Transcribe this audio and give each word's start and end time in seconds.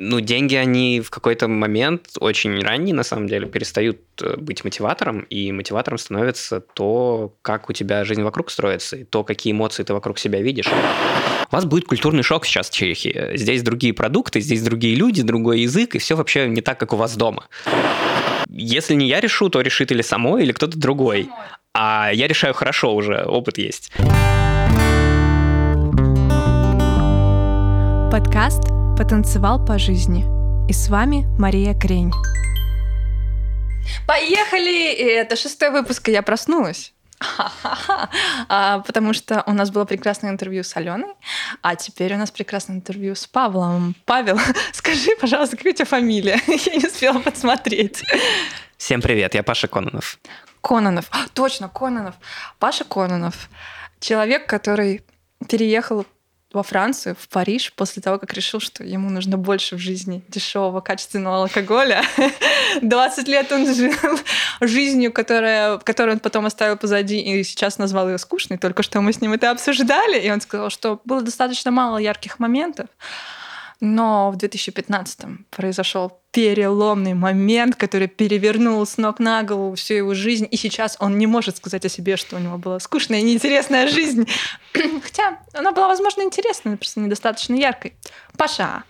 Ну, 0.00 0.20
деньги, 0.20 0.54
они 0.54 1.00
в 1.00 1.10
какой-то 1.10 1.48
момент, 1.48 2.10
очень 2.20 2.62
ранний, 2.62 2.92
на 2.92 3.02
самом 3.02 3.26
деле, 3.26 3.48
перестают 3.48 3.98
э, 4.22 4.36
быть 4.36 4.62
мотиватором, 4.62 5.22
и 5.22 5.50
мотиватором 5.50 5.98
становится 5.98 6.60
то, 6.60 7.34
как 7.42 7.68
у 7.68 7.72
тебя 7.72 8.04
жизнь 8.04 8.22
вокруг 8.22 8.52
строится, 8.52 8.96
и 8.96 9.02
то, 9.02 9.24
какие 9.24 9.52
эмоции 9.52 9.82
ты 9.82 9.92
вокруг 9.92 10.20
себя 10.20 10.40
видишь. 10.40 10.68
У 10.68 11.54
вас 11.54 11.64
будет 11.64 11.86
культурный 11.86 12.22
шок 12.22 12.46
сейчас 12.46 12.70
в 12.70 12.74
Чехии. 12.74 13.36
Здесь 13.36 13.64
другие 13.64 13.92
продукты, 13.92 14.40
здесь 14.40 14.62
другие 14.62 14.94
люди, 14.94 15.22
другой 15.22 15.62
язык, 15.62 15.96
и 15.96 15.98
все 15.98 16.14
вообще 16.14 16.46
не 16.46 16.60
так, 16.60 16.78
как 16.78 16.92
у 16.92 16.96
вас 16.96 17.16
дома. 17.16 17.48
Если 18.48 18.94
не 18.94 19.08
я 19.08 19.20
решу, 19.20 19.48
то 19.48 19.60
решит 19.60 19.90
или 19.90 20.02
само, 20.02 20.38
или 20.38 20.52
кто-то 20.52 20.78
другой. 20.78 21.28
А 21.74 22.12
я 22.12 22.28
решаю 22.28 22.54
хорошо 22.54 22.94
уже, 22.94 23.24
опыт 23.24 23.58
есть. 23.58 23.90
Подкаст 28.12 28.77
«Потанцевал 28.98 29.64
по 29.64 29.78
жизни». 29.78 30.24
И 30.68 30.72
с 30.72 30.88
вами 30.88 31.24
Мария 31.38 31.72
Крень. 31.72 32.10
Поехали! 34.08 34.92
И 34.92 35.04
это 35.04 35.36
шестой 35.36 35.70
выпуск, 35.70 36.08
и 36.08 36.12
я 36.12 36.20
проснулась. 36.20 36.92
А, 38.48 38.80
потому 38.80 39.12
что 39.12 39.44
у 39.46 39.52
нас 39.52 39.70
было 39.70 39.84
прекрасное 39.84 40.30
интервью 40.30 40.64
с 40.64 40.76
Аленой, 40.76 41.14
а 41.62 41.76
теперь 41.76 42.12
у 42.14 42.16
нас 42.16 42.32
прекрасное 42.32 42.74
интервью 42.74 43.14
с 43.14 43.28
Павлом. 43.28 43.94
Павел, 44.04 44.40
скажи, 44.72 45.10
пожалуйста, 45.20 45.56
какая 45.56 45.74
у 45.74 45.76
тебя 45.76 45.86
фамилия? 45.86 46.40
Я 46.48 46.74
не 46.74 46.86
успела 46.86 47.20
подсмотреть. 47.20 48.02
Всем 48.78 49.00
привет, 49.00 49.32
я 49.34 49.44
Паша 49.44 49.68
Кононов. 49.68 50.18
Кононов, 50.60 51.06
а, 51.12 51.28
точно, 51.34 51.68
Кононов. 51.68 52.16
Паша 52.58 52.82
Кононов. 52.84 53.48
Человек, 54.00 54.46
который 54.46 55.02
переехал 55.48 56.04
во 56.52 56.62
Францию, 56.62 57.14
в 57.18 57.28
Париж, 57.28 57.72
после 57.74 58.00
того, 58.02 58.18
как 58.18 58.32
решил, 58.32 58.58
что 58.60 58.82
ему 58.82 59.10
нужно 59.10 59.36
больше 59.36 59.76
в 59.76 59.78
жизни 59.78 60.22
дешевого, 60.28 60.80
качественного 60.80 61.42
алкоголя. 61.42 62.02
20 62.82 63.28
лет 63.28 63.52
он 63.52 63.74
жил 63.74 63.92
жизнью, 64.60 65.12
которая, 65.12 65.78
которую 65.78 66.14
он 66.14 66.20
потом 66.20 66.46
оставил 66.46 66.76
позади 66.76 67.20
и 67.20 67.44
сейчас 67.44 67.78
назвал 67.78 68.08
ее 68.08 68.18
скучной. 68.18 68.56
Только 68.56 68.82
что 68.82 69.00
мы 69.02 69.12
с 69.12 69.20
ним 69.20 69.34
это 69.34 69.50
обсуждали, 69.50 70.18
и 70.18 70.30
он 70.30 70.40
сказал, 70.40 70.70
что 70.70 71.00
было 71.04 71.20
достаточно 71.20 71.70
мало 71.70 71.98
ярких 71.98 72.38
моментов. 72.38 72.86
Но 73.80 74.30
в 74.32 74.36
2015 74.36 75.20
произошел 75.50 76.20
переломный 76.32 77.14
момент, 77.14 77.76
который 77.76 78.08
перевернул 78.08 78.84
с 78.84 78.96
ног 78.96 79.20
на 79.20 79.42
голову 79.44 79.76
всю 79.76 79.94
его 79.94 80.14
жизнь. 80.14 80.48
И 80.50 80.56
сейчас 80.56 80.96
он 80.98 81.16
не 81.16 81.26
может 81.26 81.58
сказать 81.58 81.84
о 81.84 81.88
себе, 81.88 82.16
что 82.16 82.36
у 82.36 82.38
него 82.40 82.58
была 82.58 82.80
скучная 82.80 83.20
и 83.20 83.22
неинтересная 83.22 83.88
жизнь. 83.88 84.28
Хотя 85.02 85.38
она 85.52 85.70
была, 85.72 85.88
возможно, 85.88 86.22
интересной, 86.22 86.72
но 86.72 86.76
просто 86.76 87.00
недостаточно 87.00 87.54
яркой. 87.54 87.94
Паша, 88.36 88.82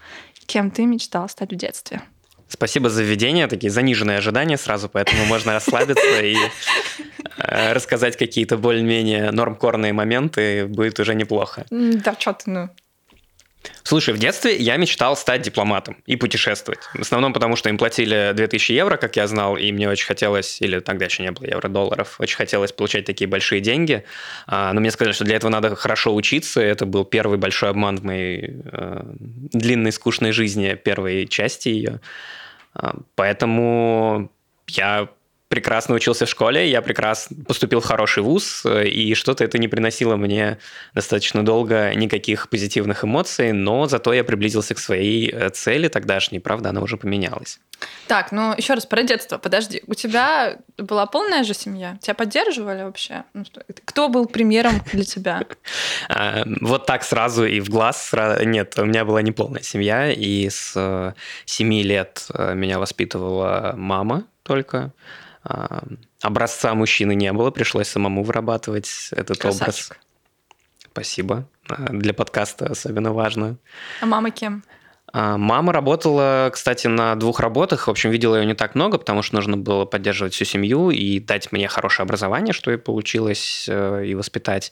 кем 0.46 0.70
ты 0.70 0.86
мечтал 0.86 1.28
стать 1.28 1.52
в 1.52 1.56
детстве? 1.56 2.02
Спасибо 2.48 2.88
за 2.88 3.02
введение, 3.02 3.46
такие 3.46 3.70
заниженные 3.70 4.18
ожидания 4.18 4.56
сразу, 4.56 4.88
поэтому 4.88 5.26
можно 5.26 5.52
расслабиться 5.52 6.22
и 6.22 6.34
э, 7.36 7.72
рассказать 7.74 8.16
какие-то 8.16 8.56
более-менее 8.56 9.30
нормкорные 9.32 9.92
моменты, 9.92 10.66
будет 10.66 10.98
уже 10.98 11.14
неплохо. 11.14 11.66
Да, 11.70 12.16
что 12.18 12.32
ты, 12.32 12.50
ну, 12.50 12.70
Слушай, 13.82 14.14
в 14.14 14.18
детстве 14.18 14.56
я 14.56 14.76
мечтал 14.76 15.16
стать 15.16 15.42
дипломатом 15.42 15.96
и 16.06 16.16
путешествовать. 16.16 16.80
В 16.94 17.00
основном 17.00 17.32
потому, 17.32 17.56
что 17.56 17.68
им 17.68 17.78
платили 17.78 18.32
2000 18.34 18.72
евро, 18.72 18.96
как 18.96 19.16
я 19.16 19.26
знал, 19.26 19.56
и 19.56 19.72
мне 19.72 19.88
очень 19.88 20.06
хотелось, 20.06 20.60
или 20.60 20.80
тогда 20.80 21.06
еще 21.06 21.22
не 21.22 21.30
было 21.30 21.46
евро-долларов, 21.46 22.16
очень 22.18 22.36
хотелось 22.36 22.72
получать 22.72 23.04
такие 23.04 23.28
большие 23.28 23.60
деньги. 23.60 24.04
А, 24.46 24.72
но 24.72 24.80
мне 24.80 24.90
сказали, 24.90 25.14
что 25.14 25.24
для 25.24 25.36
этого 25.36 25.50
надо 25.50 25.74
хорошо 25.76 26.14
учиться. 26.14 26.60
Это 26.60 26.86
был 26.86 27.04
первый 27.04 27.38
большой 27.38 27.70
обман 27.70 27.96
в 27.96 28.04
моей 28.04 28.56
э, 28.64 29.02
длинной, 29.52 29.92
скучной 29.92 30.32
жизни, 30.32 30.74
первой 30.74 31.26
части 31.26 31.68
ее. 31.68 32.00
А, 32.74 32.96
поэтому 33.14 34.30
я 34.68 35.08
прекрасно 35.48 35.94
учился 35.94 36.26
в 36.26 36.28
школе, 36.28 36.68
я 36.68 36.82
прекрасно 36.82 37.44
поступил 37.46 37.80
в 37.80 37.84
хороший 37.84 38.22
вуз, 38.22 38.64
и 38.66 39.14
что-то 39.14 39.44
это 39.44 39.58
не 39.58 39.68
приносило 39.68 40.16
мне 40.16 40.58
достаточно 40.94 41.44
долго 41.44 41.94
никаких 41.94 42.48
позитивных 42.48 43.04
эмоций, 43.04 43.52
но 43.52 43.86
зато 43.86 44.12
я 44.12 44.24
приблизился 44.24 44.74
к 44.74 44.78
своей 44.78 45.30
э, 45.30 45.50
цели 45.50 45.88
тогдашней, 45.88 46.38
правда, 46.38 46.70
она 46.70 46.82
уже 46.82 46.96
поменялась. 46.96 47.60
Так, 48.06 48.32
ну 48.32 48.54
еще 48.56 48.74
раз 48.74 48.86
про 48.86 49.02
детство. 49.02 49.38
Подожди, 49.38 49.82
у 49.86 49.94
тебя 49.94 50.58
была 50.76 51.06
полная 51.06 51.44
же 51.44 51.54
семья? 51.54 51.96
Тебя 52.00 52.14
поддерживали 52.14 52.82
вообще? 52.82 53.24
Ну, 53.34 53.44
кто 53.84 54.08
был 54.08 54.26
примером 54.26 54.82
для 54.92 55.04
тебя? 55.04 55.42
А, 56.08 56.44
вот 56.60 56.86
так 56.86 57.04
сразу 57.04 57.44
и 57.44 57.60
в 57.60 57.68
глаз. 57.68 58.12
Нет, 58.44 58.78
у 58.78 58.84
меня 58.84 59.04
была 59.04 59.22
не 59.22 59.32
полная 59.32 59.62
семья, 59.62 60.10
и 60.10 60.48
с 60.48 61.14
7 61.44 61.74
э, 61.74 61.82
лет 61.82 62.26
э, 62.32 62.54
меня 62.54 62.78
воспитывала 62.78 63.74
мама 63.76 64.24
только. 64.42 64.92
А, 65.48 65.82
образца 66.20 66.74
мужчины 66.74 67.14
не 67.14 67.32
было, 67.32 67.50
пришлось 67.50 67.88
самому 67.88 68.22
вырабатывать 68.22 69.08
этот 69.12 69.38
Красавчик. 69.38 69.92
образ. 69.92 69.98
Спасибо. 70.92 71.48
А, 71.70 71.90
для 71.90 72.12
подкаста 72.12 72.66
особенно 72.66 73.12
важно. 73.14 73.56
А 74.02 74.06
мама 74.06 74.30
кем? 74.30 74.62
А, 75.10 75.38
мама 75.38 75.72
работала, 75.72 76.50
кстати, 76.52 76.86
на 76.86 77.14
двух 77.14 77.40
работах. 77.40 77.86
В 77.86 77.90
общем, 77.90 78.10
видела 78.10 78.36
ее 78.36 78.44
не 78.44 78.52
так 78.52 78.74
много, 78.74 78.98
потому 78.98 79.22
что 79.22 79.36
нужно 79.36 79.56
было 79.56 79.86
поддерживать 79.86 80.34
всю 80.34 80.44
семью 80.44 80.90
и 80.90 81.18
дать 81.18 81.50
мне 81.50 81.66
хорошее 81.66 82.04
образование, 82.04 82.52
что 82.52 82.70
и 82.70 82.76
получилось, 82.76 83.66
э, 83.70 84.04
и 84.04 84.14
воспитать. 84.14 84.70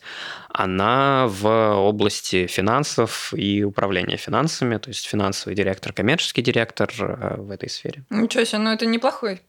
Она 0.49 1.25
в 1.27 1.47
области 1.47 2.45
финансов 2.45 3.33
и 3.35 3.63
управления 3.63 4.17
финансами, 4.17 4.77
то 4.77 4.89
есть 4.89 5.07
финансовый 5.07 5.55
директор, 5.55 5.91
коммерческий 5.91 6.43
директор 6.43 6.93
э, 6.99 7.37
в 7.37 7.49
этой 7.49 7.69
сфере. 7.69 8.03
Ничего 8.11 8.43
себе, 8.43 8.59
ну 8.59 8.71
это 8.71 8.85
неплохой 8.85 9.41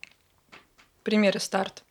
примеры 1.08 1.40
старт? 1.40 1.84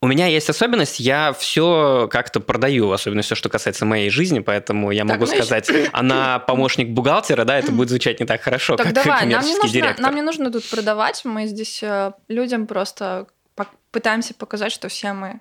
У 0.00 0.06
меня 0.06 0.26
есть 0.26 0.48
особенность, 0.48 1.00
я 1.00 1.32
все 1.32 2.08
как-то 2.12 2.38
продаю, 2.38 2.92
особенно 2.92 3.22
все, 3.22 3.34
что 3.34 3.48
касается 3.48 3.86
моей 3.86 4.08
жизни, 4.10 4.38
поэтому 4.38 4.92
я 4.92 5.04
могу 5.04 5.26
так, 5.26 5.34
сказать, 5.34 5.68
она 5.92 6.38
помощник 6.38 6.90
бухгалтера, 6.90 7.44
да, 7.44 7.58
это 7.58 7.72
будет 7.72 7.88
звучать 7.88 8.20
не 8.20 8.26
так 8.26 8.40
хорошо, 8.40 8.76
так 8.76 8.86
как 8.86 8.94
давай, 8.94 9.26
нам 9.26 9.44
не, 9.44 9.54
нужно, 9.56 9.68
директор. 9.68 10.00
нам 10.00 10.14
не 10.14 10.22
нужно 10.22 10.52
тут 10.52 10.68
продавать, 10.70 11.24
мы 11.24 11.46
здесь 11.46 11.82
э, 11.82 12.12
людям 12.28 12.66
просто 12.68 13.26
пытаемся 13.90 14.34
показать, 14.34 14.70
что 14.70 14.88
все 14.88 15.12
мы, 15.12 15.40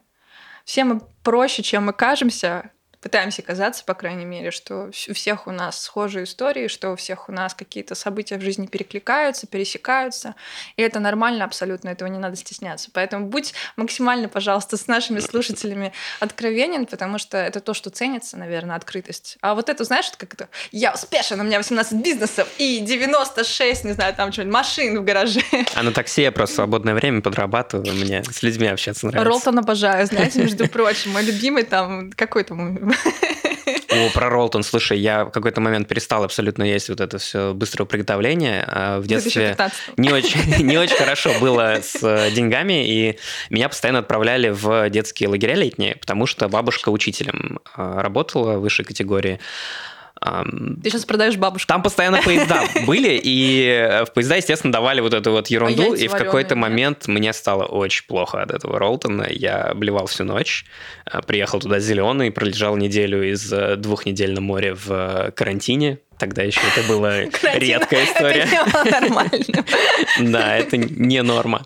все 0.66 0.84
мы 0.84 1.02
проще, 1.24 1.62
чем 1.62 1.86
мы 1.86 1.94
кажемся, 1.94 2.72
пытаемся 3.04 3.42
казаться, 3.42 3.84
по 3.84 3.94
крайней 3.94 4.24
мере, 4.24 4.50
что 4.52 4.90
у 5.10 5.14
всех 5.14 5.46
у 5.46 5.52
нас 5.52 5.82
схожие 5.82 6.24
истории, 6.24 6.70
что 6.70 6.92
у 6.92 6.96
всех 6.96 7.28
у 7.28 7.34
нас 7.34 7.54
какие-то 7.54 7.96
события 7.96 8.38
в 8.38 8.42
жизни 8.42 8.66
перекликаются, 8.66 9.46
пересекаются, 9.46 10.36
и 10.78 10.82
это 10.82 11.02
нормально 11.02 11.44
абсолютно, 11.44 11.90
этого 11.90 12.08
не 12.08 12.18
надо 12.18 12.38
стесняться. 12.38 12.90
Поэтому 12.94 13.28
будь 13.28 13.54
максимально, 13.76 14.30
пожалуйста, 14.30 14.78
с 14.78 14.88
нашими 14.88 15.20
слушателями 15.20 15.92
откровенен, 16.22 16.86
потому 16.86 17.18
что 17.18 17.38
это 17.38 17.60
то, 17.60 17.74
что 17.74 17.90
ценится, 17.90 18.38
наверное, 18.38 18.78
открытость. 18.78 19.38
А 19.42 19.54
вот 19.54 19.68
это, 19.68 19.84
знаешь, 19.84 20.10
как 20.18 20.34
это, 20.34 20.48
я 20.72 20.94
успешен, 20.94 21.42
у 21.42 21.44
меня 21.44 21.58
18 21.58 22.02
бизнесов 22.02 22.48
и 22.58 22.80
96, 22.80 23.84
не 23.84 23.92
знаю, 23.92 24.16
там 24.16 24.32
что-нибудь, 24.32 24.54
машин 24.54 24.98
в 24.98 25.04
гараже. 25.04 25.42
А 25.76 25.84
на 25.84 25.92
такси 25.92 26.22
я 26.22 26.32
просто 26.32 26.56
свободное 26.56 26.94
время 26.94 27.22
подрабатываю, 27.22 27.94
мне 27.94 28.24
с 28.24 28.42
людьми 28.44 28.68
общаться 28.68 29.08
нравится. 29.08 29.30
Ролтон 29.30 29.60
обожаю, 29.60 30.08
знаете, 30.08 30.40
между 30.40 30.70
прочим, 30.70 31.12
мой 31.12 31.24
любимый 31.24 31.64
там, 31.64 32.14
какой 32.14 32.46
там 32.46 32.93
о, 33.94 34.10
про 34.14 34.30
Ролтон, 34.30 34.64
слушай, 34.64 34.98
я 35.00 35.26
в 35.26 35.32
какой-то 35.32 35.62
момент 35.62 35.88
перестал 35.88 36.24
абсолютно 36.24 36.64
есть 36.64 36.90
вот 36.90 37.00
это 37.00 37.18
все 37.18 37.54
быстрое 37.54 37.86
приготовление. 37.86 38.64
А 38.68 39.00
в 39.00 39.08
детстве 39.08 39.56
не 39.98 40.12
очень, 40.12 40.64
не 40.64 40.78
очень 40.78 40.96
хорошо 40.96 41.32
было 41.40 41.80
с 41.82 41.98
э, 42.02 42.32
деньгами, 42.32 42.88
и 42.88 43.20
меня 43.50 43.70
постоянно 43.70 44.00
отправляли 44.00 44.50
в 44.50 44.90
детские 44.90 45.30
лагеря 45.30 45.56
летние, 45.56 45.96
потому 45.96 46.26
что 46.26 46.48
бабушка 46.50 46.90
учителем 46.90 47.60
э, 47.76 48.00
работала 48.02 48.58
в 48.58 48.62
высшей 48.62 48.86
категории. 48.86 49.40
Ты 50.82 50.90
сейчас 50.90 51.06
продаешь 51.06 51.38
бабушку. 51.38 51.68
Там 51.68 51.82
постоянно 51.82 52.22
поезда 52.22 52.64
были, 52.86 53.20
и 53.22 53.66
э, 53.66 54.06
в 54.06 54.14
поезда, 54.14 54.36
естественно, 54.36 54.72
давали 54.72 55.02
вот 55.02 55.14
эту 55.14 55.32
вот 55.32 55.48
ерунду, 55.48 55.94
а 55.94 55.98
и 55.98 56.08
в 56.08 56.16
какой-то 56.16 56.56
момент 56.56 57.08
мне 57.08 57.34
стало 57.34 57.66
очень 57.66 58.06
плохо 58.06 58.42
от 58.42 58.52
этого 58.52 58.80
Ролтона. 58.80 59.28
Я 59.30 59.64
обливал 59.64 60.08
всю 60.08 60.24
ночь, 60.24 60.66
э, 61.12 61.22
приехал 61.26 61.60
туда 61.60 61.80
зеленый, 61.80 62.32
пролежал 62.32 62.78
неделю 62.78 63.30
из 63.30 63.52
э, 63.52 63.76
двух 63.76 64.06
недель 64.06 64.34
на 64.34 64.42
море 64.42 64.74
в 64.74 65.32
карантине, 65.36 66.00
Тогда 66.20 66.44
еще 66.44 66.62
это 66.74 66.88
была 66.88 67.22
редкая 67.56 68.06
история. 68.06 68.48
Это 68.48 69.02
нормально. 69.02 69.66
Да, 70.20 70.58
это 70.58 70.78
не 70.78 71.22
норма 71.22 71.66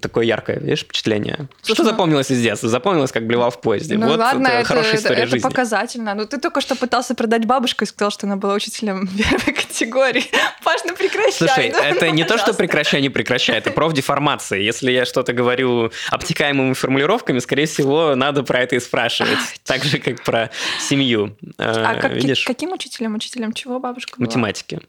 такое 0.00 0.24
яркое, 0.24 0.58
видишь, 0.58 0.80
впечатление. 0.80 1.48
Слушай, 1.62 1.74
что 1.74 1.84
запомнилось 1.84 2.30
из 2.30 2.40
детства? 2.40 2.68
Запомнилось, 2.68 3.12
как 3.12 3.26
блевал 3.26 3.50
в 3.50 3.60
поезде. 3.60 3.96
Ну 3.96 4.08
вот 4.08 4.18
ладно, 4.18 4.48
это, 4.48 4.56
это 4.58 4.68
хорошая 4.68 4.96
история 4.96 5.22
это, 5.22 5.30
жизни. 5.30 5.48
Показательно. 5.48 6.14
Ну 6.14 6.26
ты 6.26 6.38
только 6.38 6.60
что 6.60 6.74
пытался 6.76 7.14
продать 7.14 7.44
бабушку 7.46 7.84
и 7.84 7.86
сказал, 7.86 8.10
что 8.10 8.26
она 8.26 8.36
была 8.36 8.54
учителем 8.54 9.08
первой 9.16 9.54
категории. 9.54 10.24
Паш, 10.64 10.80
ну 10.84 10.94
прекращай. 10.94 11.48
Слушай, 11.48 11.72
ну, 11.72 11.78
это 11.78 12.06
ну, 12.06 12.12
не 12.12 12.24
то, 12.24 12.38
что 12.38 12.54
прекращай, 12.54 13.00
не 13.00 13.10
прекращай, 13.10 13.56
это 13.56 13.70
профдеформация. 13.70 14.58
Если 14.58 14.90
я 14.90 15.04
что-то 15.04 15.32
говорю 15.32 15.90
обтекаемыми 16.10 16.74
формулировками, 16.74 17.38
скорее 17.38 17.66
всего, 17.66 18.14
надо 18.14 18.42
про 18.42 18.60
это 18.60 18.76
и 18.76 18.80
спрашивать. 18.80 19.38
Так 19.64 19.84
же, 19.84 19.98
как 19.98 20.22
про 20.22 20.50
семью. 20.80 21.36
А 21.58 21.94
как, 21.94 22.12
каким 22.46 22.72
учителем? 22.72 23.14
Учителем 23.14 23.52
чего 23.52 23.78
бабушка 23.78 24.16
была? 24.16 24.26
Математики. 24.26 24.80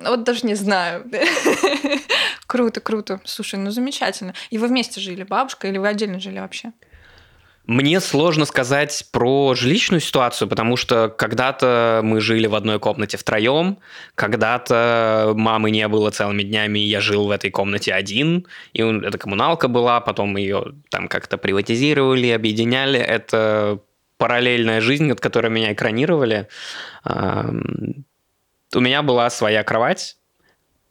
Вот 0.00 0.24
даже 0.24 0.46
не 0.46 0.54
знаю. 0.54 1.10
Круто, 2.46 2.80
круто. 2.80 3.20
Слушай, 3.24 3.58
ну 3.58 3.70
замечательно. 3.70 4.34
И 4.50 4.58
вы 4.58 4.68
вместе 4.68 5.00
жили, 5.00 5.22
бабушка, 5.22 5.68
или 5.68 5.78
вы 5.78 5.88
отдельно 5.88 6.20
жили 6.20 6.38
вообще? 6.38 6.72
Мне 7.66 8.00
сложно 8.00 8.44
сказать 8.44 9.06
про 9.12 9.54
жилищную 9.54 10.00
ситуацию, 10.00 10.48
потому 10.48 10.76
что 10.76 11.08
когда-то 11.08 12.00
мы 12.02 12.20
жили 12.20 12.48
в 12.48 12.56
одной 12.56 12.80
комнате 12.80 13.16
втроем, 13.16 13.78
когда-то 14.16 15.32
мамы 15.36 15.70
не 15.70 15.86
было 15.86 16.10
целыми 16.10 16.42
днями, 16.42 16.80
я 16.80 17.00
жил 17.00 17.28
в 17.28 17.30
этой 17.30 17.50
комнате 17.50 17.94
один, 17.94 18.46
и 18.72 18.82
эта 18.82 19.16
коммуналка 19.16 19.68
была, 19.68 20.00
потом 20.00 20.36
ее 20.36 20.74
там 20.90 21.06
как-то 21.06 21.38
приватизировали, 21.38 22.30
объединяли. 22.30 22.98
Это 22.98 23.78
параллельная 24.18 24.80
жизнь, 24.80 25.10
от 25.12 25.20
которой 25.20 25.48
меня 25.48 25.72
экранировали. 25.72 26.48
У 28.74 28.80
меня 28.80 29.02
была 29.02 29.28
своя 29.30 29.62
кровать, 29.64 30.16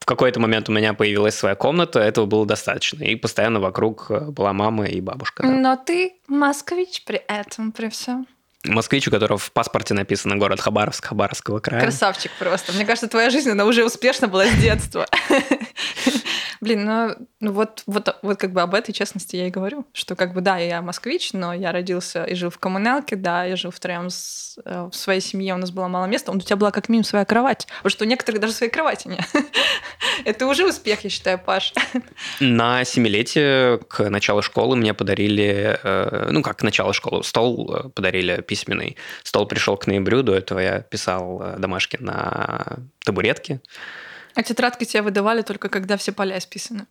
в 0.02 0.06
какой-то 0.06 0.40
момент 0.40 0.68
у 0.68 0.72
меня 0.72 0.96
появилась 0.96 1.36
своя 1.36 1.54
комната, 1.54 2.00
этого 2.00 2.26
было 2.26 2.46
достаточно. 2.46 3.04
И 3.04 3.16
постоянно 3.16 3.60
вокруг 3.60 4.08
э, 4.10 4.32
была 4.32 4.52
мама 4.52 4.86
и 4.86 5.00
бабушка. 5.00 5.46
Но 5.46 5.76
ты 5.76 6.16
москвич 6.28 7.04
при 7.06 7.22
этом, 7.28 7.72
при 7.72 7.88
всем. 7.90 8.28
Москвич, 8.64 9.08
у 9.08 9.12
которого 9.12 9.38
в 9.38 9.52
паспорте 9.52 9.94
написано 9.94 10.38
город 10.38 10.60
Хабаровск, 10.60 11.06
Хабаровского 11.06 11.60
края. 11.60 11.82
Красавчик 11.82 12.32
просто. 12.40 12.74
Мне 12.74 12.86
кажется, 12.86 13.08
твоя 13.08 13.30
жизнь, 13.30 13.52
она 13.52 13.66
уже 13.66 13.86
успешно 13.86 14.28
была 14.28 14.48
с 14.48 14.56
детства. 14.56 15.08
Блин, 16.62 16.86
ну, 16.86 17.16
ну 17.40 17.54
вот, 17.54 17.82
вот, 17.88 18.16
вот 18.22 18.38
как 18.38 18.54
бы 18.54 18.62
об 18.62 18.76
этой 18.76 18.94
честности 18.94 19.36
я 19.36 19.48
и 19.48 19.50
говорю, 19.50 19.88
что 19.94 20.16
как 20.16 20.36
бы 20.36 20.42
да, 20.42 20.60
я 20.60 20.84
москвич, 20.84 21.34
но 21.34 21.56
я 21.56 21.72
родился 21.72 22.24
и 22.24 22.36
жил 22.36 22.52
в 22.52 22.60
коммуналке, 22.60 23.16
да, 23.16 23.46
я 23.46 23.56
жил 23.56 23.72
втроем 23.72 24.12
с, 24.12 24.60
э, 24.64 24.88
в 24.92 24.96
своей 24.96 25.22
семье, 25.22 25.56
у 25.56 25.58
нас 25.58 25.72
было 25.72 25.88
мало 25.88 26.06
места, 26.06 26.32
у 26.32 26.40
тебя 26.40 26.58
была 26.58 26.70
как 26.70 26.88
минимум 26.88 27.06
своя 27.06 27.26
кровать, 27.26 27.66
потому 27.78 27.90
что 27.90 28.06
у 28.06 28.08
некоторых 28.08 28.40
даже 28.42 28.54
своей 28.54 28.72
кровати 28.72 29.08
нет. 29.08 29.22
Это 30.26 30.46
уже 30.46 30.68
успех, 30.68 31.04
я 31.04 31.10
считаю, 31.10 31.40
Паш. 31.40 31.74
На 32.40 32.84
семилетие 32.84 33.80
к 33.80 34.08
началу 34.12 34.44
школы 34.44 34.76
мне 34.76 34.94
подарили, 34.94 35.80
э, 35.82 36.28
ну 36.30 36.44
как 36.44 36.60
к 36.60 36.62
началу 36.62 36.94
школы, 36.94 37.24
стол 37.24 37.76
э, 37.76 37.90
подарили 37.90 38.40
письменный. 38.42 38.98
Стол 39.24 39.48
пришел 39.48 39.78
к 39.78 39.88
ноябрю, 39.88 40.22
до 40.22 40.36
этого 40.36 40.60
я 40.60 40.82
писал 40.82 41.56
домашки 41.58 41.98
на 42.00 42.78
табуретке. 43.04 43.62
А 44.36 44.44
тетрадки 44.44 44.84
тебе 44.84 45.02
выдавали 45.02 45.42
только 45.42 45.70
когда 45.70 45.98
все 45.98 46.12
поля 46.12 46.40
списаны? 46.40 46.86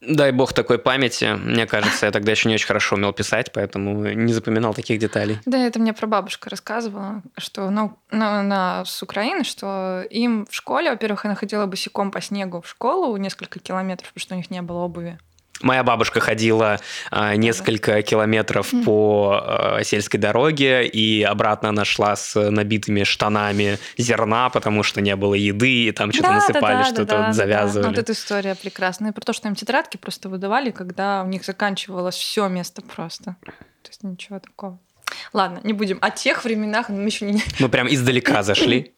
Дай 0.00 0.30
бог 0.30 0.52
такой 0.52 0.78
памяти. 0.78 1.34
Мне 1.36 1.66
кажется, 1.66 2.06
я 2.06 2.12
тогда 2.12 2.30
еще 2.30 2.48
не 2.48 2.54
очень 2.54 2.68
хорошо 2.68 2.94
умел 2.94 3.12
писать, 3.12 3.50
поэтому 3.52 4.06
не 4.06 4.32
запоминал 4.32 4.72
таких 4.72 5.00
деталей. 5.00 5.38
Да, 5.44 5.58
это 5.58 5.80
мне 5.80 5.92
про 5.92 6.06
бабушка 6.06 6.50
рассказывала, 6.50 7.22
что 7.36 7.68
ну, 7.70 7.98
ну, 8.12 8.24
она 8.24 8.84
с 8.84 9.02
Украины, 9.02 9.42
что 9.42 10.04
им 10.08 10.46
в 10.46 10.54
школе, 10.54 10.90
во-первых, 10.90 11.24
она 11.24 11.34
ходила 11.34 11.66
босиком 11.66 12.12
по 12.12 12.20
снегу 12.20 12.60
в 12.60 12.68
школу 12.68 13.16
несколько 13.16 13.58
километров, 13.58 14.12
потому 14.12 14.22
что 14.22 14.34
у 14.34 14.36
них 14.36 14.50
не 14.50 14.62
было 14.62 14.78
обуви. 14.78 15.18
Моя 15.60 15.82
бабушка 15.82 16.20
ходила 16.20 16.80
э, 17.10 17.36
несколько 17.36 18.02
километров 18.02 18.72
mm. 18.72 18.84
по 18.84 19.42
э, 19.78 19.84
сельской 19.84 20.20
дороге, 20.20 20.86
и 20.86 21.22
обратно 21.22 21.70
она 21.70 21.84
шла 21.84 22.14
с 22.14 22.38
набитыми 22.50 23.02
штанами 23.04 23.78
зерна, 23.96 24.50
потому 24.50 24.82
что 24.82 25.00
не 25.00 25.16
было 25.16 25.34
еды, 25.34 25.86
и 25.86 25.92
там 25.92 26.12
что-то 26.12 26.28
да, 26.28 26.34
насыпали, 26.34 26.72
да, 26.72 26.78
да, 26.78 26.84
что-то 26.84 27.06
да, 27.06 27.26
вот 27.26 27.34
завязывали. 27.34 27.82
Да, 27.82 27.88
Вот 27.90 27.98
эта 27.98 28.12
история 28.12 28.54
прекрасная. 28.54 29.12
Про 29.12 29.22
то, 29.22 29.32
что 29.32 29.48
им 29.48 29.54
тетрадки 29.54 29.96
просто 29.96 30.28
выдавали, 30.28 30.70
когда 30.70 31.22
у 31.24 31.26
них 31.26 31.44
заканчивалось 31.44 32.14
все 32.14 32.48
место 32.48 32.82
просто. 32.82 33.36
То 33.44 33.88
есть 33.88 34.02
ничего 34.02 34.38
такого. 34.38 34.78
Ладно, 35.32 35.60
не 35.64 35.72
будем. 35.72 35.98
О 36.00 36.10
тех 36.10 36.44
временах 36.44 36.88
мы 36.88 37.06
еще 37.06 37.24
не... 37.24 37.42
Мы 37.58 37.68
прям 37.68 37.88
издалека 37.88 38.42
зашли. 38.44 38.94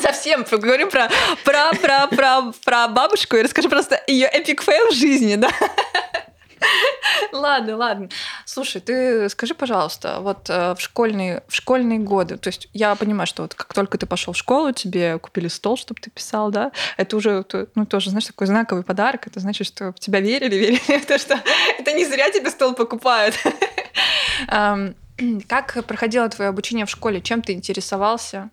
Совсем 0.00 0.44
поговорим 0.44 0.90
про, 0.90 1.08
про, 1.44 1.70
про, 1.80 2.08
про, 2.08 2.52
про 2.64 2.88
бабушку 2.88 3.36
и 3.36 3.42
расскажи 3.42 3.68
просто 3.68 4.02
ее 4.08 4.26
epic 4.26 4.62
fail 4.62 4.90
в 4.90 4.94
жизни, 4.94 5.36
да? 5.36 5.50
Ладно, 7.32 7.76
ладно. 7.76 8.08
Слушай, 8.44 8.80
ты 8.80 9.28
скажи, 9.28 9.54
пожалуйста, 9.54 10.18
вот 10.20 10.48
э, 10.50 10.74
в 10.74 10.80
школьные, 10.80 11.42
в 11.48 11.54
школьные 11.54 11.98
годы, 11.98 12.36
то 12.36 12.48
есть 12.48 12.68
я 12.72 12.94
понимаю, 12.94 13.26
что 13.26 13.42
вот 13.42 13.54
как 13.54 13.72
только 13.74 13.98
ты 13.98 14.06
пошел 14.06 14.32
в 14.32 14.36
школу, 14.36 14.72
тебе 14.72 15.18
купили 15.18 15.48
стол, 15.48 15.76
чтобы 15.76 16.00
ты 16.00 16.10
писал, 16.10 16.50
да, 16.50 16.72
это 16.96 17.16
уже, 17.16 17.44
ну, 17.74 17.86
тоже, 17.86 18.10
знаешь, 18.10 18.26
такой 18.26 18.46
знаковый 18.46 18.84
подарок, 18.84 19.26
это 19.26 19.40
значит, 19.40 19.66
что 19.66 19.94
тебя 19.98 20.20
верили, 20.20 20.56
верили 20.56 20.98
в 20.98 21.06
то, 21.06 21.18
что 21.18 21.40
это 21.78 21.92
не 21.92 22.04
зря 22.04 22.30
тебе 22.30 22.50
стол 22.50 22.74
покупают. 22.74 23.34
Как 25.48 25.84
проходило 25.86 26.28
твое 26.28 26.48
обучение 26.48 26.86
в 26.86 26.90
школе? 26.90 27.20
Чем 27.20 27.42
ты 27.42 27.52
интересовался? 27.52 28.50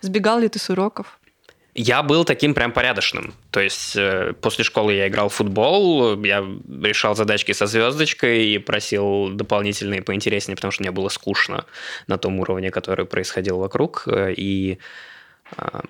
Сбегал 0.00 0.38
ли 0.38 0.48
ты 0.48 0.58
с 0.58 0.70
уроков? 0.70 1.18
Я 1.74 2.04
был 2.04 2.24
таким 2.24 2.54
прям 2.54 2.70
порядочным. 2.70 3.34
То 3.50 3.60
есть 3.60 3.96
э, 3.96 4.32
после 4.40 4.62
школы 4.62 4.94
я 4.94 5.08
играл 5.08 5.28
в 5.28 5.34
футбол, 5.34 6.22
я 6.22 6.44
решал 6.82 7.16
задачки 7.16 7.50
со 7.50 7.66
звездочкой 7.66 8.46
и 8.46 8.58
просил 8.58 9.30
дополнительные 9.30 10.00
поинтереснее, 10.00 10.54
потому 10.54 10.70
что 10.70 10.84
мне 10.84 10.92
было 10.92 11.08
скучно 11.08 11.66
на 12.06 12.16
том 12.16 12.38
уровне, 12.38 12.70
который 12.70 13.06
происходил 13.06 13.58
вокруг. 13.58 14.04
Э, 14.06 14.32
и 14.32 14.78
э, 15.56 15.80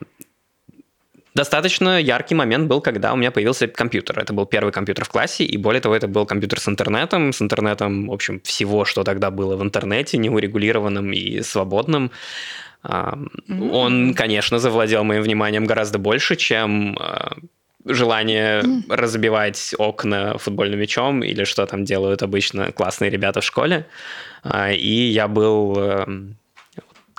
достаточно 1.35 2.01
яркий 2.01 2.35
момент 2.35 2.67
был, 2.67 2.81
когда 2.81 3.13
у 3.13 3.17
меня 3.17 3.31
появился 3.31 3.67
компьютер. 3.69 4.19
Это 4.21 4.33
был 4.33 4.47
первый 4.47 4.73
компьютер 4.73 5.05
в 5.05 5.11
классе, 5.11 5.45
и 5.45 5.57
более 5.59 5.83
того, 5.83 5.95
это 5.95 6.09
был 6.09 6.25
компьютер 6.25 6.61
с 6.61 6.69
интернетом, 6.69 7.33
с 7.33 7.43
интернетом, 7.43 8.09
в 8.09 8.13
общем, 8.13 8.41
всего, 8.41 8.87
что 8.87 9.05
тогда 9.05 9.31
было 9.31 9.57
в 9.57 9.63
интернете, 9.63 10.17
неурегулированным 10.17 11.13
и 11.13 11.43
свободным. 11.43 12.11
Mm-hmm. 12.85 13.71
Он, 13.71 14.15
конечно, 14.15 14.59
завладел 14.59 15.05
моим 15.05 15.23
вниманием 15.23 15.65
гораздо 15.65 15.99
больше, 15.99 16.37
чем 16.37 16.97
а, 17.01 17.37
желание 17.87 18.61
mm. 18.61 18.83
разбивать 18.89 19.75
окна 19.79 20.37
футбольным 20.37 20.79
мячом 20.79 21.23
или 21.23 21.45
что 21.45 21.65
там 21.67 21.85
делают 21.85 22.23
обычно 22.23 22.73
классные 22.73 23.11
ребята 23.11 23.41
в 23.41 23.45
школе. 23.45 23.87
А, 24.43 24.71
и 24.71 25.11
я 25.11 25.29
был 25.29 26.05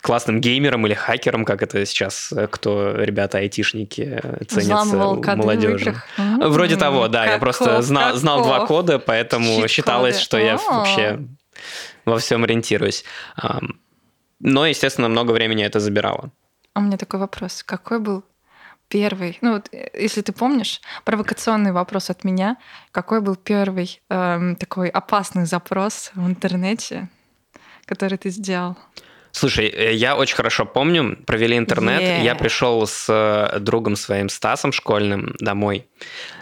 классным 0.06 0.40
геймером 0.40 0.86
или 0.86 0.94
хакером, 0.94 1.46
как 1.46 1.64
это 1.64 1.84
сейчас 1.84 2.32
э, 2.32 2.46
кто 2.46 2.96
ребята 2.96 3.40
айтишники 3.40 4.20
э, 4.22 4.44
ценятся 4.46 4.96
молодежи. 4.96 5.96
Вроде 6.18 6.76
того, 6.76 7.08
да. 7.08 7.24
Как 7.24 7.34
я 7.34 7.40
просто 7.40 7.82
знал, 7.82 8.16
знал 8.16 8.44
два 8.44 8.68
кода, 8.68 9.00
поэтому 9.00 9.62
Щит 9.62 9.72
считалось, 9.72 10.20
что 10.20 10.38
я 10.38 10.58
вообще 10.58 11.22
во 12.06 12.20
всем 12.20 12.44
ориентируюсь. 12.44 13.04
Но, 14.40 14.66
естественно, 14.66 15.10
много 15.10 15.32
времени 15.32 15.64
это 15.64 15.80
забирало. 15.80 16.32
А 16.74 16.80
у 16.80 16.84
меня 16.84 16.98
такой 16.98 17.20
вопрос. 17.20 17.64
Какой 17.64 18.00
был 18.00 18.24
первый, 18.88 19.38
ну 19.42 19.54
вот, 19.54 19.70
э, 19.72 19.90
если 19.94 20.22
ты 20.22 20.32
помнишь, 20.32 20.82
провокационный 21.04 21.72
вопрос 21.72 22.10
от 22.10 22.24
меня, 22.24 22.58
какой 22.92 23.22
был 23.22 23.36
первый 23.36 24.02
эм, 24.10 24.56
такой 24.56 24.90
опасный 24.90 25.46
запрос 25.46 26.12
в 26.16 26.28
интернете, 26.28 27.10
который 27.86 28.18
ты 28.18 28.30
сделал? 28.30 28.78
Слушай, 29.36 29.68
э, 29.68 29.94
я 29.94 30.16
очень 30.16 30.38
хорошо 30.38 30.66
помню, 30.66 31.18
провели 31.26 31.58
интернет, 31.58 32.02
yeah. 32.02 32.24
я 32.24 32.36
пришел 32.36 32.88
с 32.88 33.06
э, 33.10 33.60
другом 33.60 33.98
своим 33.98 34.30
Стасом 34.30 34.72
школьным 34.72 35.36
домой. 35.40 35.90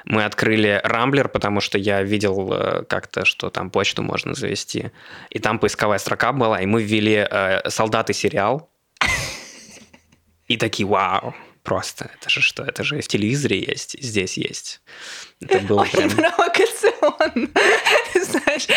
Мы 0.06 0.24
открыли 0.26 0.80
Рамблер, 0.84 1.28
потому 1.28 1.60
что 1.60 1.80
я 1.80 2.04
видел 2.04 2.54
э, 2.54 2.84
как-то, 2.88 3.26
что 3.26 3.50
там 3.50 3.72
почту 3.72 4.04
можно 4.04 4.36
завести. 4.36 4.92
И 5.32 5.40
там 5.40 5.58
поисковая 5.58 5.98
строка 5.98 6.34
была, 6.34 6.62
и 6.62 6.68
мы 6.68 6.84
ввели 6.84 7.28
«Солдаты 7.68 8.14
сериал». 8.14 8.70
И 10.48 10.58
такие, 10.58 10.88
вау, 10.88 11.34
просто, 11.64 12.12
это 12.16 12.30
же 12.30 12.42
что, 12.42 12.64
это 12.64 12.84
же 12.84 13.02
в 13.02 13.08
телевизоре 13.08 13.60
есть, 13.60 13.96
здесь 14.00 14.38
есть. 14.38 14.82
Это 15.42 15.60
было 15.62 15.84
прям... 15.86 16.12
провокационно. 16.12 17.50
Знаешь, 18.32 18.68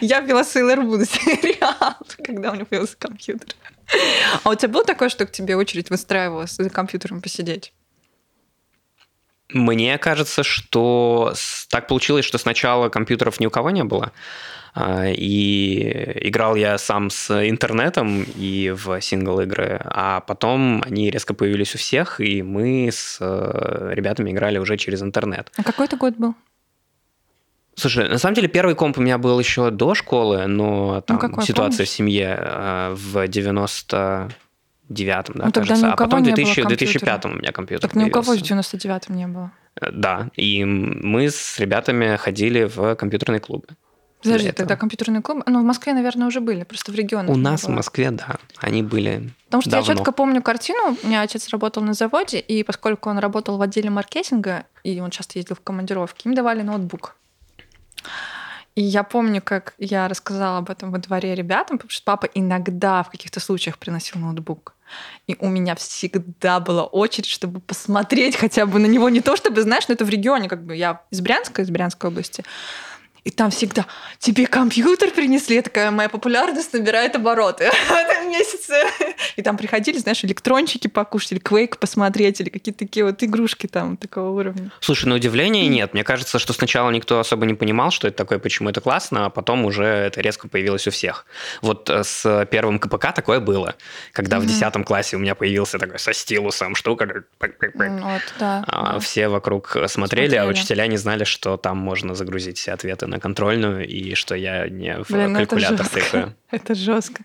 я 0.00 0.20
ввела 0.20 0.42
Sailor 0.42 0.82
Moon 0.82 1.04
сериал, 1.04 1.96
когда 2.24 2.52
у 2.52 2.54
него 2.54 2.66
появился 2.66 2.96
компьютер. 2.96 3.54
А 4.42 4.50
у 4.50 4.54
тебя 4.54 4.68
было 4.68 4.84
такое, 4.84 5.08
что 5.08 5.26
к 5.26 5.32
тебе 5.32 5.56
очередь 5.56 5.90
выстраивалась 5.90 6.56
за 6.56 6.70
компьютером 6.70 7.20
посидеть? 7.20 7.72
Мне 9.50 9.98
кажется, 9.98 10.42
что 10.42 11.34
так 11.68 11.86
получилось, 11.86 12.24
что 12.24 12.38
сначала 12.38 12.88
компьютеров 12.88 13.40
ни 13.40 13.46
у 13.46 13.50
кого 13.50 13.70
не 13.70 13.84
было. 13.84 14.12
А, 14.74 15.06
и 15.06 16.28
играл 16.28 16.56
я 16.56 16.78
сам 16.78 17.10
с 17.10 17.30
интернетом 17.48 18.24
и 18.36 18.74
в 18.74 19.00
сингл-игры, 19.00 19.80
а 19.84 20.20
потом 20.20 20.82
они 20.84 21.10
резко 21.10 21.34
появились 21.34 21.74
у 21.76 21.78
всех, 21.78 22.20
и 22.20 22.42
мы 22.42 22.88
с 22.90 23.18
э, 23.20 23.90
ребятами 23.92 24.32
играли 24.32 24.58
уже 24.58 24.76
через 24.76 25.00
интернет. 25.02 25.52
А 25.56 25.62
какой 25.62 25.86
это 25.86 25.96
год 25.96 26.16
был? 26.16 26.34
Слушай, 27.76 28.08
на 28.08 28.18
самом 28.18 28.34
деле 28.34 28.48
первый 28.48 28.74
комп 28.74 28.98
у 28.98 29.00
меня 29.00 29.18
был 29.18 29.38
еще 29.38 29.70
до 29.70 29.94
школы, 29.94 30.46
но 30.46 31.00
там 31.00 31.18
ну, 31.20 31.42
ситуация 31.42 31.78
помнишь? 31.78 31.88
в 31.88 31.92
семье 31.92 32.38
э, 32.38 32.94
в 32.94 33.26
90 33.26 34.30
девятом, 34.88 35.34
да, 35.38 35.46
ну, 35.46 35.52
кажется. 35.52 35.92
А 35.92 35.96
потом 35.96 36.20
в 36.20 36.24
2000, 36.24 36.66
2005 36.66 37.24
у 37.24 37.28
меня 37.28 37.52
компьютер 37.52 37.88
Так 37.88 37.96
ни 37.96 38.04
у 38.04 38.10
кого 38.10 38.34
в 38.34 38.40
99-м 38.40 39.16
не 39.16 39.26
было. 39.26 39.50
Э, 39.80 39.90
да, 39.90 40.30
и 40.36 40.64
мы 40.64 41.30
с 41.30 41.58
ребятами 41.58 42.16
ходили 42.16 42.64
в 42.64 42.94
компьютерные 42.96 43.40
клубы. 43.40 43.66
Подожди, 44.22 44.52
тогда 44.52 44.76
компьютерные 44.76 45.20
клубы... 45.20 45.42
Ну, 45.46 45.60
в 45.60 45.64
Москве, 45.64 45.92
наверное, 45.92 46.26
уже 46.26 46.40
были, 46.40 46.64
просто 46.64 46.92
в 46.92 46.94
регионах. 46.94 47.30
У 47.30 47.38
нас 47.38 47.62
в 47.62 47.66
было. 47.66 47.76
Москве, 47.76 48.10
да, 48.10 48.36
они 48.56 48.82
были 48.82 49.30
Потому 49.46 49.60
что 49.60 49.70
давно. 49.70 49.92
я 49.92 49.96
четко 49.96 50.12
помню 50.12 50.42
картину. 50.42 50.96
У 51.02 51.06
меня 51.06 51.20
отец 51.20 51.48
работал 51.50 51.82
на 51.82 51.92
заводе, 51.92 52.38
и 52.38 52.62
поскольку 52.62 53.10
он 53.10 53.18
работал 53.18 53.58
в 53.58 53.62
отделе 53.62 53.90
маркетинга, 53.90 54.64
и 54.82 54.98
он 55.00 55.10
часто 55.10 55.38
ездил 55.38 55.56
в 55.56 55.60
командировки, 55.60 56.26
им 56.26 56.34
давали 56.34 56.62
ноутбук. 56.62 57.16
И 58.74 58.82
я 58.82 59.04
помню, 59.04 59.40
как 59.40 59.74
я 59.78 60.08
рассказала 60.08 60.58
об 60.58 60.68
этом 60.68 60.90
во 60.90 60.98
дворе 60.98 61.34
ребятам, 61.34 61.78
потому 61.78 61.90
что 61.90 62.04
папа 62.04 62.28
иногда 62.34 63.04
в 63.04 63.10
каких-то 63.10 63.38
случаях 63.38 63.78
приносил 63.78 64.18
ноутбук. 64.18 64.74
И 65.28 65.36
у 65.38 65.48
меня 65.48 65.76
всегда 65.76 66.58
была 66.60 66.84
очередь, 66.84 67.28
чтобы 67.28 67.60
посмотреть 67.60 68.36
хотя 68.36 68.66
бы 68.66 68.80
на 68.80 68.86
него. 68.86 69.08
Не 69.08 69.20
то, 69.20 69.36
чтобы, 69.36 69.62
знаешь, 69.62 69.86
но 69.88 69.94
это 69.94 70.04
в 70.04 70.08
регионе, 70.08 70.48
как 70.48 70.64
бы 70.64 70.74
я 70.74 71.02
из 71.10 71.20
Брянска, 71.20 71.62
из 71.62 71.70
Брянской 71.70 72.10
области. 72.10 72.44
И 73.24 73.30
там 73.30 73.50
всегда 73.50 73.86
тебе 74.18 74.46
компьютер 74.46 75.10
принесли, 75.10 75.62
такая 75.62 75.90
моя 75.90 76.10
популярность 76.10 76.74
набирает 76.74 77.16
обороты 77.16 77.70
в 77.88 77.90
этом 77.90 78.28
месяце. 78.30 78.74
И 79.36 79.42
там 79.42 79.56
приходили, 79.56 79.96
знаешь, 79.96 80.22
электрончики 80.24 80.88
покушать, 80.88 81.32
или 81.32 81.40
Quake 81.40 81.78
посмотреть, 81.78 82.40
или 82.42 82.50
какие-то 82.50 82.80
такие 82.80 83.04
вот 83.06 83.22
игрушки 83.22 83.66
там 83.66 83.96
такого 83.96 84.28
уровня. 84.38 84.70
Слушай, 84.80 85.06
на 85.06 85.14
удивление 85.14 85.66
нет. 85.68 85.94
Мне 85.94 86.04
кажется, 86.04 86.38
что 86.38 86.52
сначала 86.52 86.90
никто 86.90 87.18
особо 87.18 87.46
не 87.46 87.54
понимал, 87.54 87.90
что 87.90 88.08
это 88.08 88.16
такое, 88.18 88.38
почему 88.38 88.68
это 88.68 88.82
классно, 88.82 89.26
а 89.26 89.30
потом 89.30 89.64
уже 89.64 89.84
это 89.84 90.20
резко 90.20 90.46
появилось 90.48 90.86
у 90.86 90.90
всех. 90.90 91.24
Вот 91.62 91.88
э, 91.88 92.04
с 92.04 92.46
первым 92.50 92.78
КПК 92.78 93.12
такое 93.12 93.40
было, 93.40 93.74
когда 94.12 94.38
в 94.38 94.44
Мгм. 94.44 94.52
10 94.52 94.84
классе 94.84 95.16
у 95.16 95.18
меня 95.18 95.34
появился 95.34 95.78
такой 95.78 95.98
со 95.98 96.12
стилусом 96.12 96.74
штука. 96.74 97.24
Вот, 97.40 98.22
да. 98.38 98.64
А 98.66 98.92
да. 98.94 98.98
Все 99.00 99.28
вокруг 99.28 99.68
смотрели, 99.86 100.36
а 100.36 100.42
Смотрели. 100.44 100.46
учителя 100.50 100.86
не 100.86 100.96
знали, 100.98 101.24
что 101.24 101.56
там 101.56 101.78
можно 101.78 102.14
загрузить 102.14 102.58
все 102.58 102.72
ответы 102.72 103.06
на 103.06 103.13
контрольную, 103.20 103.86
и 103.86 104.14
что 104.14 104.34
я 104.34 104.68
не 104.68 105.02
в 105.02 105.10
Блин, 105.10 105.32
ну 105.32 105.40
это 105.40 105.56
калькулятор 105.56 105.88
тыкаю. 105.88 106.36
Это 106.50 106.74
жестко. 106.74 107.22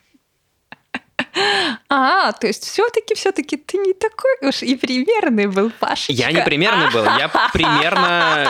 А, 1.90 2.32
то 2.34 2.48
есть 2.48 2.64
все-таки, 2.64 3.16
все-таки 3.16 3.58
ты 3.58 3.78
не 3.78 3.94
такой 3.94 4.32
уж 4.42 4.62
и 4.62 4.76
примерный 4.76 5.48
был, 5.48 5.72
Пашечка. 5.80 6.14
Я 6.14 6.32
не 6.32 6.44
примерный 6.44 6.90
был, 6.92 7.04
я 7.04 7.30
примерно... 7.54 8.48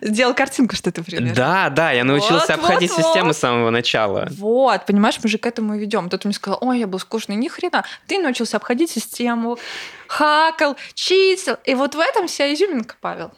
Сделал 0.00 0.34
картинку, 0.34 0.76
что 0.76 0.90
ты 0.90 1.02
примерный. 1.02 1.34
Да, 1.34 1.68
да, 1.68 1.92
я 1.92 2.04
научился 2.04 2.56
Вот, 2.56 2.64
обходить 2.64 2.90
вот, 2.90 3.04
систему 3.04 3.26
вот. 3.26 3.36
с 3.36 3.38
самого 3.38 3.70
начала. 3.70 4.28
Вот, 4.30 4.86
понимаешь, 4.86 5.18
мы 5.22 5.28
же 5.28 5.38
к 5.38 5.46
этому 5.46 5.74
и 5.74 5.78
ведем. 5.78 6.08
Кто-то 6.08 6.26
мне 6.26 6.34
сказал, 6.34 6.58
ой, 6.62 6.78
я 6.78 6.86
был 6.86 6.98
скучный, 6.98 7.36
ни 7.36 7.48
хрена. 7.48 7.84
Ты 8.06 8.18
научился 8.18 8.56
обходить 8.56 8.90
систему, 8.90 9.58
хакал, 10.06 10.76
чистил. 10.94 11.56
И 11.64 11.74
вот 11.74 11.94
в 11.94 12.00
этом 12.00 12.28
вся 12.28 12.52
изюминка, 12.52 12.96
Павел. 13.00 13.32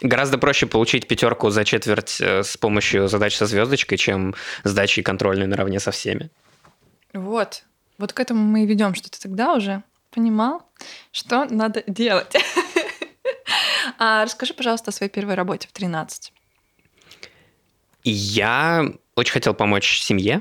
Гораздо 0.00 0.38
проще 0.38 0.66
получить 0.66 1.06
пятерку 1.06 1.50
за 1.50 1.64
четверть 1.64 2.20
э, 2.20 2.42
с 2.42 2.56
помощью 2.56 3.08
задач 3.08 3.36
со 3.36 3.46
звездочкой, 3.46 3.98
чем 3.98 4.34
сдачи 4.64 5.02
контрольной 5.02 5.46
наравне 5.46 5.78
со 5.78 5.90
всеми. 5.90 6.30
Вот. 7.12 7.64
Вот 7.98 8.12
к 8.12 8.20
этому 8.20 8.42
мы 8.42 8.64
и 8.64 8.66
ведем, 8.66 8.94
что 8.94 9.10
ты 9.10 9.20
тогда 9.20 9.54
уже 9.54 9.82
понимал, 10.10 10.62
что 11.12 11.44
надо 11.44 11.82
делать. 11.86 12.34
А 13.98 14.24
расскажи, 14.24 14.54
пожалуйста, 14.54 14.90
о 14.90 14.92
своей 14.92 15.10
первой 15.10 15.34
работе 15.34 15.68
в 15.68 15.72
13. 15.72 16.32
И 18.04 18.10
я 18.10 18.86
очень 19.14 19.32
хотел 19.32 19.52
помочь 19.52 20.00
семье, 20.00 20.40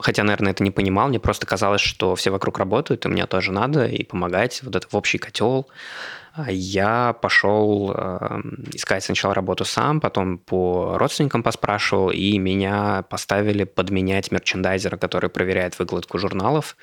хотя, 0.00 0.22
наверное, 0.24 0.52
это 0.52 0.62
не 0.62 0.70
понимал, 0.70 1.08
мне 1.08 1.20
просто 1.20 1.46
казалось, 1.46 1.80
что 1.80 2.14
все 2.14 2.30
вокруг 2.30 2.58
работают, 2.58 3.04
и 3.04 3.08
мне 3.08 3.26
тоже 3.26 3.52
надо, 3.52 3.86
и 3.86 4.04
помогать, 4.04 4.62
вот 4.62 4.76
это 4.76 4.86
в 4.88 4.94
общий 4.94 5.18
котел. 5.18 5.68
А 6.32 6.50
Я 6.50 7.12
пошел 7.20 7.92
э, 7.92 8.40
искать 8.72 9.02
сначала 9.02 9.34
работу 9.34 9.64
сам, 9.64 10.00
потом 10.00 10.38
по 10.38 10.96
родственникам 10.96 11.42
поспрашивал, 11.42 12.10
и 12.10 12.38
меня 12.38 13.04
поставили 13.10 13.64
подменять 13.64 14.30
мерчендайзера, 14.30 14.96
который 14.96 15.28
проверяет 15.28 15.78
выкладку 15.78 16.18
журналов 16.18 16.76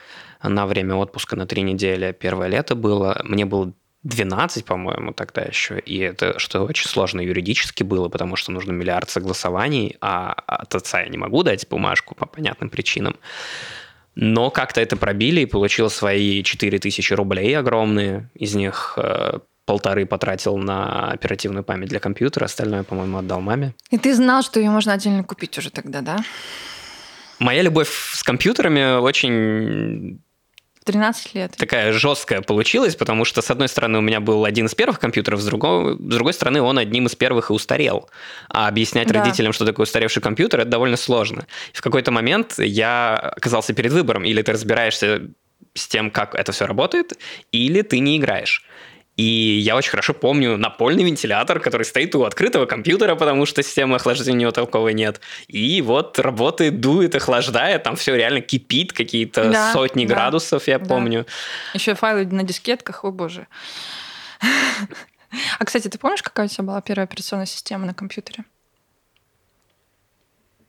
на 0.43 0.67
время 0.67 0.95
отпуска 0.95 1.37
на 1.37 1.45
три 1.45 1.61
недели. 1.61 2.11
Первое 2.11 2.47
лето 2.47 2.75
было, 2.75 3.21
мне 3.23 3.45
было 3.45 3.71
12, 4.07 4.63
по-моему, 4.63 5.11
тогда 5.11 5.41
еще. 5.41 5.79
И 5.79 5.97
это 5.99 6.39
что 6.39 6.61
очень 6.61 6.87
сложно 6.87 7.19
юридически 7.19 7.83
было, 7.83 8.07
потому 8.07 8.37
что 8.37 8.51
нужно 8.51 8.71
миллиард 8.71 9.09
согласований, 9.09 9.97
а 9.99 10.31
от 10.47 10.73
отца 10.75 11.01
я 11.01 11.09
не 11.09 11.17
могу 11.17 11.43
дать 11.43 11.67
бумажку 11.67 12.15
по 12.15 12.25
понятным 12.25 12.69
причинам. 12.69 13.17
Но 14.15 14.49
как-то 14.49 14.79
это 14.79 14.95
пробили 14.95 15.41
и 15.41 15.45
получил 15.45 15.89
свои 15.89 16.41
4000 16.41 17.13
рублей 17.13 17.57
огромные. 17.57 18.29
Из 18.33 18.55
них 18.55 18.93
э, 18.97 19.39
полторы 19.65 20.05
потратил 20.05 20.57
на 20.57 21.11
оперативную 21.11 21.65
память 21.65 21.89
для 21.89 21.99
компьютера, 21.99 22.45
остальное, 22.45 22.83
по-моему, 22.83 23.17
отдал 23.17 23.41
маме. 23.41 23.75
И 23.91 23.97
ты 23.97 24.15
знал, 24.15 24.41
что 24.41 24.59
ее 24.59 24.71
можно 24.71 24.93
отдельно 24.93 25.23
купить 25.23 25.57
уже 25.57 25.69
тогда, 25.69 26.01
да? 26.01 26.17
Моя 27.39 27.61
любовь 27.61 27.89
с 28.13 28.23
компьютерами 28.23 28.99
очень 28.99 30.21
13 30.87 31.35
лет. 31.35 31.51
такая 31.57 31.91
жесткая 31.93 32.41
получилась, 32.41 32.95
потому 32.95 33.25
что, 33.25 33.41
с 33.41 33.51
одной 33.51 33.67
стороны, 33.67 33.99
у 33.99 34.01
меня 34.01 34.19
был 34.19 34.45
один 34.45 34.65
из 34.65 34.73
первых 34.75 34.99
компьютеров, 34.99 35.39
с 35.41 35.45
другой, 35.45 35.93
с 35.95 35.97
другой 35.99 36.33
стороны, 36.33 36.61
он 36.61 36.77
одним 36.77 37.05
из 37.05 37.15
первых 37.15 37.49
и 37.49 37.53
устарел. 37.53 38.09
А 38.49 38.67
объяснять 38.67 39.07
Да. 39.09 39.19
родителям, 39.19 39.53
что 39.53 39.65
такое 39.65 39.83
устаревший 39.83 40.21
компьютер, 40.21 40.61
это 40.61 40.69
довольно 40.69 40.97
сложно. 40.97 41.45
И 41.73 41.77
в 41.77 41.81
какой-то 41.81 42.11
момент 42.11 42.55
я 42.57 43.15
оказался 43.15 43.73
перед 43.73 43.91
выбором. 43.91 44.23
Или 44.23 44.41
ты 44.41 44.51
разбираешься 44.53 45.21
с 45.73 45.87
тем, 45.87 46.09
как 46.09 46.33
это 46.33 46.51
все 46.51 46.65
работает, 46.65 47.13
или 47.51 47.81
ты 47.81 47.99
не 47.99 48.17
играешь. 48.17 48.63
И 49.17 49.23
я 49.23 49.75
очень 49.75 49.89
хорошо 49.89 50.13
помню 50.13 50.57
напольный 50.57 51.03
вентилятор, 51.03 51.59
который 51.59 51.83
стоит 51.83 52.13
у 52.15 52.23
открытого 52.23 52.67
компьютера, 52.67 53.15
потому 53.15 53.47
что 53.47 53.63
системы 53.63 53.95
охлаждения 53.95 54.37
у 54.37 54.41
него 54.41 54.51
толковой 54.51 54.93
нет. 54.93 55.19
И 55.47 55.81
вот 55.81 56.19
работает, 56.19 56.79
дует, 56.79 57.15
охлаждает, 57.15 57.81
там 57.81 57.95
все 57.95 58.15
реально 58.15 58.41
кипит, 58.41 58.93
какие-то 58.93 59.49
Да, 59.51 59.73
сотни 59.73 60.05
да, 60.05 60.13
градусов, 60.13 60.67
я 60.67 60.77
да. 60.77 60.85
помню. 60.85 61.25
Еще 61.73 61.95
файлы 61.95 62.27
на 62.27 62.43
дискетках, 62.43 63.03
о 63.03 63.11
боже. 63.11 63.47
А, 65.59 65.65
кстати, 65.65 65.87
ты 65.87 65.97
помнишь, 65.97 66.21
какая 66.21 66.45
у 66.45 66.49
тебя 66.49 66.63
была 66.63 66.81
первая 66.81 67.05
операционная 67.05 67.47
система 67.47 67.85
на 67.85 67.93
компьютере? 67.93 68.45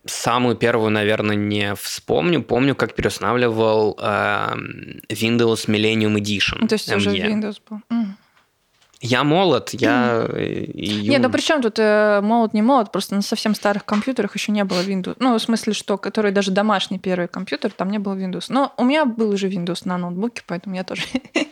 Самую 0.06 0.56
первую, 0.56 0.90
наверное, 0.90 1.36
не 1.36 1.74
вспомню. 1.74 2.42
Помню, 2.42 2.74
как 2.74 2.94
переустанавливал 2.94 3.98
эм, 4.00 5.00
Windows 5.10 5.66
Millennium 5.68 6.14
Edition. 6.16 6.58
Ну, 6.60 6.66
то 6.66 6.76
есть 6.76 6.90
уже 6.90 7.10
ME. 7.10 7.26
Windows 7.26 7.60
был. 7.68 7.80
М. 7.90 8.16
Я 9.00 9.22
молод, 9.22 9.70
я 9.74 10.26
э, 10.28 10.64
и 10.64 11.08
Не, 11.08 11.18
ну 11.18 11.30
при 11.30 11.40
чем 11.40 11.62
тут 11.62 11.78
э, 11.78 12.20
молод, 12.20 12.52
не 12.52 12.62
молод, 12.62 12.90
просто 12.90 13.14
на 13.14 13.22
совсем 13.22 13.54
старых 13.54 13.84
компьютерах 13.84 14.34
еще 14.34 14.50
не 14.50 14.64
было 14.64 14.80
Windows. 14.80 15.16
Ну, 15.20 15.34
в 15.34 15.40
смысле, 15.40 15.72
что, 15.72 15.98
который 15.98 16.32
даже 16.32 16.50
домашний 16.50 16.98
первый 16.98 17.28
компьютер, 17.28 17.70
там 17.70 17.90
не 17.90 17.98
было 17.98 18.14
Windows. 18.14 18.46
Но 18.48 18.72
у 18.76 18.84
меня 18.84 19.04
был 19.04 19.30
уже 19.30 19.48
Windows 19.48 19.82
на 19.84 19.98
ноутбуке, 19.98 20.42
поэтому 20.46 20.74
я 20.74 20.84
тоже... 20.84 21.02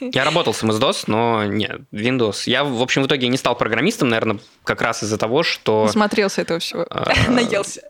Я 0.00 0.24
работал 0.24 0.54
с 0.54 0.62
MS-DOS, 0.62 1.04
но 1.06 1.44
нет, 1.44 1.82
Windows. 1.92 2.42
Я, 2.46 2.64
в 2.64 2.80
общем, 2.82 3.02
в 3.02 3.06
итоге 3.06 3.28
не 3.28 3.36
стал 3.36 3.56
программистом, 3.56 4.08
наверное, 4.08 4.38
как 4.64 4.80
раз 4.82 5.02
из-за 5.02 5.18
того, 5.18 5.42
что... 5.42 5.88
Смотрелся 5.88 6.42
этого 6.42 6.58
всего. 6.58 6.86
А, 6.90 7.12
Наелся. 7.28 7.82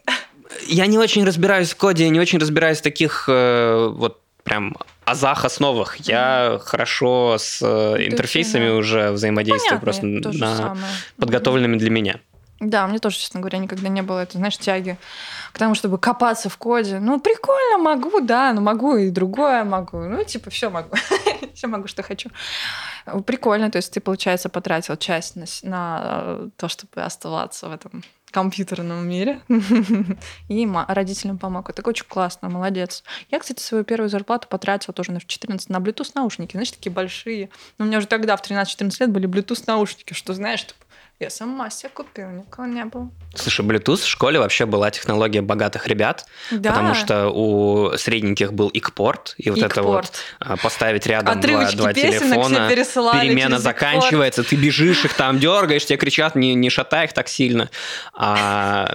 Я 0.66 0.86
не 0.86 0.98
очень 0.98 1.24
разбираюсь 1.24 1.70
в 1.70 1.76
коде, 1.76 2.08
не 2.08 2.20
очень 2.20 2.38
разбираюсь 2.38 2.78
в 2.78 2.82
таких 2.82 3.24
э, 3.28 3.88
вот 3.92 4.20
прям 4.42 4.76
азах 5.04 5.44
основах. 5.44 5.96
Я 5.96 6.60
хорошо 6.62 7.36
с 7.38 7.60
э, 7.62 8.06
интерфейсами 8.06 8.68
да. 8.68 8.74
уже 8.74 9.10
взаимодействую 9.10 9.80
Понятно, 9.80 9.84
просто 9.84 10.06
на 10.38 10.56
самое. 10.56 10.86
подготовленными 11.16 11.76
для 11.76 11.90
меня. 11.90 12.20
Да, 12.60 12.86
мне 12.86 12.98
тоже, 12.98 13.16
честно 13.16 13.40
говоря, 13.40 13.58
никогда 13.58 13.88
не 13.88 14.02
было 14.02 14.18
это, 14.18 14.36
знаешь, 14.36 14.58
тяги 14.58 14.98
к 15.52 15.58
тому, 15.58 15.74
чтобы 15.74 15.96
копаться 15.98 16.50
в 16.50 16.58
коде. 16.58 16.98
Ну, 17.00 17.18
прикольно, 17.18 17.78
могу, 17.78 18.20
да, 18.20 18.52
но 18.52 18.60
могу 18.60 18.96
и 18.96 19.10
другое 19.10 19.64
могу. 19.64 19.98
Ну, 19.98 20.22
типа, 20.24 20.50
все 20.50 20.68
могу. 20.68 20.94
все 21.54 21.66
могу, 21.68 21.88
что 21.88 22.02
хочу. 22.02 22.28
Прикольно, 23.24 23.70
то 23.70 23.76
есть 23.76 23.94
ты, 23.94 24.00
получается, 24.00 24.50
потратил 24.50 24.96
часть 24.96 25.36
на, 25.36 25.46
на 25.62 26.02
э, 26.04 26.48
то, 26.58 26.68
чтобы 26.68 27.02
оставаться 27.02 27.68
в 27.68 27.72
этом 27.72 28.04
компьютерном 28.30 29.08
мире. 29.08 29.40
И 30.48 30.68
родителям 30.88 31.38
помог. 31.38 31.70
Это 31.70 31.82
очень 31.88 32.06
классно, 32.06 32.48
молодец. 32.48 33.02
Я, 33.30 33.38
кстати, 33.38 33.60
свою 33.60 33.84
первую 33.84 34.08
зарплату 34.08 34.48
потратила 34.48 34.94
тоже 34.94 35.12
на 35.12 35.20
14 35.20 35.68
на 35.68 35.76
Bluetooth 35.76 36.12
наушники. 36.14 36.52
Знаешь, 36.52 36.70
такие 36.70 36.92
большие. 36.92 37.50
Но 37.78 37.84
у 37.84 37.88
меня 37.88 37.98
уже 37.98 38.06
тогда, 38.06 38.36
в 38.36 38.42
13-14 38.42 38.96
лет, 39.00 39.10
были 39.10 39.28
Bluetooth 39.28 39.62
наушники, 39.66 40.14
что, 40.14 40.34
знаешь, 40.34 40.66
типа, 40.66 40.84
я 41.20 41.28
сама 41.30 41.68
себе 41.68 41.90
купила, 41.90 42.30
никого 42.30 42.66
не 42.66 42.84
было. 42.86 43.10
Слушай, 43.34 43.64
Bluetooth 43.66 43.96
в 43.98 44.06
школе 44.08 44.38
вообще 44.40 44.64
была 44.64 44.90
технология 44.90 45.42
богатых 45.42 45.86
ребят, 45.86 46.26
Да. 46.50 46.70
потому 46.70 46.94
что 46.94 47.28
у 47.28 47.96
средненьких 47.96 48.52
был 48.54 48.70
икпорт, 48.72 49.34
и 49.36 49.50
вот 49.50 49.58
это 49.60 49.82
вот 49.82 50.04
Икпорт. 50.06 50.18
а, 50.40 50.56
поставить 50.56 51.06
рядом 51.06 51.34
два, 51.34 51.38
Отрывочки 51.40 51.76
два 51.76 51.92
все 51.92 52.10
телефона, 52.10 52.68
перемена 52.70 53.58
заканчивается, 53.58 54.42
ты 54.42 54.56
бежишь, 54.56 55.04
их 55.04 55.14
там 55.14 55.38
дергаешь, 55.38 55.84
тебе 55.84 55.98
кричат, 55.98 56.34
не, 56.34 56.54
не 56.54 56.70
шатай 56.70 57.04
их 57.04 57.12
так 57.12 57.28
сильно. 57.28 57.70
А, 58.14 58.94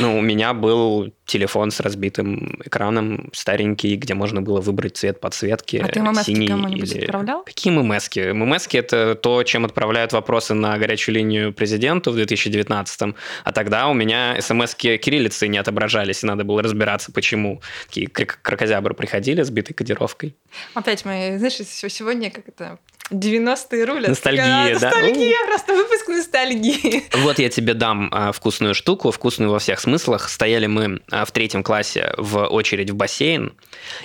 ну, 0.00 0.16
у 0.18 0.20
меня 0.22 0.54
был 0.54 1.12
телефон 1.30 1.70
с 1.70 1.80
разбитым 1.80 2.60
экраном, 2.64 3.30
старенький, 3.32 3.94
где 3.96 4.14
можно 4.14 4.42
было 4.42 4.60
выбрать 4.60 4.96
цвет 4.96 5.20
подсветки. 5.20 5.76
А 5.76 5.86
ты 5.86 6.02
ММС 6.02 6.24
синий 6.24 6.48
кому-нибудь 6.48 6.92
или... 6.92 7.04
отправлял? 7.04 7.44
Какие 7.44 7.72
ММСки? 7.72 8.32
ММСки– 8.32 8.76
это 8.78 9.14
то, 9.14 9.42
чем 9.44 9.64
отправляют 9.64 10.12
вопросы 10.12 10.54
на 10.54 10.76
горячую 10.76 11.14
линию 11.14 11.52
президенту 11.52 12.10
в 12.10 12.16
2019-м. 12.16 13.14
А 13.44 13.52
тогда 13.52 13.86
у 13.88 13.94
меня 13.94 14.40
смс-ки 14.40 14.96
кириллицы 14.96 15.46
не 15.46 15.58
отображались, 15.58 16.24
и 16.24 16.26
надо 16.26 16.44
было 16.44 16.62
разбираться, 16.62 17.12
почему. 17.12 17.62
Такие 17.86 18.08
крокозябры 18.08 18.94
приходили 18.94 19.42
с 19.42 19.50
битой 19.50 19.74
кодировкой. 19.74 20.34
Опять 20.74 21.04
мы, 21.04 21.36
знаешь, 21.38 21.54
сегодня 21.54 22.30
как 22.30 22.48
это 22.48 22.78
90-е 23.10 23.84
рулят. 23.84 24.08
Ностальгия, 24.08 24.78
да? 24.78 24.90
Ностальгия, 24.90 25.36
просто 25.46 25.74
выпуск 25.74 26.08
ностальгии. 26.08 27.04
Вот 27.20 27.38
я 27.38 27.48
тебе 27.48 27.74
дам 27.74 28.08
а, 28.12 28.32
вкусную 28.32 28.74
штуку, 28.74 29.10
вкусную 29.10 29.50
во 29.50 29.58
всех 29.58 29.80
смыслах. 29.80 30.28
Стояли 30.28 30.66
мы 30.66 31.00
а, 31.10 31.24
в 31.24 31.32
третьем 31.32 31.62
классе 31.62 32.12
в 32.16 32.46
очередь 32.46 32.90
в 32.90 32.94
бассейн, 32.94 33.52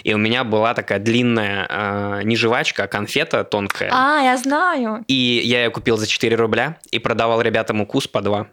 и 0.03 0.13
у 0.13 0.17
меня 0.17 0.43
была 0.43 0.73
такая 0.73 0.99
длинная 0.99 1.67
а, 1.69 2.21
не 2.23 2.35
жвачка, 2.35 2.83
а 2.83 2.87
конфета 2.87 3.43
тонкая. 3.43 3.89
А, 3.91 4.21
я 4.21 4.37
знаю. 4.37 5.03
И 5.07 5.41
я 5.43 5.63
ее 5.63 5.69
купил 5.69 5.97
за 5.97 6.07
4 6.07 6.35
рубля 6.35 6.77
и 6.91 6.99
продавал 6.99 7.41
ребятам 7.41 7.81
укус 7.81 8.07
по 8.07 8.21
2. 8.21 8.47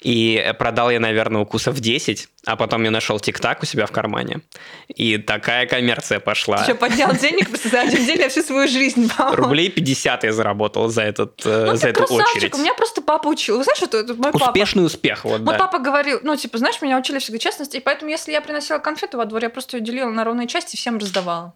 И 0.00 0.54
продал 0.58 0.90
я, 0.90 1.00
наверное, 1.00 1.42
укусов 1.42 1.80
10, 1.80 2.28
а 2.46 2.56
потом 2.56 2.84
я 2.84 2.90
нашел 2.90 3.18
ТикТак 3.18 3.62
у 3.62 3.66
себя 3.66 3.86
в 3.86 3.92
кармане. 3.92 4.40
И 4.88 5.18
такая 5.18 5.66
коммерция 5.66 6.20
пошла. 6.20 6.58
Ты 6.58 6.64
что, 6.64 6.74
поднял 6.76 7.12
денег 7.14 7.48
просто 7.48 7.68
за 7.70 7.80
один 7.80 8.04
день 8.06 8.18
я 8.18 8.28
всю 8.28 8.42
свою 8.42 8.68
жизнь, 8.68 9.10
мама. 9.18 9.36
Рублей 9.36 9.70
50 9.70 10.24
я 10.24 10.32
заработал 10.32 10.88
за, 10.88 11.02
этот, 11.02 11.42
э, 11.44 11.66
ну, 11.66 11.76
за 11.76 11.88
эту 11.88 12.04
красавчик. 12.04 12.36
очередь. 12.36 12.54
У 12.54 12.58
меня 12.58 12.74
просто 12.74 13.02
папа 13.02 13.28
учил. 13.28 13.58
Вы 13.58 13.64
знаешь, 13.64 13.78
что 13.78 13.98
это 13.98 14.14
мой 14.14 14.32
папа? 14.32 14.44
Успешный 14.44 14.84
успех, 14.84 15.24
вот, 15.24 15.40
Мой 15.40 15.54
да. 15.54 15.58
папа 15.58 15.78
говорил, 15.78 16.20
ну, 16.22 16.36
типа, 16.36 16.58
знаешь, 16.58 16.80
меня 16.80 16.98
учили 16.98 17.18
всегда 17.18 17.38
честности, 17.38 17.78
и 17.78 17.80
поэтому, 17.80 18.10
если 18.10 18.32
я 18.32 18.40
приносила 18.40 18.78
конфету 18.78 19.18
во 19.18 19.24
двор, 19.24 19.42
я 19.42 19.50
просто 19.50 19.76
ее 19.76 19.82
делила 19.84 20.10
на 20.10 20.24
ровные 20.24 20.46
части 20.46 20.74
и 20.74 20.78
всем 20.78 20.98
раздавала. 20.98 21.54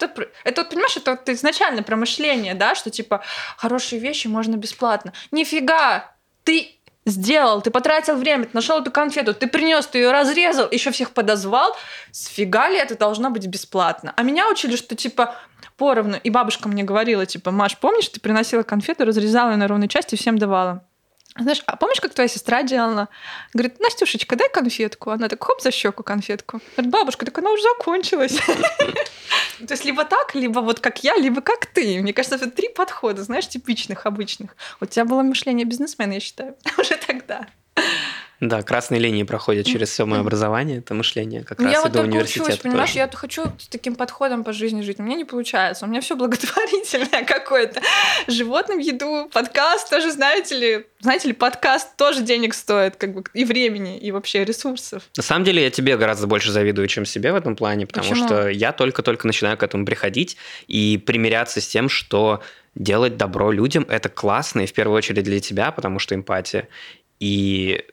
Это, 0.00 0.28
это 0.44 0.64
понимаешь, 0.64 0.96
это 0.96 1.12
вот 1.12 1.28
изначально 1.28 1.82
про 1.82 1.96
мышление, 1.96 2.54
да, 2.54 2.74
что, 2.74 2.90
типа, 2.90 3.22
хорошие 3.56 4.00
вещи 4.00 4.28
можно 4.28 4.56
бесплатно. 4.56 5.12
Нифига! 5.32 6.14
Ты 6.44 6.77
сделал, 7.08 7.62
ты 7.62 7.70
потратил 7.70 8.16
время, 8.16 8.44
ты 8.44 8.50
нашел 8.52 8.80
эту 8.80 8.90
конфету, 8.90 9.34
ты 9.34 9.46
принес, 9.46 9.86
ты 9.86 9.98
ее 9.98 10.10
разрезал, 10.10 10.68
еще 10.70 10.90
всех 10.90 11.10
подозвал, 11.10 11.76
сфига 12.12 12.68
ли 12.68 12.76
это 12.76 12.96
должно 12.96 13.30
быть 13.30 13.46
бесплатно? 13.46 14.12
А 14.16 14.22
меня 14.22 14.48
учили, 14.50 14.76
что 14.76 14.94
типа 14.94 15.34
поровну. 15.76 16.16
И 16.22 16.28
бабушка 16.30 16.68
мне 16.68 16.82
говорила, 16.82 17.24
типа, 17.24 17.50
Маш, 17.50 17.78
помнишь, 17.78 18.08
ты 18.08 18.20
приносила 18.20 18.62
конфету, 18.62 19.04
разрезала 19.04 19.50
ее 19.50 19.56
на 19.56 19.68
ровной 19.68 19.88
части 19.88 20.14
и 20.14 20.18
всем 20.18 20.36
давала? 20.36 20.84
Знаешь, 21.38 21.62
а 21.66 21.76
помнишь, 21.76 22.00
как 22.00 22.14
твоя 22.14 22.28
сестра 22.28 22.62
делала? 22.62 23.08
Говорит, 23.54 23.80
Настюшечка, 23.80 24.36
дай 24.36 24.48
конфетку. 24.48 25.10
Она 25.10 25.28
так, 25.28 25.42
хоп, 25.42 25.60
за 25.62 25.70
щеку 25.70 26.02
конфетку. 26.02 26.60
Говорит, 26.76 26.92
бабушка, 26.92 27.24
так 27.26 27.38
она 27.38 27.50
уже 27.52 27.62
закончилась. 27.62 28.38
То 29.58 29.74
есть 29.74 29.84
либо 29.84 30.04
так, 30.04 30.34
либо 30.34 30.60
вот 30.60 30.80
как 30.80 31.04
я, 31.04 31.16
либо 31.16 31.40
как 31.40 31.66
ты. 31.66 32.00
Мне 32.00 32.12
кажется, 32.12 32.36
это 32.36 32.50
три 32.50 32.68
подхода, 32.68 33.22
знаешь, 33.22 33.48
типичных, 33.48 34.06
обычных. 34.06 34.56
У 34.80 34.86
тебя 34.86 35.04
было 35.04 35.22
мышление 35.22 35.64
бизнесмена, 35.64 36.14
я 36.14 36.20
считаю, 36.20 36.56
уже 36.78 36.96
тогда. 36.96 37.46
Да, 38.40 38.62
красные 38.62 39.00
линии 39.00 39.24
проходят 39.24 39.66
через 39.66 39.88
все 39.88 40.06
мое 40.06 40.20
образование, 40.20 40.78
это 40.78 40.94
мышление 40.94 41.42
как 41.42 41.58
Ну, 41.58 41.64
раз 41.64 41.72
я 41.72 41.80
и 41.80 41.82
вот 41.82 41.92
до 41.92 42.02
университета 42.02 42.44
учусь, 42.50 42.58
понимаешь, 42.58 42.90
тоже. 42.90 42.98
я 43.00 43.08
хочу 43.12 43.42
с 43.58 43.66
таким 43.66 43.96
подходом 43.96 44.44
по 44.44 44.52
жизни 44.52 44.82
жить. 44.82 45.00
У 45.00 45.02
меня 45.02 45.16
не 45.16 45.24
получается. 45.24 45.86
У 45.86 45.88
меня 45.88 46.00
все 46.00 46.14
благотворительное 46.14 47.24
какое-то. 47.26 47.80
Животным 48.28 48.78
еду, 48.78 49.28
подкаст 49.32 49.90
тоже, 49.90 50.12
знаете 50.12 50.54
ли, 50.56 50.86
знаете 51.00 51.28
ли, 51.28 51.34
подкаст 51.34 51.96
тоже 51.96 52.22
денег 52.22 52.54
стоит, 52.54 52.94
как 52.96 53.12
бы 53.12 53.24
и 53.34 53.44
времени, 53.44 53.98
и 53.98 54.12
вообще 54.12 54.44
ресурсов. 54.44 55.02
На 55.16 55.22
самом 55.24 55.44
деле 55.44 55.62
я 55.64 55.70
тебе 55.70 55.96
гораздо 55.96 56.28
больше 56.28 56.52
завидую, 56.52 56.86
чем 56.86 57.04
себе 57.04 57.32
в 57.32 57.36
этом 57.36 57.56
плане, 57.56 57.86
потому 57.86 58.08
Почему? 58.08 58.26
что 58.26 58.48
я 58.48 58.72
только-только 58.72 59.26
начинаю 59.26 59.56
к 59.58 59.62
этому 59.64 59.84
приходить 59.84 60.36
и 60.68 60.96
примиряться 61.04 61.60
с 61.60 61.66
тем, 61.66 61.88
что 61.88 62.40
делать 62.76 63.16
добро 63.16 63.50
людям– 63.50 63.84
это 63.88 64.08
классно, 64.08 64.60
и 64.60 64.66
в 64.66 64.72
первую 64.72 64.96
очередь 64.96 65.24
для 65.24 65.40
тебя, 65.40 65.72
потому 65.72 65.98
что 65.98 66.14
эмпатия. 66.14 66.68
И 67.18 67.84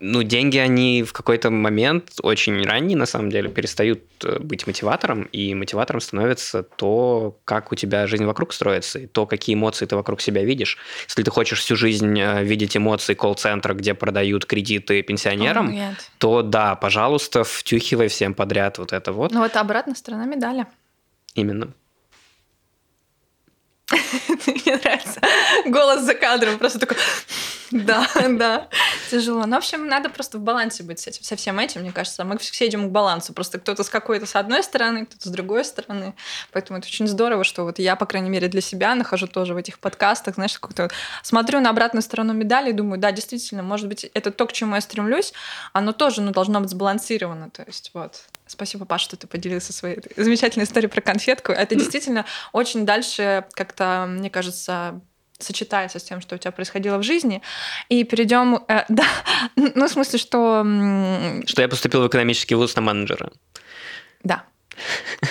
ну, 0.00 0.22
деньги, 0.22 0.56
они 0.56 1.02
в 1.02 1.12
какой-то 1.12 1.50
момент, 1.50 2.12
очень 2.22 2.64
ранний, 2.64 2.96
на 2.96 3.04
самом 3.04 3.30
деле, 3.30 3.50
перестают 3.50 4.02
э, 4.24 4.38
быть 4.40 4.66
мотиватором, 4.66 5.24
и 5.24 5.54
мотиватором 5.54 6.00
становится 6.00 6.62
то, 6.62 7.38
как 7.44 7.70
у 7.70 7.74
тебя 7.74 8.06
жизнь 8.06 8.24
вокруг 8.24 8.54
строится, 8.54 8.98
и 8.98 9.06
то, 9.06 9.26
какие 9.26 9.54
эмоции 9.54 9.84
ты 9.84 9.96
вокруг 9.96 10.22
себя 10.22 10.42
видишь. 10.42 10.78
Если 11.06 11.22
ты 11.22 11.30
хочешь 11.30 11.60
всю 11.60 11.76
жизнь 11.76 12.18
э, 12.18 12.42
видеть 12.42 12.76
эмоции 12.76 13.12
колл-центра, 13.12 13.74
где 13.74 13.92
продают 13.92 14.46
кредиты 14.46 15.02
пенсионерам, 15.02 15.70
нет. 15.70 16.10
то 16.16 16.40
да, 16.40 16.76
пожалуйста, 16.76 17.44
втюхивай 17.44 18.08
всем 18.08 18.32
подряд 18.32 18.78
вот 18.78 18.94
это 18.94 19.12
вот. 19.12 19.32
Ну, 19.32 19.44
это 19.44 19.60
обратная 19.60 19.94
сторона 19.94 20.24
медали. 20.24 20.64
Именно. 21.34 21.74
Мне 24.46 24.76
нравится 24.76 25.20
голос 25.66 26.02
за 26.02 26.14
кадром, 26.14 26.58
просто 26.58 26.78
такой... 26.78 26.96
Да, 27.70 28.08
да, 28.28 28.68
тяжело. 29.12 29.46
Ну, 29.46 29.54
в 29.54 29.58
общем, 29.58 29.86
надо 29.86 30.10
просто 30.10 30.38
в 30.38 30.40
балансе 30.40 30.82
быть 30.82 30.98
с 30.98 31.06
этим, 31.06 31.22
со 31.22 31.36
всем 31.36 31.56
этим, 31.60 31.82
мне 31.82 31.92
кажется. 31.92 32.24
Мы 32.24 32.36
все 32.38 32.66
идем 32.66 32.88
к 32.88 32.90
балансу. 32.90 33.32
Просто 33.32 33.60
кто-то 33.60 33.84
с 33.84 33.88
какой-то 33.88 34.26
с 34.26 34.34
одной 34.34 34.64
стороны, 34.64 35.06
кто-то 35.06 35.28
с 35.28 35.30
другой 35.30 35.64
стороны. 35.64 36.14
Поэтому 36.50 36.80
это 36.80 36.88
очень 36.88 37.06
здорово, 37.06 37.44
что 37.44 37.62
вот 37.62 37.78
я, 37.78 37.94
по 37.94 38.06
крайней 38.06 38.28
мере, 38.28 38.48
для 38.48 38.60
себя 38.60 38.96
нахожу 38.96 39.28
тоже 39.28 39.54
в 39.54 39.56
этих 39.56 39.78
подкастах, 39.78 40.34
знаешь, 40.34 40.58
как-то 40.58 40.90
смотрю 41.22 41.60
на 41.60 41.70
обратную 41.70 42.02
сторону 42.02 42.32
медали 42.32 42.70
и 42.70 42.72
думаю, 42.72 42.98
да, 42.98 43.12
действительно, 43.12 43.62
может 43.62 43.86
быть, 43.86 44.10
это 44.14 44.32
то, 44.32 44.46
к 44.46 44.52
чему 44.52 44.74
я 44.74 44.80
стремлюсь, 44.80 45.32
оно 45.72 45.92
тоже, 45.92 46.22
ну, 46.22 46.32
должно 46.32 46.60
быть 46.60 46.70
сбалансировано. 46.70 47.50
То 47.50 47.62
есть 47.62 47.92
вот 47.94 48.24
Спасибо, 48.50 48.84
Паш, 48.84 49.02
что 49.02 49.16
ты 49.16 49.28
поделился 49.28 49.72
своей 49.72 50.00
замечательной 50.16 50.64
историей 50.64 50.90
про 50.90 51.00
конфетку. 51.00 51.52
Это 51.52 51.76
действительно 51.76 52.26
очень 52.52 52.84
дальше 52.84 53.44
как-то, 53.52 54.06
мне 54.08 54.28
кажется, 54.28 55.00
сочетается 55.38 56.00
с 56.00 56.02
тем, 56.02 56.20
что 56.20 56.34
у 56.34 56.38
тебя 56.38 56.50
происходило 56.50 56.98
в 56.98 57.04
жизни. 57.04 57.42
И 57.88 58.02
перейдем, 58.02 58.64
э, 58.66 58.84
да, 58.88 59.04
ну, 59.54 59.86
в 59.86 59.90
смысле, 59.90 60.18
что... 60.18 60.66
Что 61.46 61.62
я 61.62 61.68
поступил 61.68 62.02
в 62.02 62.08
экономический 62.08 62.56
вуз 62.56 62.74
на 62.74 62.82
менеджера. 62.82 63.30
Да. 64.24 64.44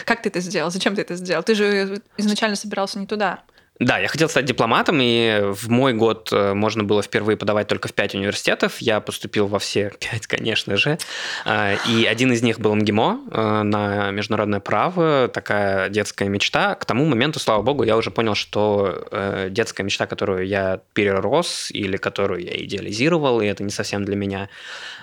Как 0.06 0.22
ты 0.22 0.30
это 0.30 0.40
сделал? 0.40 0.72
Зачем 0.72 0.96
ты 0.96 1.02
это 1.02 1.16
сделал? 1.16 1.44
Ты 1.44 1.56
же 1.56 2.02
изначально 2.16 2.56
собирался 2.56 3.00
не 3.00 3.06
туда. 3.06 3.44
Да, 3.80 3.98
я 3.98 4.10
хотел 4.10 4.28
стать 4.28 4.44
дипломатом, 4.44 5.00
и 5.02 5.40
в 5.54 5.70
мой 5.70 5.94
год 5.94 6.34
э, 6.34 6.54
можно 6.54 6.84
было 6.84 7.02
впервые 7.02 7.38
подавать 7.38 7.70
только 7.70 7.88
в 7.88 7.94
пять 7.94 8.14
университетов. 8.14 8.80
Я 8.80 9.00
поступил 9.00 9.48
во 9.48 9.58
все 9.58 9.94
пять, 10.00 10.28
конечно 10.28 10.76
же. 10.76 10.98
А, 11.46 11.76
И 11.88 12.04
один 12.04 12.34
из 12.34 12.42
них 12.44 12.60
был 12.60 12.76
МГИМО 12.76 13.20
э, 13.32 13.62
на 13.64 14.12
международное 14.12 14.60
право, 14.60 15.30
такая 15.30 15.88
детская 15.88 16.28
мечта. 16.28 16.76
К 16.76 16.84
тому 16.84 17.06
моменту, 17.06 17.40
слава 17.40 17.62
богу, 17.62 17.84
я 17.84 17.96
уже 17.96 18.12
понял, 18.12 18.36
что 18.36 19.08
э, 19.12 19.48
детская 19.50 19.84
мечта, 19.84 20.08
которую 20.08 20.46
я 20.46 20.82
перерос 20.92 21.72
или 21.72 21.96
которую 21.96 22.44
я 22.44 22.62
идеализировал, 22.62 23.40
и 23.40 23.46
это 23.46 23.64
не 23.64 23.72
совсем 23.72 24.04
для 24.04 24.18
меня. 24.18 24.50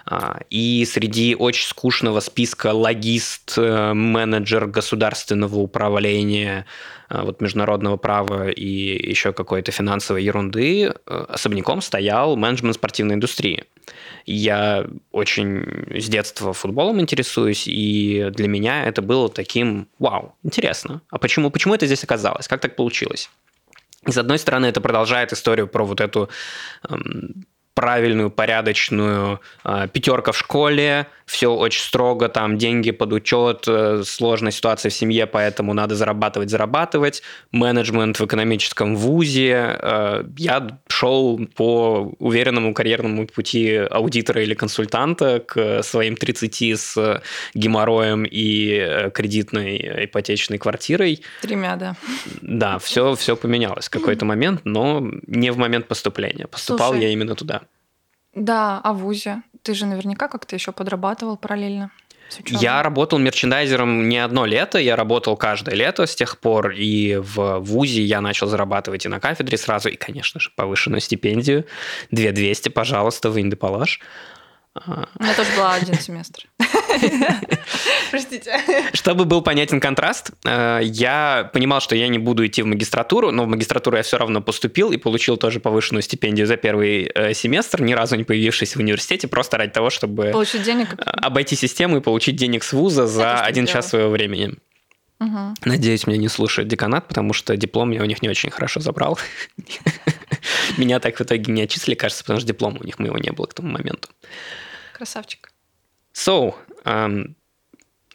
А, 0.04 0.40
И 0.50 0.84
среди 0.84 1.34
очень 1.34 1.66
скучного 1.66 2.20
списка 2.20 2.74
логист, 2.74 3.56
менеджер 3.56 4.66
государственного 4.66 5.56
управления, 5.56 6.66
вот 7.08 7.40
международного 7.40 7.96
права 7.96 8.50
и 8.50 9.08
еще 9.10 9.32
какой-то 9.32 9.72
финансовой 9.72 10.24
ерунды, 10.24 10.84
э, 10.84 11.24
особняком 11.28 11.80
стоял 11.80 12.36
менеджмент 12.36 12.74
спортивной 12.74 13.14
индустрии. 13.14 13.64
Я 14.24 14.86
очень 15.12 16.00
с 16.00 16.08
детства 16.08 16.52
футболом 16.52 17.00
интересуюсь, 17.00 17.68
и 17.68 18.28
для 18.32 18.48
меня 18.48 18.84
это 18.84 19.02
было 19.02 19.28
таким, 19.28 19.88
вау, 19.98 20.34
интересно. 20.42 21.00
А 21.10 21.18
почему, 21.18 21.50
почему 21.50 21.74
это 21.74 21.86
здесь 21.86 22.02
оказалось? 22.02 22.48
Как 22.48 22.60
так 22.60 22.74
получилось? 22.76 23.30
С 24.04 24.16
одной 24.18 24.38
стороны, 24.38 24.66
это 24.66 24.80
продолжает 24.80 25.32
историю 25.32 25.68
про 25.68 25.84
вот 25.84 26.00
эту 26.00 26.28
эм, 26.88 27.46
правильную, 27.76 28.30
порядочную 28.30 29.40
э, 29.64 29.88
пятерка 29.92 30.32
в 30.32 30.38
школе, 30.38 31.06
все 31.26 31.52
очень 31.52 31.82
строго, 31.82 32.30
там 32.30 32.56
деньги 32.56 32.90
под 32.90 33.12
учет, 33.12 33.64
э, 33.68 34.02
сложная 34.04 34.50
ситуация 34.50 34.88
в 34.90 34.94
семье, 34.94 35.26
поэтому 35.26 35.74
надо 35.74 35.94
зарабатывать, 35.94 36.48
зарабатывать, 36.48 37.22
менеджмент 37.52 38.18
в 38.18 38.24
экономическом 38.24 38.96
вузе. 38.96 39.76
Э, 39.78 40.24
я 40.38 40.78
шел 40.88 41.38
по 41.54 42.14
уверенному 42.18 42.72
карьерному 42.72 43.26
пути 43.26 43.74
аудитора 43.74 44.42
или 44.42 44.54
консультанта 44.54 45.40
к 45.40 45.82
своим 45.82 46.16
30 46.16 46.80
с 46.80 47.22
геморроем 47.52 48.24
и 48.24 48.70
э, 48.70 49.10
кредитной 49.10 50.06
ипотечной 50.06 50.56
квартирой. 50.56 51.22
Тремя, 51.42 51.76
да. 51.76 51.96
Да, 52.40 52.78
все, 52.78 53.14
все 53.16 53.36
поменялось 53.36 53.88
в 53.88 53.90
какой-то 53.90 54.24
момент, 54.24 54.62
но 54.64 55.06
не 55.26 55.50
в 55.50 55.58
момент 55.58 55.88
поступления. 55.88 56.46
Поступал 56.46 56.92
Слушай, 56.92 57.02
я 57.02 57.12
именно 57.12 57.34
туда. 57.34 57.65
Да, 58.36 58.80
а 58.84 58.92
в 58.92 58.98
ВУЗе? 58.98 59.42
Ты 59.62 59.74
же 59.74 59.86
наверняка 59.86 60.28
как-то 60.28 60.54
еще 60.54 60.70
подрабатывал 60.70 61.36
параллельно. 61.36 61.90
Я 62.46 62.82
работал 62.82 63.18
мерчендайзером 63.18 64.08
не 64.08 64.18
одно 64.18 64.46
лето, 64.46 64.78
я 64.78 64.96
работал 64.96 65.36
каждое 65.36 65.74
лето 65.74 66.06
с 66.06 66.14
тех 66.14 66.38
пор, 66.38 66.72
и 66.72 67.16
в 67.16 67.60
ВУЗе 67.60 68.02
я 68.02 68.20
начал 68.20 68.48
зарабатывать 68.48 69.06
и 69.06 69.08
на 69.08 69.20
кафедре 69.20 69.56
сразу, 69.56 69.88
и, 69.88 69.96
конечно 69.96 70.38
же, 70.40 70.50
повышенную 70.54 71.00
стипендию. 71.00 71.64
2200, 72.10 72.68
пожалуйста, 72.68 73.30
вынь 73.30 73.48
да 73.48 73.56
положь. 73.56 74.00
У 74.74 74.90
меня 75.22 75.34
тоже 75.34 75.50
был 75.56 75.66
один 75.66 75.94
семестр. 76.00 76.46
Простите. 78.10 78.60
Чтобы 78.92 79.24
был 79.24 79.42
понятен 79.42 79.80
контраст, 79.80 80.30
э, 80.44 80.80
я 80.82 81.50
понимал, 81.52 81.80
что 81.80 81.96
я 81.96 82.08
не 82.08 82.18
буду 82.18 82.46
идти 82.46 82.62
в 82.62 82.66
магистратуру, 82.66 83.30
но 83.30 83.44
в 83.44 83.46
магистратуру 83.46 83.96
я 83.96 84.02
все 84.02 84.16
равно 84.16 84.40
поступил 84.40 84.92
и 84.92 84.96
получил 84.96 85.36
тоже 85.36 85.60
повышенную 85.60 86.02
стипендию 86.02 86.46
за 86.46 86.56
первый 86.56 87.10
э, 87.14 87.34
семестр, 87.34 87.82
ни 87.82 87.92
разу 87.92 88.16
не 88.16 88.24
появившись 88.24 88.76
в 88.76 88.80
университете, 88.80 89.28
просто 89.28 89.58
ради 89.58 89.72
того, 89.72 89.90
чтобы 89.90 90.30
получить 90.32 90.62
денег. 90.62 90.94
обойти 91.04 91.56
систему 91.56 91.98
и 91.98 92.00
получить 92.00 92.36
денег 92.36 92.64
с 92.64 92.72
вуза 92.72 93.06
за 93.06 93.40
один 93.40 93.66
час 93.66 93.88
своего 93.88 94.10
времени. 94.10 94.54
Угу. 95.18 95.54
Надеюсь, 95.64 96.06
меня 96.06 96.18
не 96.18 96.28
слушает 96.28 96.68
деканат, 96.68 97.08
потому 97.08 97.32
что 97.32 97.56
диплом 97.56 97.90
я 97.90 98.02
у 98.02 98.04
них 98.04 98.20
не 98.20 98.28
очень 98.28 98.50
хорошо 98.50 98.80
забрал. 98.80 99.18
Меня 100.76 101.00
так 101.00 101.16
в 101.16 101.22
итоге 101.22 101.50
не 101.52 101.62
отчислили, 101.62 101.94
кажется, 101.94 102.22
потому 102.22 102.40
что 102.40 102.48
диплома 102.48 102.78
у 102.80 102.84
них 102.84 102.98
моего 102.98 103.16
не 103.16 103.30
было 103.30 103.46
к 103.46 103.54
тому 103.54 103.68
моменту. 103.68 104.08
Красавчик. 104.92 105.50
So, 106.14 106.54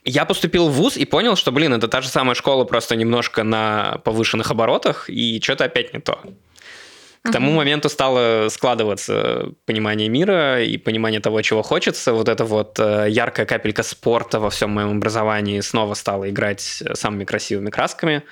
я 0.04 0.24
поступил 0.24 0.68
в 0.68 0.72
ВУЗ 0.72 0.96
и 0.96 1.04
понял, 1.04 1.36
что, 1.36 1.52
блин, 1.52 1.72
это 1.74 1.88
та 1.88 2.00
же 2.00 2.08
самая 2.08 2.34
школа, 2.34 2.64
просто 2.64 2.96
немножко 2.96 3.44
на 3.44 4.00
повышенных 4.04 4.50
оборотах, 4.50 5.08
и 5.08 5.40
что-то 5.40 5.64
опять 5.64 5.94
не 5.94 6.00
то. 6.00 6.20
К 7.22 7.28
uh-huh. 7.28 7.32
тому 7.32 7.52
моменту 7.52 7.88
стало 7.88 8.48
складываться 8.48 9.50
понимание 9.64 10.08
мира 10.08 10.60
и 10.64 10.76
понимание 10.76 11.20
того, 11.20 11.40
чего 11.42 11.62
хочется. 11.62 12.12
Вот 12.14 12.28
эта 12.28 12.44
вот 12.44 12.80
э, 12.80 13.06
яркая 13.10 13.46
капелька 13.46 13.84
спорта 13.84 14.40
во 14.40 14.50
всем 14.50 14.70
моем 14.70 14.96
образовании 14.96 15.60
снова 15.60 15.94
стала 15.94 16.28
играть 16.28 16.82
самыми 16.94 17.24
красивыми 17.24 17.70
красками. 17.70 18.24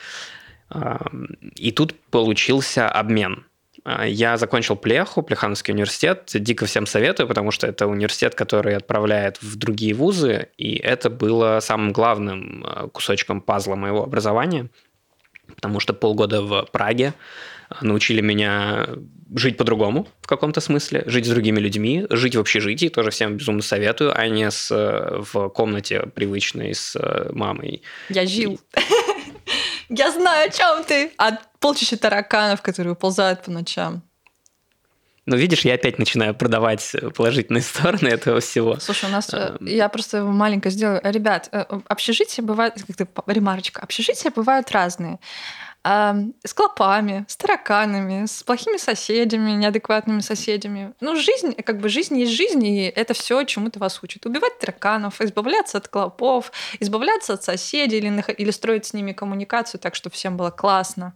И 1.56 1.72
тут 1.72 1.94
получился 2.10 2.88
обмен. 2.88 3.44
А, 3.84 4.06
я 4.06 4.36
закончил 4.36 4.76
Плеху, 4.76 5.22
Плехановский 5.22 5.72
университет. 5.72 6.30
Дико 6.34 6.66
всем 6.66 6.86
советую, 6.86 7.26
потому 7.28 7.50
что 7.50 7.66
это 7.66 7.86
университет, 7.86 8.34
который 8.34 8.76
отправляет 8.76 9.40
в 9.42 9.56
другие 9.56 9.94
вузы, 9.94 10.48
и 10.56 10.76
это 10.76 11.10
было 11.10 11.60
самым 11.60 11.92
главным 11.92 12.64
а, 12.66 12.88
кусочком 12.88 13.40
пазла 13.40 13.76
моего 13.76 14.02
образования, 14.02 14.68
потому 15.54 15.80
что 15.80 15.92
полгода 15.94 16.42
в 16.42 16.66
Праге 16.72 17.14
научили 17.80 18.20
меня 18.20 18.88
жить 19.36 19.56
по-другому 19.56 20.08
в 20.22 20.26
каком-то 20.26 20.60
смысле, 20.60 21.04
жить 21.06 21.26
с 21.26 21.28
другими 21.28 21.60
людьми, 21.60 22.04
жить 22.10 22.34
в 22.34 22.40
общежитии, 22.40 22.88
тоже 22.88 23.10
всем 23.10 23.36
безумно 23.36 23.62
советую, 23.62 24.12
а 24.18 24.26
не 24.26 24.50
с, 24.50 24.70
в 24.72 25.48
комнате 25.50 26.08
привычной 26.12 26.74
с 26.74 26.96
мамой. 27.32 27.82
Я 28.08 28.26
жил. 28.26 28.58
Я 29.90 30.12
знаю, 30.12 30.48
о 30.48 30.52
чем 30.52 30.84
ты. 30.84 31.12
От 31.16 31.40
полчища 31.58 31.96
тараканов, 31.96 32.62
которые 32.62 32.92
уползают 32.92 33.42
по 33.42 33.50
ночам. 33.50 34.02
Ну, 35.26 35.36
видишь, 35.36 35.64
я 35.64 35.74
опять 35.74 35.98
начинаю 35.98 36.34
продавать 36.34 36.96
положительные 37.14 37.62
стороны 37.62 38.08
этого 38.08 38.40
всего. 38.40 38.78
Слушай, 38.80 39.10
у 39.10 39.12
нас... 39.12 39.28
А, 39.34 39.56
я 39.60 39.88
просто 39.88 40.24
маленько 40.24 40.70
сделаю. 40.70 41.00
Ребят, 41.04 41.48
э, 41.52 41.64
общежития 41.88 42.42
бывают... 42.42 42.76
Как-то 42.86 43.06
ремарочка. 43.26 43.82
Общежития 43.82 44.30
бывают 44.30 44.70
разные 44.70 45.18
с 45.82 46.54
клопами, 46.54 47.24
с 47.26 47.36
тараканами, 47.36 48.26
с 48.26 48.42
плохими 48.42 48.76
соседями, 48.76 49.52
неадекватными 49.52 50.20
соседями. 50.20 50.92
Ну, 51.00 51.16
жизнь, 51.16 51.54
как 51.54 51.80
бы 51.80 51.88
жизнь 51.88 52.18
есть 52.18 52.32
жизнь, 52.32 52.64
и 52.66 52.84
это 52.84 53.14
все 53.14 53.44
чему-то 53.44 53.78
вас 53.78 54.02
учит. 54.02 54.26
Убивать 54.26 54.58
тараканов, 54.58 55.20
избавляться 55.20 55.78
от 55.78 55.88
клопов, 55.88 56.52
избавляться 56.80 57.32
от 57.32 57.44
соседей 57.44 57.98
или, 57.98 58.24
или 58.36 58.50
строить 58.50 58.86
с 58.86 58.92
ними 58.92 59.12
коммуникацию 59.12 59.80
так, 59.80 59.94
чтобы 59.94 60.14
всем 60.14 60.36
было 60.36 60.50
классно. 60.50 61.14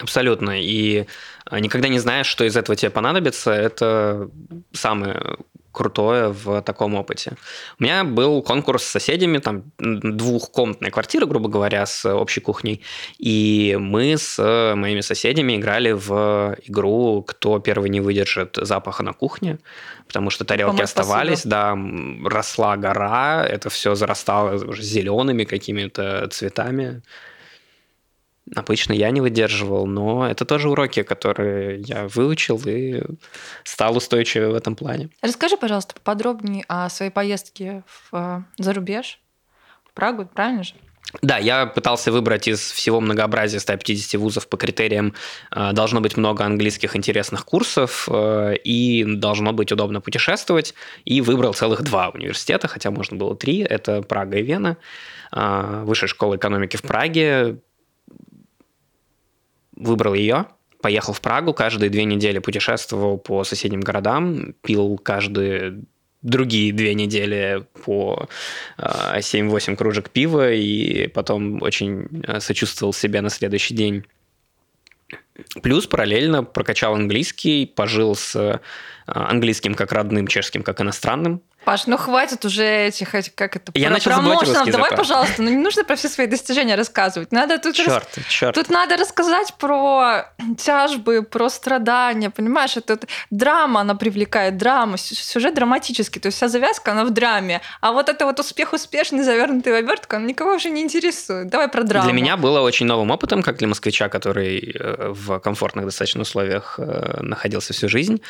Абсолютно. 0.00 0.60
И 0.60 1.06
а, 1.44 1.60
никогда 1.60 1.88
не 1.88 2.00
знаешь, 2.00 2.26
что 2.26 2.44
из 2.44 2.56
этого 2.56 2.74
тебе 2.74 2.90
понадобится. 2.90 3.52
Это 3.52 4.28
самое 4.72 5.36
крутое 5.74 6.28
в 6.28 6.62
таком 6.62 6.94
опыте. 6.94 7.32
У 7.78 7.82
меня 7.84 8.04
был 8.04 8.42
конкурс 8.42 8.84
с 8.84 8.86
соседями, 8.86 9.38
там 9.38 9.64
двухкомнатная 9.78 10.90
квартира, 10.90 11.26
грубо 11.26 11.48
говоря, 11.48 11.84
с 11.84 12.08
общей 12.08 12.40
кухней, 12.40 12.80
и 13.18 13.76
мы 13.78 14.16
с 14.16 14.38
моими 14.76 15.00
соседями 15.00 15.56
играли 15.56 15.92
в 15.92 16.56
игру 16.64 17.22
«Кто 17.26 17.58
первый 17.58 17.90
не 17.90 18.00
выдержит 18.00 18.56
запаха 18.60 19.02
на 19.02 19.12
кухне», 19.12 19.58
потому 20.06 20.30
что 20.30 20.44
тарелки 20.44 20.76
Помыть 20.76 20.84
оставались, 20.84 21.42
посуду. 21.42 21.50
да, 21.50 21.76
росла 22.24 22.76
гора, 22.76 23.44
это 23.44 23.68
все 23.68 23.94
зарастало 23.94 24.54
уже 24.64 24.82
зелеными 24.82 25.44
какими-то 25.44 26.28
цветами. 26.30 27.02
Обычно 28.54 28.92
я 28.92 29.10
не 29.10 29.22
выдерживал, 29.22 29.86
но 29.86 30.28
это 30.28 30.44
тоже 30.44 30.68
уроки, 30.68 31.02
которые 31.02 31.80
я 31.80 32.06
выучил 32.08 32.60
и 32.66 33.02
стал 33.64 33.96
устойчивее 33.96 34.50
в 34.50 34.54
этом 34.54 34.76
плане. 34.76 35.08
Расскажи, 35.22 35.56
пожалуйста, 35.56 35.94
поподробнее 35.94 36.64
о 36.68 36.90
своей 36.90 37.10
поездке 37.10 37.82
в 37.86 38.10
э, 38.12 38.42
зарубеж, 38.58 39.18
в 39.84 39.94
Прагу, 39.94 40.26
правильно 40.26 40.62
же? 40.62 40.74
Да, 41.22 41.38
я 41.38 41.64
пытался 41.64 42.12
выбрать 42.12 42.46
из 42.46 42.60
всего 42.60 43.00
многообразия 43.00 43.60
150 43.60 44.20
вузов 44.20 44.46
по 44.46 44.58
критериям 44.58 45.14
э, 45.50 45.72
должно 45.72 46.02
быть 46.02 46.18
много 46.18 46.44
английских 46.44 46.96
интересных 46.96 47.46
курсов 47.46 48.06
э, 48.10 48.56
и 48.62 49.04
должно 49.04 49.54
быть 49.54 49.72
удобно 49.72 50.02
путешествовать, 50.02 50.74
и 51.06 51.22
выбрал 51.22 51.54
целых 51.54 51.82
два 51.82 52.10
университета, 52.10 52.68
хотя 52.68 52.90
можно 52.90 53.16
было 53.16 53.34
три, 53.34 53.60
это 53.60 54.02
Прага 54.02 54.36
и 54.36 54.42
Вена. 54.42 54.76
Высшая 55.32 56.06
школа 56.06 56.36
экономики 56.36 56.76
в 56.76 56.82
Праге, 56.82 57.58
выбрал 59.76 60.14
ее, 60.14 60.46
поехал 60.80 61.12
в 61.12 61.20
Прагу, 61.20 61.54
каждые 61.54 61.90
две 61.90 62.04
недели 62.04 62.38
путешествовал 62.38 63.18
по 63.18 63.44
соседним 63.44 63.80
городам, 63.80 64.54
пил 64.62 64.98
каждые 64.98 65.82
другие 66.24 66.72
две 66.72 66.94
недели 66.94 67.66
по 67.84 68.28
7-8 68.78 69.72
а, 69.72 69.76
кружек 69.76 70.10
пива 70.10 70.52
и 70.52 71.06
потом 71.08 71.62
очень 71.62 72.08
а, 72.26 72.40
сочувствовал 72.40 72.92
себе 72.92 73.20
на 73.20 73.30
следующий 73.30 73.74
день. 73.74 74.04
Плюс 75.62 75.86
параллельно 75.86 76.42
прокачал 76.42 76.94
английский, 76.94 77.66
пожил 77.66 78.16
с 78.16 78.34
а, 78.36 78.60
английским 79.06 79.74
как 79.74 79.92
родным, 79.92 80.26
чешским 80.26 80.62
как 80.62 80.80
иностранным. 80.80 81.42
Паш, 81.64 81.86
ну 81.86 81.96
хватит 81.96 82.44
уже 82.44 82.64
этих, 82.64 83.10
как 83.34 83.56
это, 83.56 83.72
Я 83.74 83.90
начал 83.90 84.12
промоушенов. 84.12 84.70
Давай, 84.70 84.90
пожалуйста, 84.90 85.42
ну 85.42 85.50
не 85.50 85.56
нужно 85.56 85.84
про 85.84 85.96
все 85.96 86.08
свои 86.08 86.26
достижения 86.26 86.74
рассказывать. 86.74 87.32
Надо 87.32 87.58
тут, 87.58 87.74
черт, 87.74 87.88
рас... 87.88 88.26
черт. 88.28 88.54
тут 88.54 88.70
надо 88.70 88.96
рассказать 88.96 89.54
про 89.58 90.26
тяжбы, 90.58 91.22
про 91.22 91.48
страдания, 91.48 92.30
понимаешь? 92.30 92.76
Это 92.76 92.98
драма, 93.30 93.80
она 93.80 93.94
привлекает, 93.94 94.56
драма, 94.56 94.98
сюжет 94.98 95.54
драматический, 95.54 96.20
то 96.20 96.26
есть 96.26 96.36
вся 96.36 96.48
завязка, 96.48 96.92
она 96.92 97.04
в 97.04 97.10
драме. 97.10 97.60
А 97.80 97.92
вот 97.92 98.08
это 98.08 98.26
вот 98.26 98.38
успех 98.40 98.72
успешный, 98.72 99.22
завернутый 99.22 99.72
в 99.72 99.76
обертку, 99.76 100.16
он 100.16 100.26
никого 100.26 100.54
уже 100.54 100.70
не 100.70 100.82
интересует. 100.82 101.48
Давай 101.48 101.68
про 101.68 101.82
драму. 101.82 102.04
Для 102.04 102.12
меня 102.12 102.36
было 102.36 102.60
очень 102.60 102.86
новым 102.86 103.10
опытом, 103.10 103.42
как 103.42 103.56
для 103.56 103.68
москвича, 103.68 104.08
который 104.08 104.74
э, 104.74 105.12
в 105.12 105.38
комфортных 105.38 105.86
достаточно 105.86 106.22
условиях 106.22 106.74
э, 106.78 107.20
находился 107.22 107.72
всю 107.72 107.88
жизнь, 107.88 108.20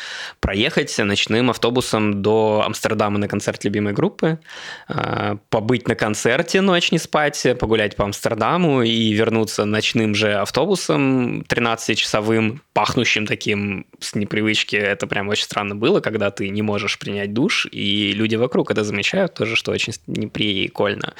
проехать 0.40 0.96
ночным 0.98 1.50
автобусом 1.50 2.22
до 2.22 2.62
Амстердама 2.64 3.18
на 3.24 3.28
концерт 3.28 3.64
любимой 3.64 3.94
группы, 3.94 4.38
а, 4.86 5.38
побыть 5.48 5.88
на 5.88 5.94
концерте 5.94 6.60
ночь 6.60 6.92
не 6.92 6.98
спать, 6.98 7.46
погулять 7.58 7.96
по 7.96 8.04
Амстердаму 8.04 8.82
и 8.82 9.12
вернуться 9.12 9.64
ночным 9.64 10.14
же 10.14 10.34
автобусом 10.34 11.40
13-часовым, 11.42 12.60
пахнущим 12.74 13.26
таким 13.26 13.86
с 13.98 14.14
непривычки. 14.14 14.76
Это 14.76 15.06
прям 15.06 15.28
очень 15.28 15.44
странно 15.44 15.74
было, 15.74 16.00
когда 16.00 16.30
ты 16.30 16.50
не 16.50 16.62
можешь 16.62 16.98
принять 16.98 17.32
душ, 17.32 17.66
и 17.72 18.12
люди 18.12 18.36
вокруг 18.36 18.70
это 18.70 18.84
замечают 18.84 19.34
тоже, 19.34 19.56
что 19.56 19.72
очень 19.72 19.94
неприкольно 20.06 21.14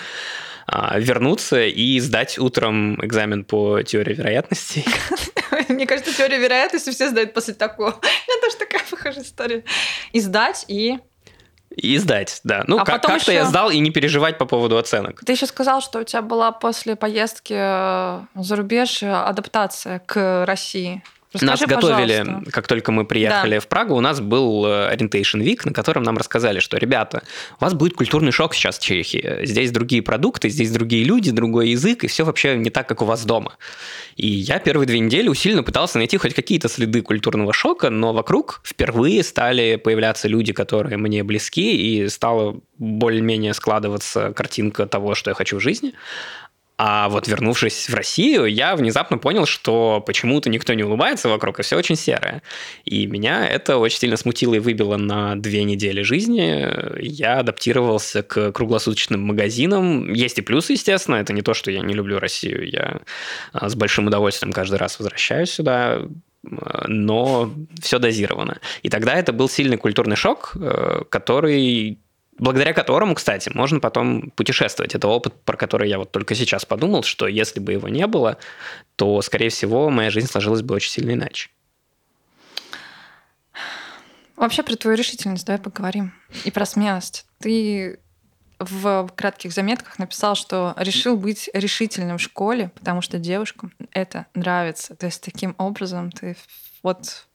а, 0.67 0.99
вернуться 0.99 1.65
и 1.65 1.99
сдать 2.01 2.39
утром 2.39 3.05
экзамен 3.05 3.45
по 3.45 3.83
теории 3.83 4.15
вероятности. 4.15 4.85
Мне 5.69 5.87
кажется, 5.87 6.17
теорию 6.17 6.41
вероятности 6.41 6.91
все 6.91 7.11
сдают 7.11 7.35
после 7.35 7.55
такого. 7.55 7.91
Меня 8.29 8.41
тоже 8.43 8.57
такая 8.57 8.83
похожая 8.91 9.25
история. 9.25 9.65
И 10.13 10.21
сдать, 10.21 10.65
и 10.69 10.99
и 11.77 11.99
сдать, 11.99 12.41
да. 12.45 12.65
Ну, 12.67 12.79
а 12.79 12.85
как- 12.85 13.03
как-то 13.03 13.15
еще... 13.15 13.35
я 13.35 13.45
сдал 13.45 13.71
и 13.71 13.79
не 13.79 13.91
переживать 13.91 14.39
по 14.39 14.47
поводу 14.47 14.79
оценок. 14.79 15.21
Ты 15.25 15.33
еще 15.33 15.47
сказал, 15.47 15.81
что 15.81 16.01
у 16.01 16.05
тебя 16.05 16.23
была 16.23 16.53
после 16.53 16.97
поездки 16.97 17.55
за 17.55 18.57
рубеж 18.57 19.03
адаптация 19.03 19.99
к 20.01 20.45
России. 20.47 21.03
Расскажи, 21.35 21.51
нас 21.51 21.61
готовили, 21.61 22.19
пожалуйста. 22.21 22.51
как 22.53 22.67
только 22.69 22.93
мы 22.93 23.05
приехали 23.05 23.57
да. 23.57 23.61
в 23.61 23.67
Прагу, 23.67 23.97
у 23.97 24.01
нас 24.01 24.21
был 24.21 24.65
э, 24.67 24.95
Orientation 24.95 25.43
Week, 25.43 25.61
на 25.65 25.73
котором 25.73 26.05
нам 26.05 26.17
рассказали, 26.17 26.61
что, 26.61 26.77
ребята, 26.77 27.25
у 27.61 27.65
вас 27.65 27.75
будет 27.75 27.95
культурный 27.95 28.31
шок 28.31 28.55
сейчас 28.55 28.79
в 28.79 28.83
Чехии. 28.83 29.41
Здесь 29.43 29.73
другие 29.73 30.01
продукты, 30.01 30.49
здесь 30.49 30.71
другие 30.71 31.03
люди, 31.03 31.33
другой 31.33 31.71
язык, 31.71 32.05
и 32.05 32.07
все 32.07 32.25
вообще 32.25 32.57
не 32.57 32.71
так, 32.71 32.89
как 32.89 33.03
у 33.03 33.05
вас 33.05 33.25
дома. 33.25 33.57
И 34.17 34.29
я 34.29 34.61
первые 34.61 34.87
две 34.87 35.01
недели 35.01 35.29
усиленно 35.29 35.65
пытался 35.65 35.99
найти 35.99 36.17
хоть 36.19 36.35
какие-то 36.35 36.69
следы 36.69 37.03
культурного 37.03 37.53
шока, 37.53 37.91
но 37.91 38.13
вокруг 38.13 38.61
впервые 38.65 39.25
стали 39.25 39.75
появляться 39.77 40.29
люди, 40.29 40.53
которые 40.53 40.99
мне 40.99 41.25
близки, 41.25 41.77
и 41.77 42.09
стала 42.09 42.61
более-менее 42.79 43.55
складываться 43.55 44.33
картинка 44.33 44.87
того, 44.87 45.15
что 45.15 45.31
я 45.31 45.35
хочу 45.35 45.57
в 45.57 45.61
жизни. 45.61 45.95
А 46.87 47.09
вот 47.09 47.27
вернувшись 47.29 47.89
в 47.89 47.95
Россию, 47.95 48.45
я 48.45 48.77
внезапно 48.77 49.17
понял, 49.17 49.47
что 49.47 50.03
почему-то 50.07 50.51
никто 50.51 50.75
не 50.75 50.83
улыбается 50.83 51.31
вокруг, 51.31 51.59
и 51.59 51.63
все 51.63 51.79
очень 51.79 51.97
серое. 51.97 52.43
И 52.85 53.07
меня 53.07 53.49
это 53.49 53.79
очень 53.79 54.01
сильно 54.01 54.19
смутило 54.19 54.53
и 54.53 54.59
выбило 54.59 54.99
на 54.99 55.35
две 55.35 55.65
недели 55.65 56.03
жизни. 56.03 56.69
Я 57.01 57.39
адаптировался 57.39 58.23
к 58.23 58.53
круглосуточным 58.53 59.23
магазинам. 59.23 60.13
Есть 60.13 60.39
и 60.39 60.43
плюсы, 60.43 60.75
естественно. 60.75 61.17
Это 61.17 61.33
не 61.33 61.41
то, 61.41 61.55
что 61.55 61.71
я 61.71 61.81
не 61.81 61.95
люблю 61.95 62.19
Россию. 62.19 62.69
Я 62.71 63.01
а, 63.55 63.71
с 63.71 63.75
большим 63.75 64.09
удовольствием 64.09 64.53
каждый 64.53 64.77
раз 64.77 64.99
возвращаюсь 64.99 65.53
сюда 65.53 66.03
но 66.87 67.51
все 67.81 67.99
дозировано. 67.99 68.61
И 68.83 68.91
тогда 68.91 69.15
это 69.15 69.33
был 69.33 69.49
сильный 69.49 69.79
культурный 69.79 70.17
шок, 70.17 70.53
э, 70.61 71.05
который 71.09 71.99
благодаря 72.39 72.73
которому, 72.73 73.15
кстати, 73.15 73.51
можно 73.55 73.81
потом 73.81 74.31
путешествовать. 74.31 74.95
Это 74.95 75.09
опыт, 75.09 75.35
про 75.45 75.57
который 75.57 75.89
я 75.89 75.99
вот 75.99 76.13
только 76.13 76.35
сейчас 76.35 76.65
подумал, 76.65 77.03
что 77.03 77.27
если 77.27 77.61
бы 77.61 77.73
его 77.73 77.89
не 77.89 78.07
было, 78.07 78.39
то, 78.97 79.21
скорее 79.23 79.49
всего, 79.49 79.91
моя 79.91 80.11
жизнь 80.11 80.29
сложилась 80.29 80.63
бы 80.63 80.75
очень 80.75 80.91
сильно 80.91 81.13
иначе. 81.13 81.51
Вообще 84.37 84.63
про 84.63 84.77
твою 84.77 84.97
решительность 84.97 85.47
давай 85.47 85.61
поговорим. 85.61 86.13
И 86.45 86.51
про 86.51 86.67
смелость. 86.67 87.25
Ты 87.39 88.01
в 88.59 89.09
кратких 89.15 89.53
заметках 89.53 89.99
написал, 89.99 90.35
что 90.35 90.75
решил 90.77 91.17
быть 91.17 91.51
решительным 91.53 92.19
в 92.19 92.23
школе, 92.23 92.71
потому 92.75 93.01
что 93.01 93.19
девушкам 93.19 93.73
это 93.93 94.27
нравится. 94.35 94.97
То 94.97 95.07
есть 95.07 95.23
таким 95.23 95.55
образом 95.59 96.11
ты 96.11 96.37
вот, 96.83 97.27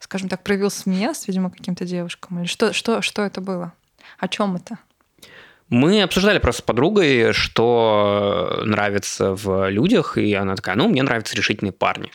скажем 0.00 0.28
так, 0.28 0.42
проявил 0.42 0.70
смелость, 0.70 1.28
видимо, 1.28 1.50
каким-то 1.50 1.84
девушкам. 1.84 2.40
Или 2.40 2.46
что, 2.46 2.72
что, 2.72 3.00
что 3.02 3.22
это 3.22 3.40
было? 3.40 3.72
О 4.18 4.28
чем 4.28 4.56
это? 4.56 4.78
Мы 5.68 6.02
обсуждали 6.02 6.38
просто 6.38 6.60
с 6.60 6.64
подругой, 6.64 7.32
что 7.32 8.62
нравится 8.64 9.34
в 9.34 9.70
людях, 9.70 10.18
и 10.18 10.34
она 10.34 10.56
такая, 10.56 10.76
ну, 10.76 10.88
мне 10.88 11.02
нравятся 11.02 11.36
решительные 11.36 11.72
парни. 11.72 12.10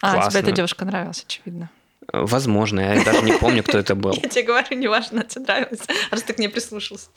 А, 0.00 0.14
Классно. 0.14 0.30
тебе 0.30 0.40
эта 0.40 0.52
девушка 0.52 0.84
нравилась, 0.84 1.24
очевидно. 1.26 1.70
Возможно, 2.12 2.80
я 2.80 3.04
даже 3.04 3.22
не 3.22 3.32
помню, 3.32 3.62
кто 3.62 3.78
это 3.78 3.94
был. 3.94 4.12
Я 4.22 4.28
тебе 4.28 4.42
говорю, 4.42 4.76
неважно, 4.76 5.24
тебе 5.24 5.44
нравилось, 5.46 5.80
раз 6.10 6.22
ты 6.22 6.34
к 6.34 6.38
ней 6.38 6.48
прислушался. 6.48 7.08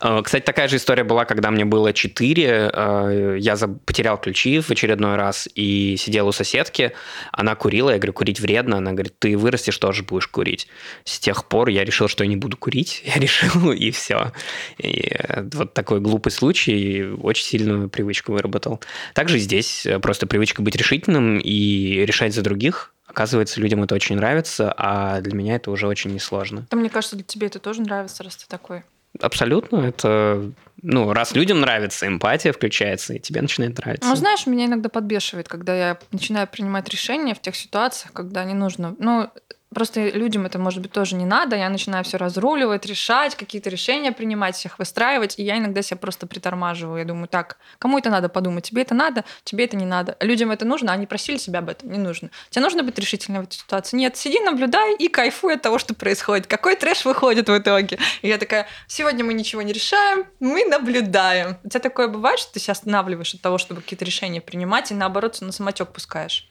Э, 0.00 0.22
кстати, 0.24 0.42
такая 0.42 0.68
же 0.68 0.76
история 0.76 1.04
была, 1.04 1.26
когда 1.26 1.50
мне 1.50 1.66
было 1.66 1.92
4. 1.92 2.70
Э, 2.72 3.36
я 3.38 3.56
потерял 3.84 4.18
ключи 4.18 4.60
в 4.60 4.70
очередной 4.70 5.16
раз 5.16 5.48
и 5.54 5.96
сидел 5.98 6.28
у 6.28 6.32
соседки. 6.32 6.92
Она 7.30 7.54
курила, 7.56 7.90
я 7.90 7.98
говорю, 7.98 8.14
курить 8.14 8.40
вредно. 8.40 8.78
Она 8.78 8.92
говорит, 8.92 9.18
ты 9.18 9.36
вырастешь, 9.36 9.76
тоже 9.76 10.02
будешь 10.02 10.28
курить. 10.28 10.66
С 11.04 11.18
тех 11.18 11.44
пор 11.46 11.68
я 11.68 11.84
решил, 11.84 12.08
что 12.08 12.24
я 12.24 12.30
не 12.30 12.36
буду 12.36 12.56
курить. 12.56 13.02
Я 13.08 13.20
решил, 13.20 13.72
и 13.72 13.90
все. 13.90 14.32
И 14.78 15.10
э, 15.10 15.42
вот 15.52 15.74
такой 15.74 16.00
глупый 16.00 16.32
случай 16.32 17.04
очень 17.22 17.44
сильную 17.44 17.90
привычку 17.90 18.32
выработал. 18.32 18.80
Также 19.14 19.38
здесь 19.38 19.86
просто 20.00 20.26
привычка 20.26 20.62
быть 20.62 20.76
решительным 20.76 21.38
и 21.38 22.04
решать 22.06 22.34
за 22.34 22.42
других, 22.42 22.94
Оказывается, 23.18 23.60
людям 23.60 23.82
это 23.82 23.96
очень 23.96 24.14
нравится, 24.14 24.72
а 24.76 25.20
для 25.20 25.34
меня 25.34 25.56
это 25.56 25.72
уже 25.72 25.88
очень 25.88 26.14
несложно. 26.14 26.68
Да, 26.70 26.76
мне 26.76 26.88
кажется, 26.88 27.16
для 27.16 27.24
тебя 27.24 27.48
это 27.48 27.58
тоже 27.58 27.82
нравится, 27.82 28.22
раз 28.22 28.36
ты 28.36 28.46
такой. 28.46 28.84
Абсолютно. 29.20 29.78
Это, 29.78 30.52
ну, 30.82 31.12
раз 31.12 31.34
людям 31.34 31.60
нравится, 31.60 32.06
эмпатия 32.06 32.52
включается, 32.52 33.14
и 33.14 33.18
тебе 33.18 33.42
начинает 33.42 33.76
нравиться. 33.76 34.08
Ну, 34.08 34.14
знаешь, 34.14 34.46
меня 34.46 34.66
иногда 34.66 34.88
подбешивает, 34.88 35.48
когда 35.48 35.74
я 35.74 35.98
начинаю 36.12 36.46
принимать 36.46 36.88
решения 36.90 37.34
в 37.34 37.40
тех 37.40 37.56
ситуациях, 37.56 38.12
когда 38.12 38.44
не 38.44 38.54
нужно. 38.54 38.94
Ну, 39.00 39.28
Просто 39.74 40.08
людям 40.08 40.46
это, 40.46 40.58
может 40.58 40.80
быть, 40.80 40.92
тоже 40.92 41.14
не 41.14 41.26
надо. 41.26 41.56
Я 41.56 41.68
начинаю 41.68 42.02
все 42.02 42.16
разруливать, 42.16 42.86
решать, 42.86 43.34
какие-то 43.34 43.68
решения 43.68 44.12
принимать, 44.12 44.56
всех 44.56 44.78
выстраивать. 44.78 45.38
И 45.38 45.42
я 45.42 45.58
иногда 45.58 45.82
себя 45.82 45.98
просто 45.98 46.26
притормаживаю. 46.26 46.98
Я 46.98 47.04
думаю, 47.04 47.28
так, 47.28 47.58
кому 47.78 47.98
это 47.98 48.08
надо 48.10 48.28
подумать? 48.28 48.64
Тебе 48.64 48.82
это 48.82 48.94
надо, 48.94 49.24
тебе 49.44 49.64
это 49.64 49.76
не 49.76 49.84
надо. 49.84 50.16
Людям 50.20 50.50
это 50.50 50.64
нужно, 50.64 50.92
они 50.92 51.06
просили 51.06 51.36
себя 51.36 51.58
об 51.58 51.68
этом, 51.68 51.92
не 51.92 51.98
нужно. 51.98 52.30
Тебе 52.50 52.62
нужно 52.62 52.82
быть 52.82 52.98
решительным 52.98 53.42
в 53.42 53.44
этой 53.46 53.56
ситуации. 53.56 53.96
Нет, 53.96 54.16
сиди, 54.16 54.40
наблюдай 54.40 54.96
и 54.96 55.08
кайфуй 55.08 55.54
от 55.54 55.62
того, 55.62 55.78
что 55.78 55.94
происходит. 55.94 56.46
Какой 56.46 56.74
трэш 56.76 57.04
выходит 57.04 57.48
в 57.48 57.58
итоге? 57.58 57.98
И 58.22 58.28
я 58.28 58.38
такая, 58.38 58.66
сегодня 58.86 59.24
мы 59.24 59.34
ничего 59.34 59.62
не 59.62 59.72
решаем, 59.72 60.24
мы 60.40 60.64
наблюдаем. 60.64 61.56
У 61.62 61.68
тебя 61.68 61.80
такое 61.80 62.08
бывает, 62.08 62.38
что 62.38 62.54
ты 62.54 62.60
себя 62.60 62.72
останавливаешь 62.72 63.34
от 63.34 63.42
того, 63.42 63.58
чтобы 63.58 63.82
какие-то 63.82 64.04
решения 64.04 64.40
принимать, 64.40 64.90
и 64.90 64.94
наоборот 64.94 65.38
на 65.40 65.52
самотек 65.52 65.88
пускаешь? 65.88 66.47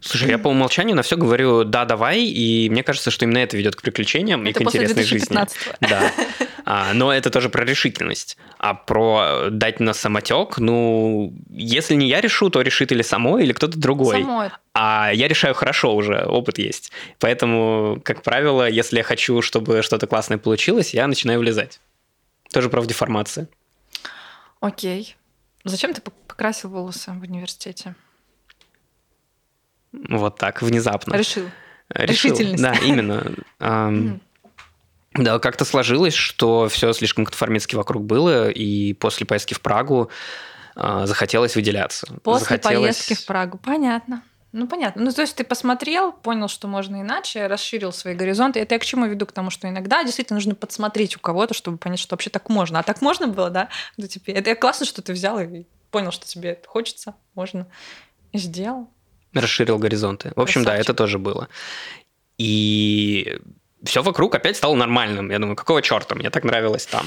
Слушай, 0.00 0.30
я 0.30 0.38
по 0.38 0.48
умолчанию 0.48 0.94
на 0.94 1.02
все 1.02 1.16
говорю 1.16 1.64
«да, 1.64 1.84
давай», 1.84 2.20
и 2.20 2.70
мне 2.70 2.84
кажется, 2.84 3.10
что 3.10 3.24
именно 3.24 3.38
это 3.38 3.56
ведет 3.56 3.74
к 3.74 3.82
приключениям 3.82 4.42
это 4.42 4.50
и 4.50 4.52
к 4.52 4.60
интересной 4.62 5.02
жизни. 5.02 5.36
Да. 5.80 6.12
А, 6.64 6.92
но 6.94 7.12
это 7.12 7.30
тоже 7.30 7.48
про 7.48 7.64
решительность. 7.64 8.36
А 8.58 8.74
про 8.74 9.48
дать 9.50 9.80
на 9.80 9.92
самотек, 9.92 10.58
ну, 10.58 11.34
если 11.50 11.96
не 11.96 12.06
я 12.08 12.20
решу, 12.20 12.50
то 12.50 12.60
решит 12.60 12.92
или 12.92 13.02
само, 13.02 13.38
или 13.38 13.52
кто-то 13.52 13.76
другой. 13.76 14.20
Само. 14.20 14.52
А 14.74 15.10
я 15.12 15.26
решаю 15.26 15.54
хорошо 15.54 15.96
уже, 15.96 16.22
опыт 16.24 16.58
есть. 16.58 16.92
Поэтому, 17.18 18.00
как 18.04 18.22
правило, 18.22 18.68
если 18.68 18.98
я 18.98 19.02
хочу, 19.02 19.42
чтобы 19.42 19.82
что-то 19.82 20.06
классное 20.06 20.38
получилось, 20.38 20.94
я 20.94 21.08
начинаю 21.08 21.40
влезать. 21.40 21.80
Тоже 22.52 22.68
про 22.70 22.84
деформации. 22.84 23.48
Окей. 24.60 25.16
Зачем 25.64 25.92
ты 25.94 26.00
покрасил 26.26 26.70
волосы 26.70 27.10
в 27.10 27.22
университете? 27.22 27.96
Вот 29.92 30.38
так, 30.38 30.62
внезапно. 30.62 31.14
Решил. 31.14 31.50
Решил. 31.88 32.30
Решительность. 32.32 32.62
Да, 32.62 32.74
именно. 32.74 33.34
Да, 35.14 35.40
как-то 35.40 35.64
сложилось, 35.64 36.14
что 36.14 36.68
все 36.68 36.92
слишком 36.92 37.24
конформистски 37.24 37.74
вокруг 37.74 38.04
было, 38.04 38.48
и 38.48 38.92
после 38.92 39.26
поездки 39.26 39.54
в 39.54 39.60
Прагу 39.60 40.08
а, 40.76 41.06
захотелось 41.06 41.56
выделяться. 41.56 42.06
После 42.22 42.44
захотелось... 42.44 42.96
поездки 42.96 43.14
в 43.14 43.26
Прагу, 43.26 43.58
понятно. 43.58 44.22
Ну, 44.52 44.68
понятно. 44.68 45.02
Ну, 45.02 45.12
то 45.12 45.22
есть 45.22 45.36
ты 45.36 45.44
посмотрел, 45.44 46.12
понял, 46.12 46.48
что 46.48 46.68
можно 46.68 47.00
иначе, 47.00 47.46
расширил 47.46 47.92
свои 47.92 48.14
горизонты. 48.14 48.60
Это 48.60 48.76
я 48.76 48.78
к 48.78 48.84
чему 48.84 49.06
веду? 49.06 49.26
К 49.26 49.32
тому, 49.32 49.50
что 49.50 49.68
иногда 49.68 50.02
действительно 50.04 50.36
нужно 50.36 50.54
подсмотреть 50.54 51.16
у 51.16 51.20
кого-то, 51.20 51.54
чтобы 51.54 51.76
понять, 51.78 52.00
что 52.00 52.14
вообще 52.14 52.30
так 52.30 52.48
можно. 52.48 52.78
А 52.78 52.82
так 52.82 53.00
можно 53.00 53.28
было, 53.28 53.50
да? 53.50 53.68
Ну, 53.96 54.06
типа, 54.06 54.30
это 54.30 54.54
классно, 54.54 54.86
что 54.86 55.02
ты 55.02 55.12
взял 55.12 55.38
и 55.40 55.64
понял, 55.90 56.10
что 56.12 56.26
тебе 56.26 56.50
это 56.50 56.68
хочется, 56.68 57.14
можно, 57.34 57.66
и 58.32 58.38
сделал 58.38 58.88
расширил 59.34 59.78
горизонты. 59.78 60.32
В 60.36 60.40
общем, 60.40 60.62
Красавчик. 60.62 60.86
да, 60.86 60.92
это 60.92 60.94
тоже 60.94 61.18
было. 61.18 61.48
И 62.38 63.38
все 63.84 64.02
вокруг 64.02 64.34
опять 64.34 64.56
стало 64.56 64.74
нормальным. 64.74 65.30
Я 65.30 65.38
думаю, 65.38 65.56
какого 65.56 65.82
черта, 65.82 66.14
мне 66.14 66.30
так 66.30 66.44
нравилось 66.44 66.86
там. 66.86 67.06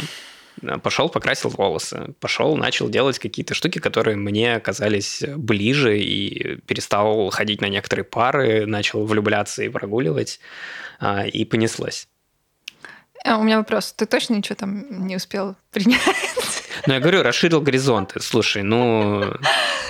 Пошел, 0.84 1.10
покрасил 1.10 1.50
волосы, 1.50 2.14
пошел, 2.20 2.56
начал 2.56 2.88
делать 2.88 3.18
какие-то 3.18 3.56
штуки, 3.56 3.80
которые 3.80 4.18
мне 4.18 4.60
казались 4.60 5.24
ближе, 5.36 5.98
и 6.00 6.58
перестал 6.68 7.32
ходить 7.32 7.60
на 7.60 7.66
некоторые 7.66 8.06
пары, 8.06 8.68
начал 8.68 9.04
влюбляться 9.06 9.64
и 9.64 9.70
прогуливать, 9.70 10.40
а, 11.00 11.26
и 11.26 11.44
понеслось. 11.44 12.08
А 13.26 13.38
у 13.38 13.44
меня 13.44 13.58
вопрос. 13.58 13.94
Ты 13.94 14.06
точно 14.06 14.36
ничего 14.36 14.56
там 14.56 15.08
не 15.08 15.16
успел 15.16 15.56
принять? 15.72 16.02
Ну, 16.86 16.94
я 16.94 17.00
говорю, 17.00 17.24
расширил 17.24 17.62
горизонты. 17.62 18.20
Слушай, 18.20 18.64
ну, 18.64 19.34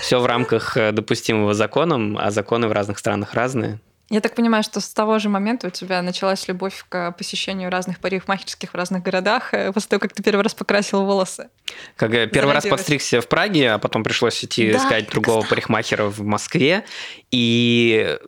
все 0.04 0.20
в 0.20 0.26
рамках 0.26 0.76
э, 0.76 0.92
допустимого 0.92 1.54
законом, 1.54 2.18
а 2.18 2.30
законы 2.30 2.68
в 2.68 2.72
разных 2.72 2.98
странах 2.98 3.32
разные. 3.32 3.80
Я 4.10 4.20
так 4.20 4.34
понимаю, 4.34 4.62
что 4.62 4.80
с 4.80 4.90
того 4.90 5.18
же 5.18 5.30
момента 5.30 5.68
у 5.68 5.70
тебя 5.70 6.02
началась 6.02 6.46
любовь 6.46 6.84
к 6.90 7.12
посещению 7.12 7.70
разных 7.70 8.00
парикмахерских 8.00 8.72
в 8.72 8.74
разных 8.74 9.02
городах, 9.02 9.54
э, 9.54 9.72
после 9.72 9.88
того, 9.88 10.00
как 10.00 10.12
ты 10.12 10.22
первый 10.22 10.42
раз 10.42 10.52
покрасил 10.52 11.04
волосы. 11.04 11.48
Как 11.96 12.12
э, 12.12 12.26
первый 12.26 12.52
раз 12.52 12.66
подстригся 12.66 13.22
в 13.22 13.28
Праге, 13.28 13.72
а 13.72 13.78
потом 13.78 14.04
пришлось 14.04 14.44
идти 14.44 14.72
да, 14.72 14.78
искать 14.78 15.08
другого 15.08 15.42
парикмахера 15.42 16.04
в 16.04 16.20
Москве. 16.20 16.84
И 17.30 18.18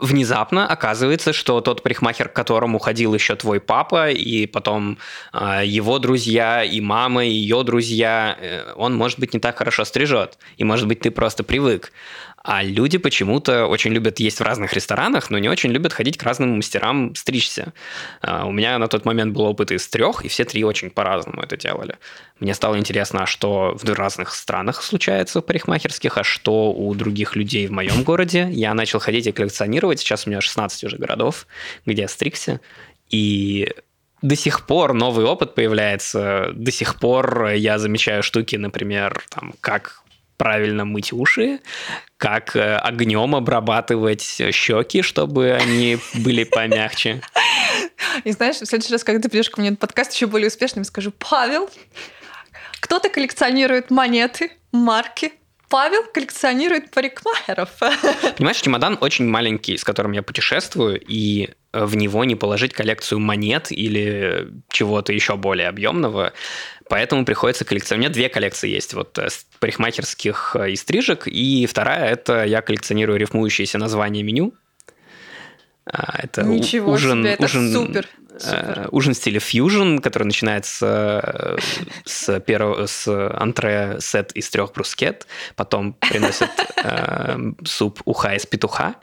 внезапно 0.00 0.66
оказывается, 0.66 1.32
что 1.32 1.60
тот 1.60 1.82
парикмахер, 1.82 2.28
к 2.28 2.32
которому 2.32 2.78
ходил 2.78 3.14
еще 3.14 3.36
твой 3.36 3.60
папа, 3.60 4.10
и 4.10 4.46
потом 4.46 4.98
э, 5.32 5.62
его 5.64 5.98
друзья, 5.98 6.64
и 6.64 6.80
мама, 6.80 7.24
и 7.24 7.30
ее 7.30 7.62
друзья, 7.62 8.36
э, 8.40 8.72
он, 8.76 8.94
может 8.96 9.18
быть, 9.18 9.34
не 9.34 9.40
так 9.40 9.58
хорошо 9.58 9.84
стрижет. 9.84 10.38
И, 10.56 10.64
может 10.64 10.86
быть, 10.88 11.00
ты 11.00 11.10
просто 11.10 11.44
привык. 11.44 11.92
А 12.44 12.62
люди 12.62 12.98
почему-то 12.98 13.66
очень 13.66 13.92
любят 13.92 14.20
есть 14.20 14.38
в 14.38 14.42
разных 14.42 14.74
ресторанах, 14.74 15.30
но 15.30 15.38
не 15.38 15.48
очень 15.48 15.70
любят 15.70 15.94
ходить 15.94 16.18
к 16.18 16.22
разным 16.22 16.56
мастерам 16.56 17.14
стричься. 17.14 17.72
А, 18.20 18.44
у 18.44 18.52
меня 18.52 18.78
на 18.78 18.86
тот 18.86 19.06
момент 19.06 19.32
был 19.32 19.44
опыт 19.46 19.72
из 19.72 19.88
трех, 19.88 20.22
и 20.26 20.28
все 20.28 20.44
три 20.44 20.62
очень 20.62 20.90
по-разному 20.90 21.40
это 21.40 21.56
делали. 21.56 21.96
Мне 22.40 22.52
стало 22.52 22.78
интересно, 22.78 23.22
а 23.22 23.26
что 23.26 23.74
в 23.82 23.84
разных 23.94 24.34
странах 24.34 24.82
случается 24.82 25.40
парикмахерских, 25.40 26.18
а 26.18 26.22
что 26.22 26.70
у 26.70 26.94
других 26.94 27.34
людей 27.34 27.66
в 27.66 27.72
моем 27.72 28.02
городе. 28.02 28.46
Я 28.52 28.74
начал 28.74 28.98
ходить 28.98 29.26
и 29.26 29.32
коллекционировать. 29.32 30.00
Сейчас 30.00 30.26
у 30.26 30.30
меня 30.30 30.42
16 30.42 30.84
уже 30.84 30.98
городов, 30.98 31.46
где 31.86 32.02
я 32.02 32.08
стригся. 32.08 32.60
И 33.08 33.72
до 34.20 34.36
сих 34.36 34.66
пор 34.66 34.92
новый 34.92 35.24
опыт 35.24 35.54
появляется, 35.54 36.50
до 36.52 36.70
сих 36.70 36.96
пор 36.96 37.52
я 37.52 37.78
замечаю 37.78 38.22
штуки, 38.22 38.56
например, 38.56 39.22
там, 39.30 39.54
как 39.62 40.03
правильно 40.36 40.84
мыть 40.84 41.12
уши, 41.12 41.60
как 42.16 42.56
э, 42.56 42.76
огнем 42.76 43.34
обрабатывать 43.34 44.40
щеки, 44.52 45.02
чтобы 45.02 45.52
они 45.52 45.98
были 46.14 46.44
помягче. 46.44 47.20
И 48.24 48.32
знаешь, 48.32 48.56
в 48.56 48.66
следующий 48.66 48.92
раз, 48.92 49.04
когда 49.04 49.22
ты 49.22 49.28
придешь 49.28 49.50
ко 49.50 49.60
мне 49.60 49.70
на 49.70 49.76
подкаст 49.76 50.12
еще 50.12 50.26
более 50.26 50.48
успешным, 50.48 50.84
скажу, 50.84 51.12
Павел, 51.18 51.68
Кто-то 52.80 53.08
коллекционирует 53.08 53.90
монеты, 53.90 54.52
марки, 54.70 55.32
Павел 55.68 56.04
коллекционирует 56.12 56.90
парикмахеров. 56.90 57.70
Понимаешь, 58.36 58.60
чемодан 58.60 58.98
очень 59.00 59.26
маленький, 59.26 59.76
с 59.76 59.82
которым 59.82 60.12
я 60.12 60.22
путешествую, 60.22 61.00
и 61.00 61.50
э, 61.72 61.84
в 61.84 61.96
него 61.96 62.24
не 62.24 62.36
положить 62.36 62.72
коллекцию 62.72 63.18
монет 63.18 63.72
или 63.72 64.48
чего-то 64.68 65.12
еще 65.12 65.36
более 65.36 65.68
объемного. 65.68 66.32
Поэтому 66.94 67.24
приходится 67.24 67.64
коллекционировать. 67.64 68.06
У 68.06 68.08
меня 68.08 68.14
две 68.14 68.28
коллекции 68.28 68.70
есть, 68.70 68.94
вот 68.94 69.18
э, 69.18 69.26
парикмахерских 69.58 70.54
э, 70.54 70.70
и 70.70 70.76
стрижек, 70.76 71.26
и 71.26 71.66
вторая– 71.66 72.08
это 72.12 72.44
я 72.44 72.62
коллекционирую 72.62 73.18
рифмующиеся 73.18 73.78
названия 73.78 74.22
меню. 74.22 74.54
А, 75.86 76.20
это 76.22 76.44
Ничего 76.44 76.92
ужин, 76.92 77.24
себе, 77.24 77.32
это 77.32 77.44
ужин, 77.46 77.72
супер. 77.72 78.08
Супер. 78.38 78.88
ужин 78.92 79.14
в 79.14 79.16
стиле 79.16 79.40
фьюжн, 79.40 79.98
который 79.98 80.22
начинается 80.22 81.58
с, 82.04 82.38
первого, 82.38 82.86
с 82.86 83.08
антре 83.40 83.96
сет 83.98 84.30
из 84.30 84.48
трех 84.50 84.72
брускет, 84.72 85.26
потом 85.56 85.94
приносят 85.94 86.50
э, 86.84 87.36
суп 87.64 88.02
уха 88.04 88.36
из 88.36 88.46
петуха, 88.46 88.94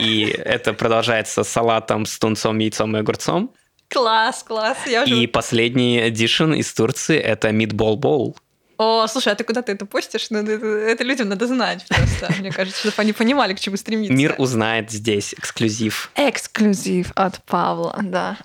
и 0.00 0.24
это 0.24 0.72
продолжается 0.72 1.44
салатом 1.44 2.06
с 2.06 2.18
тунцом, 2.18 2.60
яйцом 2.60 2.96
и 2.96 3.00
огурцом. 3.00 3.54
Класс, 3.94 4.42
класс. 4.42 4.78
Я 4.86 5.04
и 5.04 5.26
последний 5.28 6.08
эдишн 6.08 6.52
из 6.52 6.72
Турции– 6.74 7.16
это 7.32 7.50
meatball 7.50 7.96
bowl. 7.96 8.36
О, 8.76 9.06
слушай, 9.06 9.32
а 9.32 9.36
ты 9.36 9.44
куда 9.44 9.62
ты 9.62 9.70
это 9.70 9.86
постишь? 9.86 10.30
Ну, 10.30 10.38
это, 10.38 10.66
это 10.66 11.04
людям 11.04 11.28
надо 11.28 11.46
знать 11.46 11.86
просто, 11.86 12.34
мне 12.40 12.50
кажется, 12.50 12.80
чтобы 12.80 12.94
они 12.98 13.12
понимали, 13.12 13.54
к 13.54 13.60
чему 13.60 13.76
стремиться. 13.76 14.12
Мир 14.12 14.34
узнает 14.38 14.90
здесь 14.90 15.32
эксклюзив. 15.34 16.10
Эксклюзив 16.16 17.12
от 17.14 17.40
Павла, 17.44 17.96
да. 18.02 18.36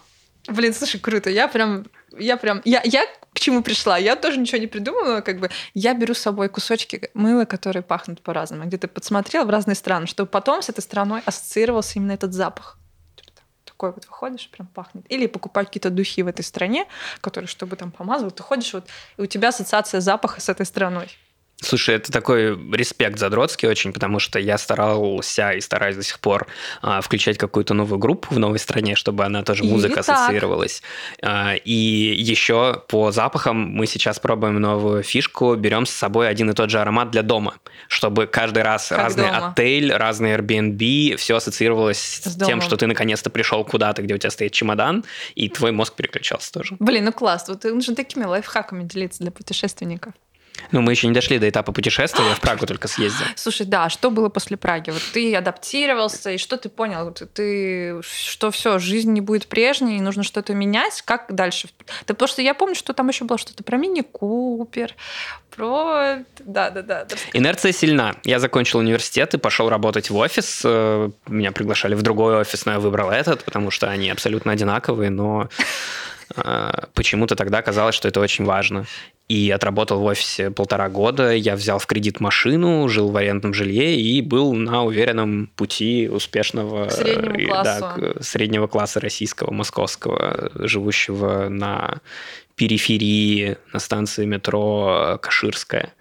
Блин, 0.47 0.71
слушай, 0.71 0.99
круто. 0.99 1.31
Я 1.31 1.47
прям, 1.47 1.87
я 2.15 2.37
прям, 2.37 2.61
я, 2.63 2.83
я 2.85 3.05
к 3.33 3.39
чему 3.39 3.63
пришла? 3.63 3.97
Я 3.97 4.15
тоже 4.15 4.39
ничего 4.39 4.59
не 4.59 4.67
придумала, 4.67 5.21
как 5.21 5.39
бы. 5.39 5.49
Я 5.73 5.95
беру 5.95 6.13
с 6.13 6.19
собой 6.19 6.49
кусочки 6.49 7.09
мыла, 7.15 7.45
которые 7.45 7.81
пахнут 7.81 8.21
по-разному. 8.21 8.65
Где-то 8.65 8.87
подсмотрела 8.87 9.45
в 9.45 9.49
разные 9.49 9.75
страны, 9.75 10.05
чтобы 10.05 10.29
потом 10.29 10.61
с 10.61 10.69
этой 10.69 10.81
страной 10.81 11.21
ассоциировался 11.25 11.93
именно 11.95 12.11
этот 12.11 12.33
запах 12.33 12.77
такой 13.79 13.93
вот 13.93 14.05
выходишь, 14.05 14.49
прям 14.49 14.67
пахнет. 14.67 15.05
Или 15.09 15.27
покупать 15.27 15.67
какие-то 15.67 15.89
духи 15.89 16.21
в 16.21 16.27
этой 16.27 16.43
стране, 16.43 16.85
которые, 17.21 17.47
чтобы 17.47 17.77
там 17.77 17.91
помазывать, 17.91 18.35
ты 18.35 18.43
ходишь, 18.43 18.73
вот, 18.73 18.85
и 19.17 19.21
у 19.21 19.25
тебя 19.25 19.49
ассоциация 19.49 20.01
запаха 20.01 20.41
с 20.41 20.49
этой 20.49 20.65
страной. 20.65 21.07
Слушай, 21.61 21.95
это 21.95 22.11
такой 22.11 22.57
респект 22.73 23.19
задротский 23.19 23.67
очень, 23.67 23.91
потому 23.91 24.19
что 24.19 24.39
я 24.39 24.57
старался 24.57 25.51
и 25.51 25.61
стараюсь 25.61 25.97
до 25.97 26.03
сих 26.03 26.19
пор 26.19 26.47
а, 26.81 27.01
включать 27.01 27.37
какую-то 27.37 27.73
новую 27.73 27.99
группу 27.99 28.33
в 28.33 28.39
новой 28.39 28.59
стране, 28.59 28.95
чтобы 28.95 29.25
она 29.25 29.43
тоже 29.43 29.65
музыка 29.65 29.99
ассоциировалась. 29.99 30.81
А, 31.21 31.55
и 31.55 31.73
еще 31.73 32.81
по 32.87 33.11
запахам 33.11 33.57
мы 33.57 33.87
сейчас 33.87 34.19
пробуем 34.19 34.55
новую 34.55 35.03
фишку, 35.03 35.55
берем 35.55 35.85
с 35.85 35.91
собой 35.91 36.29
один 36.29 36.49
и 36.49 36.53
тот 36.53 36.69
же 36.69 36.79
аромат 36.79 37.11
для 37.11 37.23
дома, 37.23 37.55
чтобы 37.89 38.25
каждый 38.25 38.63
раз 38.63 38.87
как 38.87 38.99
разный 38.99 39.25
дома. 39.25 39.49
отель, 39.49 39.91
разный 39.91 40.35
Airbnb, 40.35 41.17
все 41.17 41.35
ассоциировалось 41.35 41.99
с, 41.99 42.31
с 42.31 42.45
тем, 42.45 42.61
что 42.61 42.77
ты 42.77 42.87
наконец-то 42.87 43.29
пришел 43.29 43.65
куда-то, 43.65 44.01
где 44.01 44.13
у 44.13 44.17
тебя 44.17 44.31
стоит 44.31 44.53
чемодан, 44.53 45.03
и 45.35 45.49
твой 45.49 45.73
мозг 45.73 45.95
переключался 45.95 46.53
тоже. 46.53 46.77
Блин, 46.79 47.03
ну 47.03 47.11
класс, 47.11 47.49
вот 47.49 47.65
нужно 47.65 47.95
такими 47.95 48.23
лайфхаками 48.23 48.83
делиться 48.83 49.19
для 49.19 49.31
путешественников. 49.31 50.13
Ну, 50.71 50.81
мы 50.81 50.91
еще 50.91 51.07
не 51.07 51.13
дошли 51.13 51.39
до 51.39 51.49
этапа 51.49 51.71
путешествия, 51.71 52.33
в 52.35 52.41
Прагу 52.41 52.65
только 52.65 52.87
съездил. 52.87 53.25
Слушай, 53.35 53.65
да, 53.65 53.89
что 53.89 54.11
было 54.11 54.29
после 54.29 54.57
Праги? 54.57 54.91
Вот 54.91 55.01
ты 55.13 55.35
адаптировался, 55.35 56.31
и 56.31 56.37
что 56.37 56.57
ты 56.57 56.69
понял? 56.69 57.05
Вот 57.05 57.21
ты, 57.33 58.01
что 58.03 58.51
все, 58.51 58.79
жизнь 58.79 59.11
не 59.11 59.21
будет 59.21 59.47
прежней, 59.47 59.97
и 59.97 60.01
нужно 60.01 60.23
что-то 60.23 60.53
менять? 60.53 61.01
Как 61.01 61.33
дальше? 61.33 61.69
Да, 62.07 62.13
потому 62.13 62.27
что 62.27 62.41
я 62.41 62.53
помню, 62.53 62.75
что 62.75 62.93
там 62.93 63.07
еще 63.07 63.25
было 63.25 63.37
что-то 63.37 63.63
про 63.63 63.77
мини-купер, 63.77 64.95
про... 65.55 66.19
Да-да-да. 66.39 67.07
Инерция 67.33 67.71
сильна. 67.71 68.15
Я 68.23 68.39
закончил 68.39 68.79
университет 68.79 69.33
и 69.33 69.37
пошел 69.37 69.69
работать 69.69 70.09
в 70.09 70.15
офис. 70.15 70.61
Э, 70.63 71.09
меня 71.27 71.51
приглашали 71.51 71.95
в 71.95 72.01
другой 72.01 72.37
офис, 72.37 72.65
но 72.65 72.73
я 72.73 72.79
выбрал 72.79 73.09
этот, 73.11 73.43
потому 73.43 73.71
что 73.71 73.89
они 73.89 74.09
абсолютно 74.09 74.51
одинаковые, 74.51 75.09
но 75.09 75.49
э, 76.35 76.71
почему-то 76.93 77.35
тогда 77.35 77.61
казалось, 77.61 77.95
что 77.95 78.07
это 78.07 78.19
очень 78.19 78.45
важно 78.45 78.85
и 79.29 79.51
отработал 79.51 79.99
в 79.99 80.05
офисе 80.05 80.49
полтора 80.49 80.89
года. 80.89 81.33
Я 81.33 81.55
взял 81.55 81.77
в 81.77 81.85
кредит 81.85 82.19
машину, 82.19 82.89
жил 82.89 83.09
в 83.09 83.15
арендном 83.15 83.53
жилье 83.53 83.95
и 83.95 84.21
был 84.21 84.53
на 84.53 84.83
уверенном 84.83 85.51
пути 85.55 86.09
успешного 86.09 86.89
среднего 86.89 87.47
класса, 87.47 87.95
да, 87.95 88.23
среднего 88.23 88.67
класса 88.67 88.99
российского, 88.99 89.53
московского, 89.53 90.51
живущего 90.55 91.47
на 91.47 92.01
периферии 92.55 93.57
на 93.71 93.79
станции 93.79 94.25
метро 94.25 95.19
Каширская. 95.21 95.93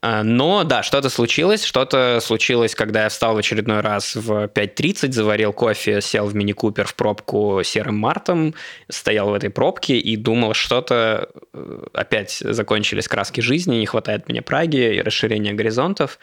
А, 0.00 0.22
но 0.22 0.64
да, 0.64 0.82
что-то 0.82 1.10
случилось. 1.10 1.64
Что-то 1.64 2.20
случилось, 2.22 2.74
когда 2.74 3.04
я 3.04 3.08
встал 3.08 3.34
в 3.34 3.38
очередной 3.38 3.80
раз 3.80 4.14
в 4.14 4.46
5.30, 4.46 5.12
заварил 5.12 5.52
кофе, 5.52 6.00
сел 6.00 6.26
в 6.26 6.34
мини-купер 6.34 6.86
в 6.86 6.94
пробку 6.94 7.62
серым 7.64 7.98
мартом, 7.98 8.54
стоял 8.88 9.30
в 9.30 9.34
этой 9.34 9.50
пробке 9.50 9.98
и 9.98 10.16
думал, 10.16 10.54
что-то 10.54 11.30
э, 11.52 11.86
опять 11.94 12.38
закончились 12.40 13.08
краски 13.08 13.40
жизни, 13.40 13.76
не 13.76 13.86
хватает 13.86 14.28
мне 14.28 14.42
Праги 14.42 14.94
и 14.94 15.02
расширения 15.02 15.52
горизонтов. 15.52 16.18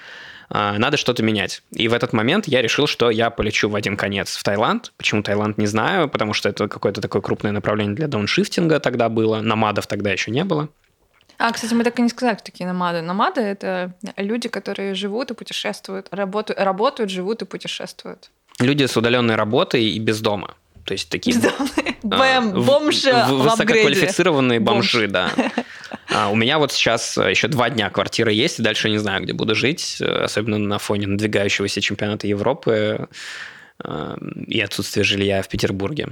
А, 0.50 0.78
надо 0.78 0.96
что-то 0.96 1.22
менять. 1.24 1.62
И 1.72 1.88
в 1.88 1.94
этот 1.94 2.14
момент 2.14 2.48
я 2.48 2.62
решил, 2.62 2.88
что 2.88 3.10
я 3.10 3.30
полечу 3.30 3.70
в 3.70 3.76
один 3.76 3.98
конец 3.98 4.36
в 4.38 4.44
Таиланд. 4.44 4.94
Почему 4.98 5.22
Таиланд, 5.22 5.58
не 5.58 5.68
знаю, 5.68 6.08
потому 6.08 6.34
что 6.34 6.50
это 6.50 6.68
какое-то 6.68 7.02
такое 7.02 7.22
крупное 7.22 7.52
направление 7.52 7.96
для 7.96 8.08
дауншифтинга 8.08 8.80
тогда 8.80 9.10
было. 9.10 9.42
Намадов 9.42 9.88
тогда 9.88 10.12
еще 10.12 10.32
не 10.32 10.44
было. 10.44 10.70
А, 11.38 11.52
кстати, 11.52 11.74
мы 11.74 11.84
так 11.84 12.00
и 12.00 12.02
не 12.02 12.10
сказали, 12.10 12.36
кто 12.36 12.46
такие 12.46 12.66
намады. 12.66 13.02
Намады— 13.02 13.42
это 13.42 13.94
люди, 14.18 14.50
которые 14.50 14.96
живут 14.96 15.32
и 15.32 15.34
путешествуют, 15.34 16.08
работают, 16.12 16.60
работают, 16.60 17.12
живут 17.12 17.42
и 17.42 17.46
путешествуют. 17.46 18.32
Люди 18.60 18.86
с 18.86 18.96
удаленной 18.96 19.36
работой 19.36 19.84
и 19.84 20.00
без 20.00 20.22
дома. 20.22 20.56
То 20.86 20.94
есть 20.94 21.10
такие... 21.10 21.36
Бездомные. 21.36 21.96
Бэм, 22.04 22.64
бомжи 22.64 23.12
в, 23.12 23.44
Высококвалифицированные 23.44 24.60
бомжи, 24.60 25.08
да. 25.08 25.32
А 26.14 26.30
у 26.30 26.36
меня 26.36 26.60
вот 26.60 26.72
сейчас 26.72 27.18
еще 27.18 27.48
два 27.48 27.70
дня 27.70 27.90
квартира 27.90 28.32
есть, 28.32 28.60
и 28.60 28.62
дальше 28.62 28.90
не 28.90 29.00
знаю, 29.00 29.24
где 29.24 29.34
буду 29.34 29.56
жить, 29.56 30.00
особенно 30.02 30.58
на 30.60 30.78
фоне 30.78 31.08
надвигающегося 31.08 31.82
чемпионата 31.82 32.28
Европы 32.28 33.10
э, 33.84 34.18
и 34.48 34.62
отсутствия 34.62 35.04
жилья 35.04 35.42
в 35.42 35.50
Петербурге. 35.50 36.10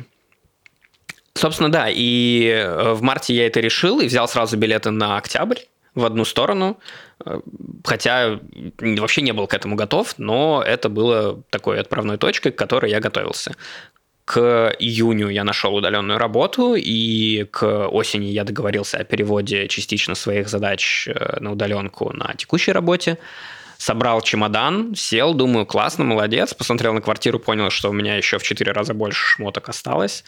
Собственно, 1.44 1.70
да, 1.70 1.88
и 1.90 2.48
э, 2.48 2.94
в 2.94 3.02
марте 3.02 3.34
я 3.34 3.48
это 3.48 3.60
решил 3.60 4.00
и 4.00 4.06
взял 4.08 4.30
сразу 4.30 4.56
билеты 4.56 4.92
на 4.92 5.18
октябрь 5.18 5.58
в 5.94 6.06
одну 6.06 6.24
сторону, 6.24 6.80
э, 7.26 7.42
хотя 7.84 8.40
вообще 8.80 9.22
не 9.22 9.34
был 9.34 9.46
к 9.48 9.54
этому 9.54 9.76
готов, 9.76 10.14
но 10.18 10.64
это 10.66 10.88
было 10.88 11.44
такой 11.50 11.82
отправной 11.82 12.16
точкой, 12.18 12.54
к 12.54 12.56
которой 12.56 12.92
я 12.92 13.02
готовился. 13.02 13.52
К 14.24 14.74
июню 14.80 15.28
я 15.28 15.44
нашел 15.44 15.76
удаленную 15.76 16.18
работу, 16.18 16.76
и 16.78 17.44
к 17.52 17.88
осени 17.90 18.28
я 18.28 18.46
договорился 18.46 19.00
о 19.00 19.04
переводе 19.04 19.68
частично 19.68 20.16
своих 20.16 20.48
задач 20.48 21.10
э, 21.10 21.40
на 21.42 21.52
удаленку 21.52 22.14
на 22.14 22.36
текущей 22.36 22.72
работе. 22.72 23.18
Собрал 23.78 24.22
чемодан, 24.22 24.96
сел, 24.96 25.34
думаю, 25.34 25.66
классно, 25.66 26.06
молодец. 26.06 26.54
Посмотрел 26.54 26.94
на 26.94 27.02
квартиру, 27.02 27.38
понял, 27.38 27.70
что 27.70 27.90
у 27.90 27.94
меня 27.94 28.16
еще 28.16 28.38
в 28.38 28.44
четыре 28.44 28.72
раза 28.72 28.94
больше 28.94 29.26
шмоток 29.26 29.68
осталось 29.68 30.24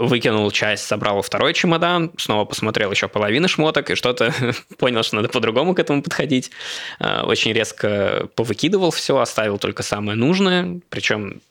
выкинул 0.00 0.50
часть, 0.50 0.86
собрал 0.86 1.20
второй 1.20 1.52
чемодан, 1.52 2.10
снова 2.16 2.46
посмотрел 2.46 2.90
еще 2.90 3.06
половину 3.06 3.48
шмоток 3.48 3.90
и 3.90 3.94
что-то 3.94 4.34
понял, 4.78 5.02
что 5.02 5.16
надо 5.16 5.28
по-другому 5.28 5.74
к 5.74 5.78
этому 5.78 6.02
подходить. 6.02 6.50
А, 6.98 7.24
очень 7.24 7.52
резко 7.52 8.28
повыкидывал 8.34 8.90
все, 8.90 9.18
оставил 9.18 9.58
только 9.58 9.82
самое 9.82 10.16
нужное, 10.16 10.80
причем 10.88 11.42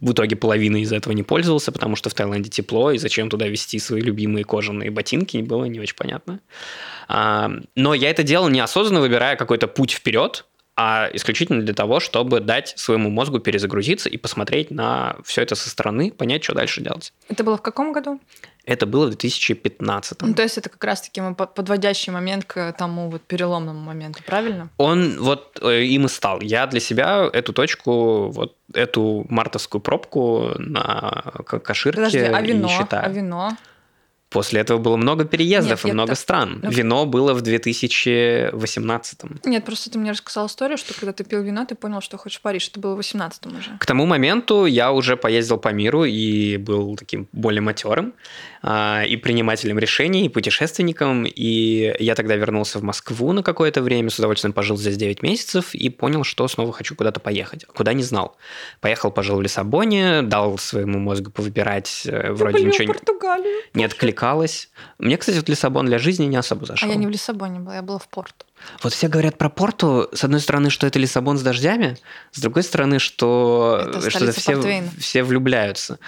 в 0.00 0.12
итоге 0.12 0.36
половины 0.36 0.82
из 0.82 0.92
этого 0.92 1.12
не 1.12 1.22
пользовался, 1.22 1.72
потому 1.72 1.96
что 1.96 2.10
в 2.10 2.14
Таиланде 2.14 2.50
тепло, 2.50 2.90
и 2.90 2.98
зачем 2.98 3.30
туда 3.30 3.46
вести 3.46 3.78
свои 3.78 4.00
любимые 4.00 4.44
кожаные 4.44 4.90
ботинки, 4.90 5.38
было 5.38 5.64
не 5.66 5.80
очень 5.80 5.96
понятно. 5.96 6.40
А, 7.08 7.50
но 7.74 7.94
я 7.94 8.10
это 8.10 8.22
делал 8.22 8.48
неосознанно, 8.48 9.00
выбирая 9.00 9.36
какой-то 9.36 9.68
путь 9.68 9.92
вперед, 9.92 10.46
а 10.76 11.08
исключительно 11.14 11.62
для 11.62 11.72
того, 11.72 12.00
чтобы 12.00 12.40
дать 12.40 12.74
своему 12.76 13.08
мозгу 13.08 13.38
перезагрузиться 13.38 14.10
и 14.10 14.18
посмотреть 14.18 14.70
на 14.70 15.16
все 15.24 15.42
это 15.42 15.54
со 15.54 15.70
стороны, 15.70 16.12
понять, 16.12 16.44
что 16.44 16.54
дальше 16.54 16.82
делать. 16.82 17.14
Это 17.28 17.44
было 17.44 17.56
в 17.56 17.62
каком 17.62 17.92
году? 17.92 18.20
Это 18.66 18.84
было 18.84 19.06
в 19.06 19.10
2015. 19.10 20.22
Ну, 20.22 20.34
то 20.34 20.42
есть 20.42 20.58
это 20.58 20.68
как 20.68 20.82
раз-таки 20.84 21.22
подводящий 21.34 22.10
момент 22.10 22.44
к 22.44 22.72
тому 22.72 23.08
вот 23.08 23.22
переломному 23.22 23.80
моменту, 23.80 24.22
правильно? 24.26 24.68
Он 24.76 25.18
вот 25.18 25.58
э, 25.62 25.84
им 25.84 26.06
и 26.06 26.08
стал. 26.08 26.40
Я 26.40 26.66
для 26.66 26.80
себя 26.80 27.30
эту 27.32 27.52
точку, 27.52 28.28
вот 28.30 28.56
эту 28.74 29.24
мартовскую 29.30 29.80
пробку 29.80 30.50
на 30.58 31.22
Каширке 31.46 31.96
Подожди, 31.96 32.18
а 32.18 32.40
вино? 32.42 32.66
не 32.66 32.72
считаю. 32.76 33.06
А 33.06 33.08
вино? 33.08 33.56
После 34.36 34.60
этого 34.60 34.78
было 34.78 34.96
много 34.96 35.24
переездов 35.24 35.82
Нет, 35.84 35.90
и 35.90 35.94
много 35.94 36.10
так... 36.10 36.18
стран. 36.18 36.60
Ну... 36.62 36.70
Вино 36.70 37.06
было 37.06 37.32
в 37.32 37.40
2018. 37.40 39.20
Нет, 39.46 39.64
просто 39.64 39.90
ты 39.90 39.98
мне 39.98 40.10
рассказал 40.10 40.46
историю, 40.46 40.76
что 40.76 40.92
когда 40.92 41.14
ты 41.14 41.24
пил 41.24 41.42
вино, 41.42 41.64
ты 41.64 41.74
понял, 41.74 42.02
что 42.02 42.18
хочешь 42.18 42.38
в 42.38 42.42
Париж. 42.42 42.68
Это 42.68 42.78
было 42.78 42.92
в 42.92 42.96
18 42.98 43.46
уже. 43.46 43.78
К 43.80 43.86
тому 43.86 44.04
моменту 44.04 44.66
я 44.66 44.92
уже 44.92 45.16
поездил 45.16 45.56
по 45.56 45.70
миру 45.72 46.04
и 46.04 46.58
был 46.58 46.96
таким 46.96 47.28
более 47.32 47.62
матерым 47.62 48.12
а, 48.62 49.04
и 49.04 49.16
принимателем 49.16 49.78
решений, 49.78 50.26
и 50.26 50.28
путешественником. 50.28 51.24
И 51.24 51.96
я 51.98 52.14
тогда 52.14 52.36
вернулся 52.36 52.78
в 52.78 52.82
Москву 52.82 53.32
на 53.32 53.42
какое-то 53.42 53.80
время, 53.80 54.10
с 54.10 54.18
удовольствием 54.18 54.52
пожил 54.52 54.76
здесь 54.76 54.98
9 54.98 55.22
месяцев 55.22 55.74
и 55.74 55.88
понял, 55.88 56.24
что 56.24 56.46
снова 56.46 56.74
хочу 56.74 56.94
куда-то 56.94 57.20
поехать. 57.20 57.64
Куда 57.64 57.94
не 57.94 58.02
знал. 58.02 58.36
Поехал, 58.82 59.10
пожил 59.10 59.36
в 59.36 59.40
Лиссабоне, 59.40 60.20
дал 60.20 60.58
своему 60.58 60.98
мозгу 60.98 61.30
повыбирать, 61.30 62.02
э, 62.04 62.32
вроде 62.32 62.64
ничего 62.64 62.92
Португалию. 62.92 63.62
не 63.72 63.84
откликалось. 64.26 64.70
Мне, 64.98 65.16
кстати, 65.16 65.36
вот 65.36 65.48
Лиссабон 65.48 65.86
для 65.86 65.98
жизни 65.98 66.26
не 66.26 66.36
особо 66.36 66.66
зашел. 66.66 66.88
А 66.88 66.92
я 66.92 66.98
не 66.98 67.06
в 67.06 67.10
Лиссабоне 67.10 67.60
была, 67.60 67.76
я 67.76 67.82
была 67.82 67.98
в 67.98 68.08
Порту. 68.08 68.44
Вот 68.82 68.92
все 68.92 69.08
говорят 69.08 69.38
про 69.38 69.48
Порту, 69.48 70.08
с 70.12 70.24
одной 70.24 70.40
стороны, 70.40 70.70
что 70.70 70.86
это 70.86 70.98
Лиссабон 70.98 71.38
с 71.38 71.42
дождями, 71.42 71.96
с 72.32 72.40
другой 72.40 72.62
стороны, 72.62 72.98
что, 72.98 73.84
Это 73.88 74.00
что 74.00 74.10
столица 74.10 74.40
все, 74.40 74.52
портвейна. 74.52 74.88
все 74.98 75.22
влюбляются. 75.22 75.98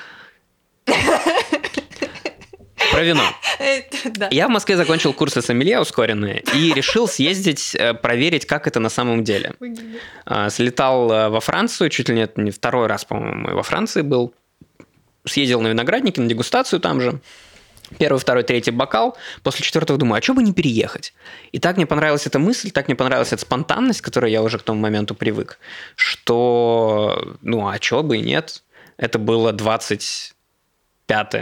Про 2.92 3.02
вино. 3.02 3.22
Да. 4.16 4.28
Я 4.30 4.48
в 4.48 4.50
Москве 4.50 4.76
закончил 4.76 5.12
курсы 5.12 5.42
сомелье 5.42 5.80
ускоренные 5.80 6.42
и 6.54 6.72
решил 6.72 7.06
съездить, 7.06 7.74
э, 7.74 7.92
проверить, 7.92 8.46
как 8.46 8.66
это 8.66 8.80
на 8.80 8.88
самом 8.88 9.24
деле. 9.24 9.54
А, 10.24 10.48
Слетал 10.48 11.10
э, 11.12 11.28
во 11.28 11.40
Францию, 11.40 11.90
чуть 11.90 12.08
ли 12.08 12.14
нет, 12.14 12.38
не 12.38 12.50
второй 12.50 12.86
раз, 12.86 13.04
по-моему, 13.04 13.54
во 13.56 13.62
Франции 13.62 14.02
был. 14.02 14.32
Съездил 15.26 15.60
на 15.60 15.68
виноградники, 15.68 16.20
на 16.20 16.28
дегустацию 16.28 16.80
там 16.80 17.00
же. 17.00 17.20
Первый, 17.96 18.18
второй, 18.18 18.42
третий 18.42 18.70
бокал. 18.70 19.16
После 19.42 19.64
четвертого 19.64 19.98
думаю, 19.98 20.18
а 20.18 20.22
что 20.22 20.34
бы 20.34 20.42
не 20.42 20.52
переехать? 20.52 21.14
И 21.52 21.58
так 21.58 21.76
мне 21.76 21.86
понравилась 21.86 22.26
эта 22.26 22.38
мысль, 22.38 22.70
так 22.70 22.88
мне 22.88 22.96
понравилась 22.96 23.32
эта 23.32 23.42
спонтанность, 23.42 24.00
к 24.02 24.04
которой 24.04 24.30
я 24.30 24.42
уже 24.42 24.58
к 24.58 24.62
тому 24.62 24.80
моменту 24.80 25.14
привык, 25.14 25.58
что, 25.96 27.36
ну, 27.40 27.66
а 27.66 27.80
что 27.80 28.02
бы 28.02 28.18
и 28.18 28.20
нет. 28.20 28.62
Это 28.98 29.18
было 29.18 29.52
25 29.52 30.34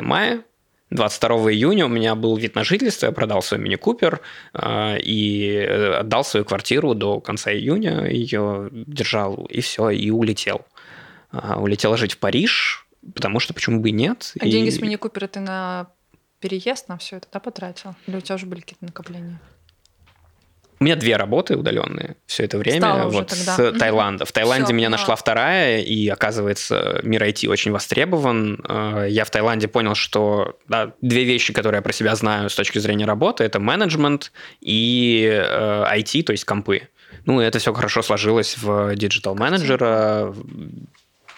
мая, 0.03 0.45
22 0.91 1.53
июня 1.53 1.87
у 1.87 1.89
меня 1.89 2.15
был 2.15 2.37
вид 2.37 2.55
на 2.55 2.63
жительство, 2.65 3.07
я 3.07 3.13
продал 3.13 3.43
свой 3.43 3.61
мини-купер 3.61 4.21
э, 4.55 4.99
и 5.01 5.59
отдал 5.99 6.25
свою 6.25 6.45
квартиру 6.45 6.95
до 6.95 7.21
конца 7.21 7.53
июня, 7.53 8.07
ее 8.07 8.69
держал, 8.71 9.47
и 9.47 9.61
все, 9.61 9.91
и 9.91 10.11
улетел. 10.11 10.65
А, 11.31 11.61
улетел 11.61 11.97
жить 11.97 12.13
в 12.13 12.19
Париж, 12.19 12.87
потому 13.15 13.41
что 13.41 13.53
почему 13.53 13.81
бы 13.81 13.89
и 13.89 13.93
нет. 13.93 14.33
А 14.39 14.47
и... 14.47 14.51
деньги 14.51 14.71
с 14.71 14.81
мини-купера 14.81 15.27
ты 15.27 15.41
на 15.41 15.89
переезд, 16.49 16.89
на 16.89 16.97
все 16.99 17.17
это, 17.17 17.29
да, 17.33 17.41
потратил? 17.41 17.95
Или 18.07 18.17
у 18.17 18.21
тебя 18.21 18.35
уже 18.37 18.47
были 18.47 18.61
какие-то 18.61 18.85
накопления? 18.85 19.41
У 20.79 20.85
меня 20.85 20.95
две 20.95 21.17
работы 21.17 21.57
удаленные 21.57 22.17
все 22.27 22.45
это 22.45 22.59
время. 22.59 22.81
Стало 22.81 23.09
вот 23.11 23.31
с 23.31 23.73
Таиланда. 23.79 24.27
В 24.27 24.33
Таиланде 24.33 24.67
Всё, 24.67 24.75
меня 24.75 24.89
поняла. 24.89 25.01
нашла 25.01 25.17
вторая, 25.17 25.81
и 25.81 26.07
оказывается, 26.09 27.01
мир 27.03 27.23
IT 27.23 27.49
очень 27.49 27.73
востребован. 27.73 28.63
Э, 28.69 29.07
Я 29.09 29.25
в 29.25 29.31
Таиланде 29.31 29.69
понял, 29.69 29.95
что 29.95 30.59
да, 30.69 30.93
две 31.01 31.25
вещи, 31.25 31.55
которые 31.55 31.79
я 31.79 31.83
про 31.83 31.95
себя 31.95 32.15
знаю 32.15 32.51
с 32.51 32.55
точки 32.55 32.79
зрения 32.79 33.07
работы, 33.07 33.43
это 33.45 33.59
менеджмент 33.59 34.33
и 34.61 35.27
э, 35.33 35.85
IT, 35.97 36.25
то 36.25 36.33
есть 36.33 36.45
компы. 36.45 36.89
Ну, 37.25 37.41
это 37.41 37.59
все 37.59 37.73
хорошо 37.73 38.03
сложилось 38.03 38.59
в 38.59 38.95
digital 38.97 39.35
менеджера. 39.35 40.35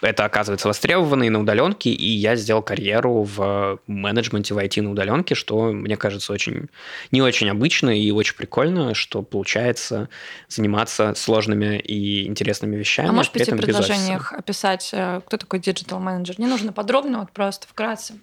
Это 0.00 0.24
оказывается 0.24 0.68
востребовано 0.68 1.24
и 1.24 1.28
на 1.28 1.40
удаленке, 1.40 1.90
и 1.90 2.08
я 2.08 2.36
сделал 2.36 2.62
карьеру 2.62 3.24
в 3.24 3.80
менеджменте 3.86 4.54
в 4.54 4.58
IT 4.58 4.80
на 4.80 4.92
удаленке, 4.92 5.34
что 5.34 5.72
мне 5.72 5.96
кажется 5.96 6.32
очень 6.32 6.68
не 7.10 7.20
очень 7.20 7.50
обычно 7.50 7.90
и 7.90 8.10
очень 8.12 8.36
прикольно, 8.36 8.94
что 8.94 9.22
получается 9.22 10.08
заниматься 10.48 11.14
сложными 11.14 11.78
и 11.78 12.26
интересными 12.26 12.76
вещами. 12.76 13.08
А 13.08 13.12
можешь 13.12 13.30
в 13.30 13.34
пяти 13.34 13.50
предложениях 13.50 14.32
описать, 14.32 14.90
э, 14.92 15.20
кто 15.26 15.36
такой 15.36 15.58
digital 15.58 15.98
менеджер? 15.98 16.38
Не 16.38 16.46
нужно 16.46 16.72
подробно, 16.72 17.20
вот 17.20 17.32
просто 17.32 17.66
вкратце. 17.66 18.14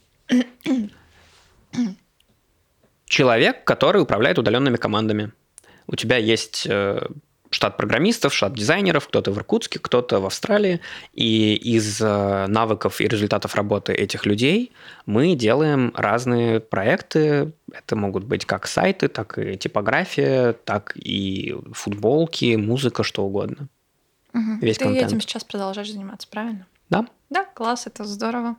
человек, 3.06 3.64
который 3.64 4.02
управляет 4.02 4.40
удаленными 4.40 4.78
командами. 4.78 5.32
У 5.88 5.96
тебя 5.96 6.18
есть 6.18 6.66
э, 6.68 7.08
штат 7.56 7.78
программистов, 7.78 8.34
штат 8.34 8.54
дизайнеров, 8.54 9.08
кто-то 9.08 9.32
в 9.32 9.38
Иркутске, 9.38 9.80
кто-то 9.80 10.20
в 10.20 10.26
Австралии. 10.26 10.82
И 11.14 11.56
из 11.56 12.02
э, 12.02 12.48
навыков 12.48 13.00
и 13.00 13.08
результатов 13.08 13.56
работы 13.56 13.94
этих 13.94 14.26
людей 14.26 14.74
мы 15.06 15.36
делаем 15.36 15.94
разные 15.96 16.60
проекты. 16.60 17.54
Это 17.72 17.96
могут 17.96 18.26
быть 18.26 18.46
как 18.46 18.68
сайты, 18.68 19.08
так 19.08 19.38
и 19.38 19.58
типография, 19.58 20.52
так 20.52 20.98
и 20.98 21.56
футболки, 21.72 22.56
музыка, 22.56 23.04
что 23.04 23.24
угодно. 23.24 23.70
Мгм. 24.34 24.60
Весь 24.60 24.78
ты 24.78 24.84
контент. 24.84 25.08
этим 25.08 25.22
сейчас 25.22 25.46
продолжаешь 25.46 25.92
заниматься, 25.92 26.28
правильно? 26.30 26.68
Да? 26.90 27.06
Да, 27.30 27.46
класс, 27.46 27.88
это 27.88 28.04
здорово. 28.04 28.58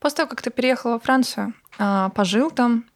После 0.00 0.16
того, 0.16 0.30
как 0.30 0.40
ты 0.40 0.50
переехал 0.50 0.92
во 0.92 0.98
Францию, 0.98 1.52
а, 1.78 2.08
пожил 2.08 2.50
там, 2.50 2.86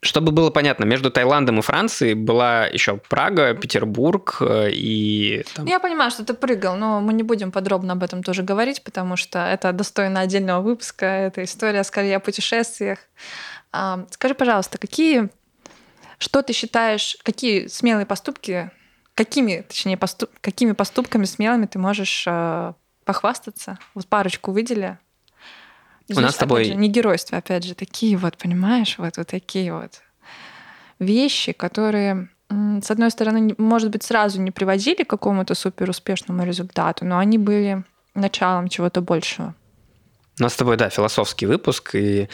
Чтобы 0.00 0.30
было 0.30 0.50
понятно, 0.50 0.84
между 0.84 1.10
Таиландом 1.10 1.58
и 1.58 1.62
Францией 1.62 2.14
была 2.14 2.66
еще 2.66 2.98
Прага, 3.08 3.54
Петербург 3.54 4.36
э, 4.40 4.70
и 4.70 5.44
там, 5.54 5.66
Я 5.66 5.80
понимаю, 5.80 6.12
что 6.12 6.24
ты 6.24 6.34
прыгал, 6.34 6.76
но 6.76 7.00
мы 7.00 7.12
не 7.12 7.24
будем 7.24 7.50
подробно 7.50 7.94
об 7.94 8.04
этом 8.04 8.22
тоже 8.22 8.44
говорить, 8.44 8.84
потому 8.84 9.16
что 9.16 9.40
это 9.40 9.72
достойно 9.72 10.20
отдельного 10.20 10.62
выпуска. 10.62 11.04
Это 11.04 11.42
история 11.42 11.82
скорее 11.82 12.16
о 12.16 12.20
путешествиях. 12.20 13.00
А, 13.72 14.06
Скажи, 14.10 14.34
пожалуйста, 14.34 14.78
какие, 14.78 15.30
что 16.18 16.42
ты 16.42 16.52
считаешь, 16.52 17.16
какие 17.24 17.66
смелые 17.66 18.06
поступки, 18.06 18.70
какими, 19.14 19.64
точнее, 19.66 19.96
поступ, 19.96 20.30
какими 20.40 20.72
поступками 20.72 21.24
смелыми 21.24 21.66
ты 21.66 21.80
можешь 21.80 22.22
э, 22.24 22.72
похвастаться? 23.04 23.78
Вот 23.94 24.06
парочку 24.06 24.52
выдели. 24.52 24.98
У 26.16 26.20
нас 26.20 26.34
с 26.34 26.38
тобой- 26.38 26.62
опять 26.62 26.72
же, 26.72 26.78
не 26.78 26.88
геройство, 26.88 27.38
опять 27.38 27.64
же, 27.64 27.74
такие 27.74 28.16
вот, 28.16 28.36
понимаешь, 28.38 28.96
вот, 28.98 29.16
вот 29.16 29.26
такие 29.26 29.72
вот 29.72 30.00
вещи, 30.98 31.52
которые, 31.52 32.28
с 32.50 32.90
одной 32.90 33.10
стороны, 33.10 33.54
может 33.58 33.90
быть, 33.90 34.02
сразу 34.02 34.40
не 34.40 34.50
приводили 34.50 35.02
к 35.04 35.10
какому-то 35.10 35.54
супер 35.54 35.90
успешному 35.90 36.44
результату, 36.44 37.04
но 37.04 37.18
они 37.18 37.38
были 37.38 37.84
началом 38.14 38.68
чего-то 38.68 39.00
большего. 39.00 39.54
У 40.40 40.42
нас 40.42 40.54
с 40.54 40.56
тобой, 40.56 40.76
да, 40.76 40.88
философский 40.88 41.46
выпуск, 41.46 41.94
и 41.94 42.28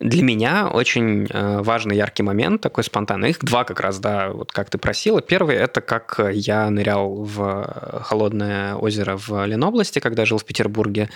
для 0.00 0.22
меня 0.22 0.68
очень 0.68 1.26
э, 1.28 1.58
важный 1.60 1.96
яркий 1.96 2.22
момент, 2.22 2.60
такой 2.60 2.84
спонтанный. 2.84 3.30
Их 3.30 3.40
два 3.40 3.64
как 3.64 3.80
раз, 3.80 3.98
да, 3.98 4.30
вот 4.30 4.52
как 4.52 4.70
ты 4.70 4.78
просила. 4.78 5.20
Первый– 5.20 5.56
это 5.56 5.80
как 5.80 6.20
я 6.32 6.70
нырял 6.70 7.14
в 7.14 8.02
холодное 8.04 8.76
озеро 8.76 9.16
в 9.16 9.44
Ленобласти, 9.44 9.98
когда 9.98 10.24
жил 10.24 10.38
в 10.38 10.44
Петербурге. 10.44 11.10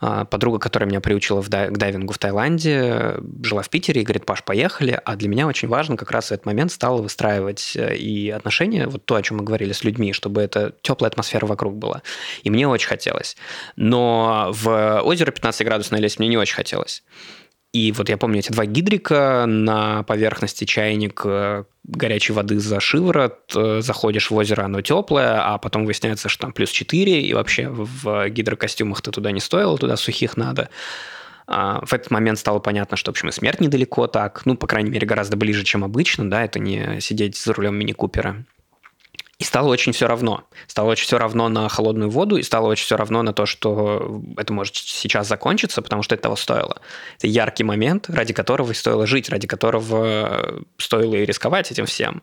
А, 0.00 0.24
Подруга, 0.24 0.60
которая 0.60 0.88
меня 0.88 1.00
приучила 1.00 1.42
к 1.42 1.48
дайвингу 1.48 2.12
в 2.12 2.18
Таиланде, 2.18 3.16
жила 3.42 3.62
в 3.62 3.68
Питере 3.70 4.02
и 4.02 4.04
говорит, 4.04 4.24
Паш, 4.24 4.44
поехали. 4.44 5.00
А 5.04 5.16
для 5.16 5.28
меня 5.28 5.48
очень 5.48 5.66
важно 5.66 5.96
как 5.96 6.12
раз 6.12 6.28
в 6.28 6.32
этот 6.32 6.46
момент 6.46 6.70
стало 6.70 7.02
выстраивать 7.02 7.72
э, 7.74 7.96
и 7.96 8.30
отношения, 8.30 8.86
вот 8.86 9.04
то, 9.04 9.16
о 9.16 9.22
чем 9.22 9.38
мы 9.38 9.44
говорили 9.44 9.72
с 9.72 9.82
людьми, 9.82 10.12
чтобы 10.12 10.42
эта 10.42 10.74
теплая 10.82 11.10
атмосфера 11.10 11.46
вокруг 11.46 11.76
была. 11.76 12.02
И 12.44 12.50
мне 12.50 12.68
очень 12.68 12.88
хотелось. 12.88 13.36
Но 13.74 14.50
в 14.52 15.00
озеро 15.02 15.32
15-градусное 15.32 15.98
лезть 15.98 16.20
мне 16.20 16.28
не 16.28 16.36
очень 16.36 16.54
хотелось. 16.54 17.02
И 17.72 17.92
вот 17.92 18.08
я 18.08 18.16
помню 18.16 18.38
эти 18.38 18.50
два 18.50 18.64
гидрика 18.64 19.44
на 19.46 20.02
поверхности 20.04 20.64
чайник 20.64 21.20
э, 21.24 21.64
горячей 21.84 22.32
воды 22.32 22.58
за 22.58 22.80
шиворот, 22.80 23.52
э, 23.54 23.80
заходишь 23.82 24.30
в 24.30 24.36
озеро, 24.36 24.64
оно 24.64 24.80
теплое, 24.80 25.42
а 25.44 25.58
потом 25.58 25.84
выясняется, 25.84 26.30
что 26.30 26.42
там 26.42 26.52
плюс 26.52 26.70
4, 26.70 27.20
и 27.20 27.34
вообще 27.34 27.68
в 27.68 28.30
гидрокостюмах 28.30 29.02
ты 29.02 29.10
туда 29.10 29.32
не 29.32 29.40
стоило, 29.40 29.76
туда 29.76 29.96
сухих 29.96 30.38
надо. 30.38 30.70
А, 31.46 31.84
В 31.84 31.92
этот 31.92 32.10
момент 32.10 32.38
стало 32.38 32.58
понятно, 32.58 32.96
что, 32.96 33.10
в 33.10 33.12
общем, 33.12 33.28
и 33.28 33.32
смерть 33.32 33.60
недалеко 33.60 34.06
так, 34.06 34.42
ну, 34.46 34.56
по 34.56 34.66
крайней 34.66 34.90
мере, 34.90 35.06
гораздо 35.06 35.36
ближе, 35.36 35.62
чем 35.62 35.84
обычно, 35.84 36.30
да, 36.30 36.44
это 36.44 36.58
не 36.58 37.00
сидеть 37.00 37.36
за 37.36 37.52
рулем 37.52 37.76
мини-купера. 37.76 38.44
И 39.38 39.44
стало 39.44 39.68
очень 39.68 39.92
все 39.92 40.08
равно. 40.08 40.44
Стало 40.66 40.90
очень 40.90 41.06
все 41.06 41.16
равно 41.16 41.48
на 41.48 41.68
холодную 41.68 42.10
воду, 42.10 42.36
и 42.36 42.42
стало 42.42 42.66
очень 42.66 42.84
все 42.84 42.96
равно 42.96 43.22
на 43.22 43.32
то, 43.32 43.46
что 43.46 44.20
это 44.36 44.52
может 44.52 44.74
сейчас 44.74 45.28
закончиться, 45.28 45.80
потому 45.80 46.02
что 46.02 46.16
это 46.16 46.24
того 46.24 46.36
стоило. 46.36 46.80
Это 47.18 47.28
яркий 47.28 47.62
момент, 47.62 48.10
ради 48.10 48.32
которого 48.32 48.72
и 48.72 48.74
стоило 48.74 49.06
жить, 49.06 49.28
ради 49.28 49.46
которого 49.46 50.60
стоило 50.76 51.14
и 51.14 51.24
рисковать 51.24 51.70
этим 51.70 51.86
всем. 51.86 52.22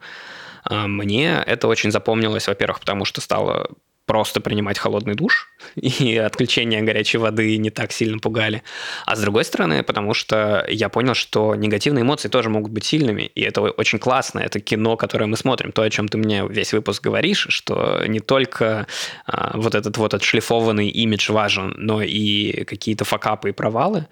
А 0.65 0.87
Мне 0.87 1.41
это 1.45 1.67
очень 1.69 1.91
запомнилось, 1.91 2.47
во-первых, 2.47 2.81
потому 2.81 3.05
что 3.05 3.21
стало 3.21 3.69
просто 4.05 4.39
принимать 4.41 4.77
холодный 4.77 5.15
душ, 5.15 5.49
и 5.75 6.17
отключение 6.17 6.81
горячей 6.81 7.17
воды 7.17 7.57
не 7.57 7.69
так 7.69 7.91
сильно 7.91 8.19
пугали. 8.19 8.63
А 9.05 9.15
с 9.15 9.21
другой 9.21 9.45
стороны, 9.45 9.83
потому 9.83 10.13
что 10.13 10.65
я 10.69 10.89
понял, 10.89 11.13
что 11.13 11.55
негативные 11.55 12.03
эмоции 12.03 12.29
тоже 12.29 12.49
могут 12.49 12.71
быть 12.71 12.85
сильными, 12.85 13.23
и 13.23 13.41
это 13.41 13.61
очень 13.61 13.99
классно, 13.99 14.39
это 14.39 14.59
кино, 14.59 14.97
которое 14.97 15.25
мы 15.25 15.37
смотрим, 15.37 15.71
то, 15.71 15.81
о 15.81 15.89
чем 15.89 16.07
ты 16.07 16.17
мне 16.17 16.45
весь 16.47 16.73
выпуск 16.73 17.03
говоришь, 17.03 17.47
что 17.49 18.03
не 18.07 18.19
только 18.19 18.87
а, 19.25 19.57
вот 19.57 19.75
этот 19.75 19.97
вот 19.97 20.13
отшлифованный 20.13 20.89
имидж 20.89 21.31
важен, 21.31 21.73
но 21.77 22.01
и 22.01 22.63
какие-то 22.65 23.05
факапы 23.05 23.49
и 23.49 23.53
провалы. 23.53 24.07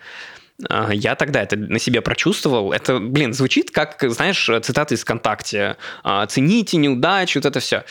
А, 0.70 0.92
я 0.94 1.16
тогда 1.16 1.42
это 1.42 1.56
на 1.56 1.80
себе 1.80 2.02
прочувствовал. 2.02 2.72
Это, 2.72 3.00
блин, 3.00 3.34
звучит 3.34 3.72
как, 3.72 4.04
знаешь, 4.10 4.50
цитаты 4.62 4.96
из 4.96 5.02
ВКонтакте. 5.02 5.78
А, 6.04 6.26
«Цените 6.26 6.78
неудачу», 6.78 7.40
вот 7.40 7.46
это 7.46 7.60
все 7.60 7.84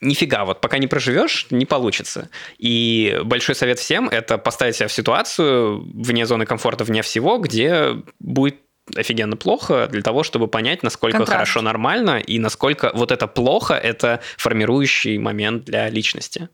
нифига, 0.00 0.44
вот 0.44 0.60
пока 0.60 0.78
не 0.78 0.86
проживешь, 0.86 1.46
не 1.50 1.66
получится. 1.66 2.30
И 2.58 3.20
большой 3.24 3.54
совет 3.54 3.78
всем– 3.78 4.08
это 4.10 4.38
поставить 4.38 4.76
себя 4.76 4.88
в 4.88 4.92
ситуацию 4.92 5.80
вне 5.94 6.26
зоны 6.26 6.46
комфорта, 6.46 6.84
вне 6.84 7.02
всего, 7.02 7.38
где 7.38 7.96
будет 8.18 8.56
офигенно 8.96 9.36
плохо 9.36 9.88
для 9.90 10.02
того, 10.02 10.22
чтобы 10.22 10.48
понять, 10.48 10.82
насколько 10.82 11.18
Контраст. 11.18 11.32
хорошо 11.32 11.62
нормально 11.62 12.18
и 12.18 12.38
насколько 12.38 12.90
вот 12.94 13.12
это 13.12 13.26
плохо– 13.26 13.74
это 13.82 14.20
формирующий 14.36 15.18
момент 15.18 15.64
для 15.64 15.88
личности. 15.88 16.48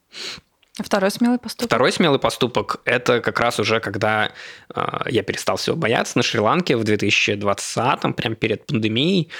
Второй 0.79 1.11
смелый 1.11 1.39
поступок. 1.39 1.69
Второй 1.69 1.91
смелый 1.91 2.19
поступок– 2.19 2.81
это 2.85 3.21
как 3.21 3.41
раз 3.41 3.59
уже 3.59 3.81
когда 3.81 4.33
э, 4.75 4.83
я 5.07 5.23
перестал 5.23 5.57
всего 5.57 5.75
бояться 5.75 6.19
на 6.19 6.23
Шри-Ланке 6.23 6.77
в 6.77 6.83
2020-м, 6.83 8.13
прям 8.13 8.37
перед 8.37 8.67
пандемией. 8.67 9.31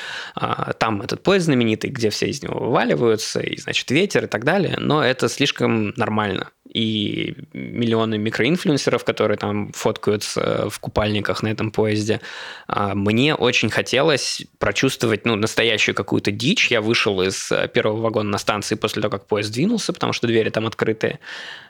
Э, 0.41 0.73
там 0.79 1.03
этот 1.03 1.23
поезд 1.23 1.45
знаменитый, 1.45 1.91
где 1.91 2.09
все 2.09 2.27
из 2.27 2.43
него 2.43 2.59
вываливаются, 2.59 3.41
и, 3.41 3.59
значит, 3.59 3.91
ветер 3.91 4.25
и 4.25 4.29
так 4.29 4.45
далее. 4.45 4.77
Но 4.79 5.05
это 5.05 5.29
слишком 5.29 5.91
нормально. 5.97 6.51
И 6.77 7.35
миллионы 7.55 8.19
микроинфлюенсеров, 8.19 9.05
которые 9.05 9.39
там 9.39 9.73
фоткаются 9.73 10.69
в 10.69 10.79
купальниках 10.79 11.43
на 11.43 11.49
этом 11.49 11.71
поезде. 11.71 12.21
Э, 12.69 12.93
мне 12.95 13.35
очень 13.35 13.71
хотелось 13.71 14.45
прочувствовать 14.59 15.25
ну, 15.25 15.37
настоящую 15.37 15.95
какую-то 15.95 16.31
дичь. 16.31 16.71
Я 16.71 16.81
вышел 16.81 17.23
из 17.23 17.51
первого 17.73 18.01
вагона 18.01 18.31
на 18.31 18.39
станции 18.39 18.75
после 18.75 19.03
того, 19.03 19.13
как 19.13 19.27
поезд 19.27 19.53
двинулся, 19.53 19.93
потому 19.93 20.13
что 20.13 20.27
двери 20.27 20.51
там 20.51 20.67
открытые 20.67 21.19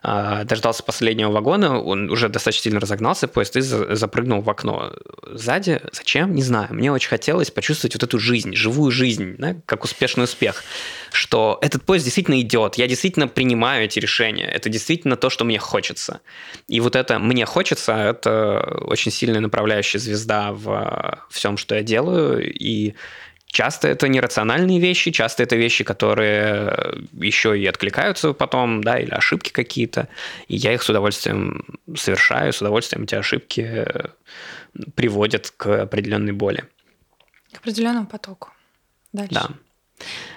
дождался 0.03 0.83
последнего 0.85 1.31
вагона, 1.31 1.81
он 1.81 2.11
уже 2.11 2.29
достаточно 2.29 2.65
сильно 2.65 2.81
разогнался, 2.81 3.29
поезд 3.29 3.57
и 3.57 3.61
запрыгнул 3.61 4.41
в 4.41 4.51
окно. 4.51 4.93
Сзади, 5.33 5.81
зачем? 5.93 6.35
Не 6.35 6.43
знаю. 6.43 6.69
Мне 6.71 6.93
очень 6.93 7.09
хотелось 7.09 7.51
почувствовать 7.51 7.95
вот 7.95 8.03
эту 8.03 8.19
жизнь, 8.19 8.55
живую 8.55 8.91
жизнь, 8.93 9.35
да, 9.39 9.57
как 9.67 9.85
успешный 9.85 10.25
успех, 10.25 10.65
что 11.17 11.59
этот 11.63 11.83
поезд 11.85 12.05
действительно 12.05 12.41
идет, 12.41 12.77
я 12.77 12.87
действительно 12.87 13.27
принимаю 13.27 13.85
эти 13.85 13.99
решения, 13.99 14.47
это 14.47 14.69
действительно 14.69 15.17
то, 15.17 15.31
что 15.31 15.45
мне 15.45 15.59
хочется. 15.59 16.21
И 16.69 16.81
вот 16.81 16.95
это 16.95 17.19
«мне 17.19 17.47
хочется»— 17.47 17.93
это 17.95 18.79
очень 18.83 19.11
сильная 19.11 19.41
направляющая 19.41 19.99
звезда 19.99 20.53
в 20.53 21.27
всем, 21.31 21.57
что 21.57 21.75
я 21.75 21.83
делаю, 21.83 22.53
и 22.53 22.95
Часто 23.49 23.89
это 23.89 24.09
нерациональные 24.09 24.81
вещи, 24.81 25.11
часто 25.13 25.43
это 25.45 25.57
вещи, 25.57 25.83
которые 25.85 26.95
еще 27.13 27.59
и 27.59 27.65
откликаются 27.65 28.33
потом, 28.33 28.83
да, 28.83 28.99
или 28.99 29.11
ошибки 29.11 29.51
какие-то. 29.51 30.09
И 30.49 30.57
я 30.57 30.75
их 30.75 30.83
с 30.83 30.91
удовольствием 30.91 31.65
совершаю, 31.97 32.53
с 32.53 32.61
удовольствием 32.61 33.05
эти 33.05 33.15
ошибки 33.15 33.87
приводят 34.95 35.55
к 35.57 35.83
определенной 35.85 36.33
боли. 36.33 36.65
К 37.53 37.59
определенному 37.59 38.07
потоку. 38.07 38.51
Дальше. 39.13 39.33
Да. 39.33 39.49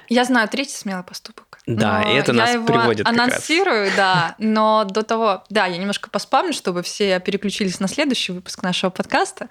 Я 0.09 0.23
знаю 0.25 0.49
третий 0.49 0.75
смелый 0.75 1.03
поступок. 1.03 1.59
Да, 1.67 2.01
и 2.01 2.15
это 2.15 2.33
нас 2.33 2.51
приводит 2.65 3.05
как 3.05 3.15
раз. 3.15 3.27
анонсирую, 3.29 3.91
да, 3.95 4.35
но 4.39 4.83
до 4.85 5.03
того, 5.03 5.43
да, 5.49 5.67
я 5.67 5.77
немножко 5.77 6.09
поспамлю, 6.09 6.51
чтобы 6.51 6.81
все 6.81 7.19
переключились 7.19 7.79
на 7.79 7.87
следующий 7.87 8.31
выпуск 8.31 8.63
нашего 8.63 8.89
подкаста. 8.89 9.49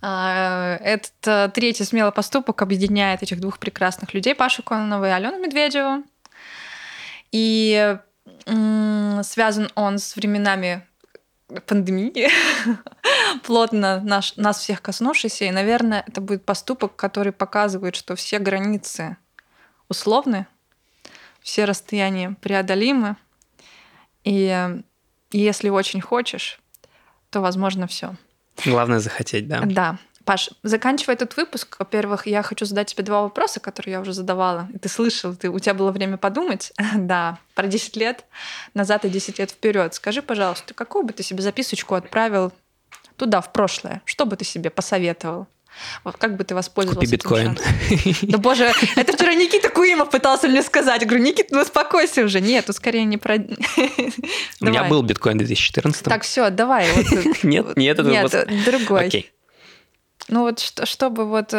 А, 0.00 0.76
Этот 0.76 1.52
третий 1.54 1.84
смелый 1.84 2.12
поступок 2.12 2.62
объединяет 2.62 3.22
этих 3.22 3.40
двух 3.40 3.58
прекрасных 3.58 4.14
людей, 4.14 4.34
Пашу 4.34 4.62
Кононову 4.62 5.06
и 5.06 5.08
Алену 5.08 5.40
Медведеву. 5.40 6.04
И 7.32 7.96
связан 8.44 9.70
он 9.74 9.98
с 9.98 10.14
временами 10.14 10.86
пандемии, 11.66 12.30
плотно 13.42 14.00
наш, 14.00 14.36
нас 14.36 14.58
всех 14.58 14.82
коснувшийся. 14.82 15.46
И, 15.46 15.50
наверное, 15.50 16.04
это 16.06 16.20
будет 16.20 16.44
поступок, 16.44 16.94
который 16.96 17.32
показывает, 17.32 17.96
что 17.96 18.14
все 18.14 18.38
границы 18.38 19.16
условны, 19.88 20.46
все 21.40 21.64
расстояния 21.64 22.36
преодолимы. 22.40 23.16
И 24.24 24.80
если 25.30 25.68
очень 25.68 26.00
хочешь, 26.00 26.60
то 27.30 27.40
возможно 27.40 27.86
все. 27.86 28.14
Главное 28.64 29.00
захотеть, 29.00 29.48
да. 29.48 29.60
Да. 29.64 29.98
Паш, 30.24 30.50
заканчивая 30.62 31.16
этот 31.16 31.36
выпуск, 31.36 31.76
во-первых, 31.78 32.26
я 32.26 32.42
хочу 32.42 32.64
задать 32.64 32.88
тебе 32.94 33.04
два 33.04 33.22
вопроса, 33.22 33.60
которые 33.60 33.92
я 33.92 34.00
уже 34.00 34.14
задавала. 34.14 34.68
Ты 34.80 34.88
слышал, 34.88 35.36
ты, 35.36 35.50
у 35.50 35.58
тебя 35.58 35.74
было 35.74 35.92
время 35.92 36.16
подумать. 36.16 36.72
да, 36.94 37.38
про 37.54 37.66
10 37.66 37.96
лет 37.96 38.24
назад 38.72 39.04
и 39.04 39.10
10 39.10 39.38
лет 39.38 39.50
вперед. 39.50 39.92
Скажи, 39.92 40.22
пожалуйста, 40.22 40.72
какую 40.72 41.04
бы 41.04 41.12
ты 41.12 41.22
себе 41.22 41.42
записочку 41.42 41.94
отправил 41.94 42.52
туда, 43.16 43.42
в 43.42 43.52
прошлое? 43.52 44.00
Что 44.06 44.24
бы 44.24 44.36
ты 44.36 44.46
себе 44.46 44.70
посоветовал? 44.70 45.46
Вот 46.04 46.16
как 46.16 46.36
бы 46.36 46.44
ты 46.44 46.54
воспользовался 46.54 47.00
Купи 47.00 47.12
биткоин. 47.12 47.58
Да 48.22 48.38
боже, 48.38 48.72
это 48.96 49.12
вчера 49.12 49.34
Никита 49.34 49.68
Куимов 49.68 50.10
пытался 50.10 50.48
мне 50.48 50.62
сказать. 50.62 51.02
Я 51.02 51.08
говорю, 51.08 51.24
Никита, 51.24 51.54
ну 51.54 51.62
успокойся 51.62 52.22
уже. 52.22 52.40
Нет, 52.40 52.66
тут 52.66 52.76
скорее 52.76 53.04
не 53.04 53.16
про... 53.16 53.36
У 54.60 54.64
меня 54.64 54.84
был 54.84 55.02
биткоин 55.02 55.36
в 55.36 55.38
2014 55.38 56.04
Так, 56.04 56.22
все, 56.22 56.50
давай. 56.50 56.86
Нет, 57.42 57.76
нет, 57.76 57.98
это 57.98 58.08
Нет, 58.08 58.64
другой. 58.64 59.06
Окей. 59.06 59.30
Ну 60.28 60.42
вот 60.42 60.60
чтобы 60.60 61.26
вот, 61.26 61.52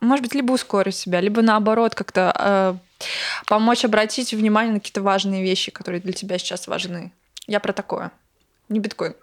может 0.00 0.22
быть, 0.24 0.34
либо 0.34 0.52
ускорить 0.52 0.94
себя, 0.94 1.20
либо 1.20 1.42
наоборот 1.42 1.94
как-то 1.94 2.32
э, 2.38 2.74
помочь 3.46 3.84
обратить 3.84 4.32
внимание 4.32 4.74
на 4.74 4.80
какие-то 4.80 5.02
важные 5.02 5.42
вещи, 5.42 5.70
которые 5.70 6.00
для 6.00 6.12
тебя 6.12 6.38
сейчас 6.38 6.66
важны. 6.66 7.12
Я 7.46 7.60
про 7.60 7.72
такое. 7.72 8.12
Не 8.68 8.78
биткоин. 8.78 9.14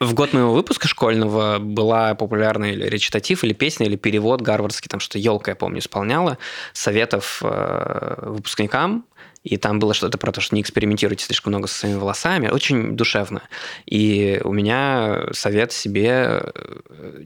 В 0.00 0.14
год 0.14 0.32
моего 0.32 0.52
выпуска 0.52 0.88
школьного 0.88 1.58
была 1.58 2.14
популярная 2.14 2.72
или 2.72 2.86
речитатив, 2.86 3.44
или 3.44 3.52
песня, 3.52 3.86
или 3.86 3.96
перевод 3.96 4.40
гарвардский, 4.40 4.88
там 4.88 5.00
что-то 5.00 5.18
елка, 5.18 5.52
я 5.52 5.56
помню, 5.56 5.78
исполняла, 5.78 6.38
советов 6.72 7.40
э, 7.42 8.14
выпускникам, 8.22 9.04
и 9.44 9.58
там 9.58 9.78
было 9.78 9.92
что-то 9.92 10.16
про 10.16 10.32
то, 10.32 10.40
что 10.40 10.54
не 10.54 10.62
экспериментируйте 10.62 11.26
слишком 11.26 11.52
много 11.52 11.68
со 11.68 11.80
своими 11.80 11.98
волосами. 11.98 12.48
Очень 12.48 12.96
душевно. 12.96 13.42
И 13.84 14.40
у 14.42 14.52
меня 14.52 15.26
совет 15.32 15.70
себе, 15.70 16.42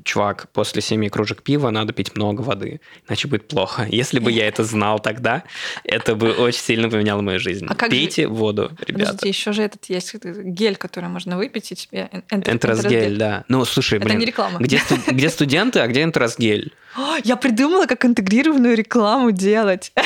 чувак, 0.04 0.48
после 0.52 0.82
семи 0.82 1.08
кружек 1.08 1.42
пива 1.42 1.70
надо 1.70 1.92
пить 1.92 2.16
много 2.16 2.40
воды, 2.42 2.80
иначе 3.06 3.28
будет 3.28 3.46
плохо. 3.46 3.86
Если 3.88 4.18
бы 4.18 4.32
я 4.32 4.48
это 4.48 4.64
знал 4.64 4.98
тогда, 4.98 5.44
это 5.84 6.16
бы 6.16 6.32
очень 6.32 6.60
сильно 6.60 6.90
поменяло 6.90 7.22
мою 7.22 7.38
жизнь. 7.38 7.66
А 7.68 7.76
как 7.76 7.90
Пейте 7.90 8.22
же... 8.22 8.28
воду, 8.28 8.72
ребята. 8.80 9.12
Подождите, 9.12 9.28
еще 9.28 9.52
же 9.52 9.62
этот 9.62 9.84
есть 9.84 10.12
гель, 10.24 10.76
который 10.76 11.08
можно 11.08 11.36
выпить, 11.36 11.70
и 11.70 11.76
тебе... 11.76 12.10
Энтеросгель, 12.30 13.16
да. 13.16 13.44
Ну, 13.46 13.64
слушай, 13.64 14.00
блин. 14.00 14.10
Это 14.10 14.18
не 14.18 14.26
реклама. 14.26 14.58
Где, 14.58 14.78
сту... 14.78 14.96
где 15.06 15.28
студенты, 15.28 15.78
а 15.78 15.86
где 15.86 16.02
энтеросгель? 16.02 16.74
Я 17.24 17.36
придумала, 17.36 17.86
как 17.86 18.04
интегрированную 18.04 18.74
рекламу 18.74 19.30
делать. 19.30 19.92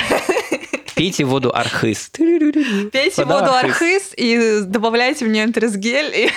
Пейте 1.02 1.24
воду 1.24 1.50
архыз. 1.52 2.10
Пейте 2.10 3.24
воду 3.24 3.52
архыз 3.52 4.12
и 4.16 4.60
добавляйте 4.62 5.24
в 5.24 5.28
нее 5.28 5.42
энтеросгель. 5.42 6.14
И... 6.14 6.30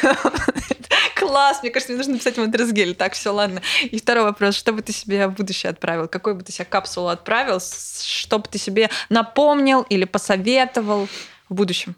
Класс, 1.16 1.60
мне 1.62 1.70
кажется, 1.70 1.92
мне 1.92 1.98
нужно 1.98 2.14
написать 2.14 2.36
в 2.38 2.44
энтеросгель. 2.44 2.96
Так, 2.96 3.14
все, 3.14 3.32
ладно. 3.32 3.62
И 3.84 4.00
второй 4.00 4.24
вопрос. 4.24 4.56
Что 4.56 4.74
бы 4.74 4.82
ты 4.82 4.92
себе 4.92 5.28
в 5.28 5.34
будущее 5.34 5.70
отправил? 5.70 6.08
Какой 6.08 6.34
бы 6.34 6.42
ты 6.42 6.52
себе 6.52 6.66
капсулу 6.66 7.10
отправил? 7.10 7.60
Что 7.60 8.40
бы 8.40 8.48
ты 8.50 8.58
себе 8.58 8.90
напомнил 9.10 9.84
или 9.84 10.06
посоветовал 10.06 11.08
в 11.48 11.54
будущем? 11.54 11.96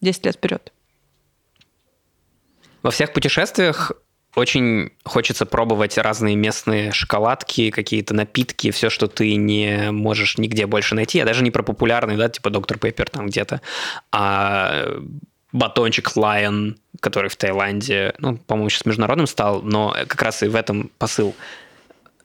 10 0.00 0.24
лет 0.24 0.36
вперед. 0.36 0.72
Во 2.82 2.90
всех 2.92 3.12
путешествиях 3.12 3.92
очень 4.34 4.90
хочется 5.04 5.46
пробовать 5.46 5.98
разные 5.98 6.36
местные 6.36 6.92
шоколадки, 6.92 7.70
какие-то 7.70 8.14
напитки, 8.14 8.70
все, 8.70 8.90
что 8.90 9.06
ты 9.06 9.36
не 9.36 9.90
можешь 9.90 10.38
нигде 10.38 10.66
больше 10.66 10.94
найти. 10.94 11.18
Я 11.18 11.24
даже 11.24 11.44
не 11.44 11.50
про 11.50 11.62
популярный, 11.62 12.16
да, 12.16 12.28
типа 12.28 12.50
доктор 12.50 12.78
Пеппер 12.78 13.10
там 13.10 13.26
где-то, 13.26 13.60
а 14.12 14.86
батончик 15.52 16.10
Lion, 16.16 16.74
который 17.00 17.30
в 17.30 17.36
Таиланде, 17.36 18.14
ну, 18.18 18.36
по-моему, 18.36 18.70
сейчас 18.70 18.86
международным 18.86 19.26
стал, 19.28 19.62
но 19.62 19.96
как 20.08 20.20
раз 20.20 20.42
и 20.42 20.48
в 20.48 20.56
этом 20.56 20.90
посыл. 20.98 21.34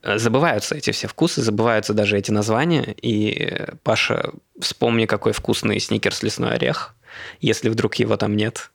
Забываются 0.01 0.75
эти 0.75 0.91
все 0.91 1.07
вкусы, 1.07 1.41
забываются 1.41 1.93
даже 1.93 2.17
эти 2.17 2.31
названия. 2.31 2.95
И, 3.01 3.67
Паша, 3.83 4.31
вспомни, 4.59 5.05
какой 5.05 5.33
вкусный 5.33 5.79
сникерс 5.79 6.23
лесной 6.23 6.55
орех, 6.55 6.95
если 7.39 7.69
вдруг 7.69 7.95
его 7.95 8.17
там 8.17 8.35
нет. 8.35 8.71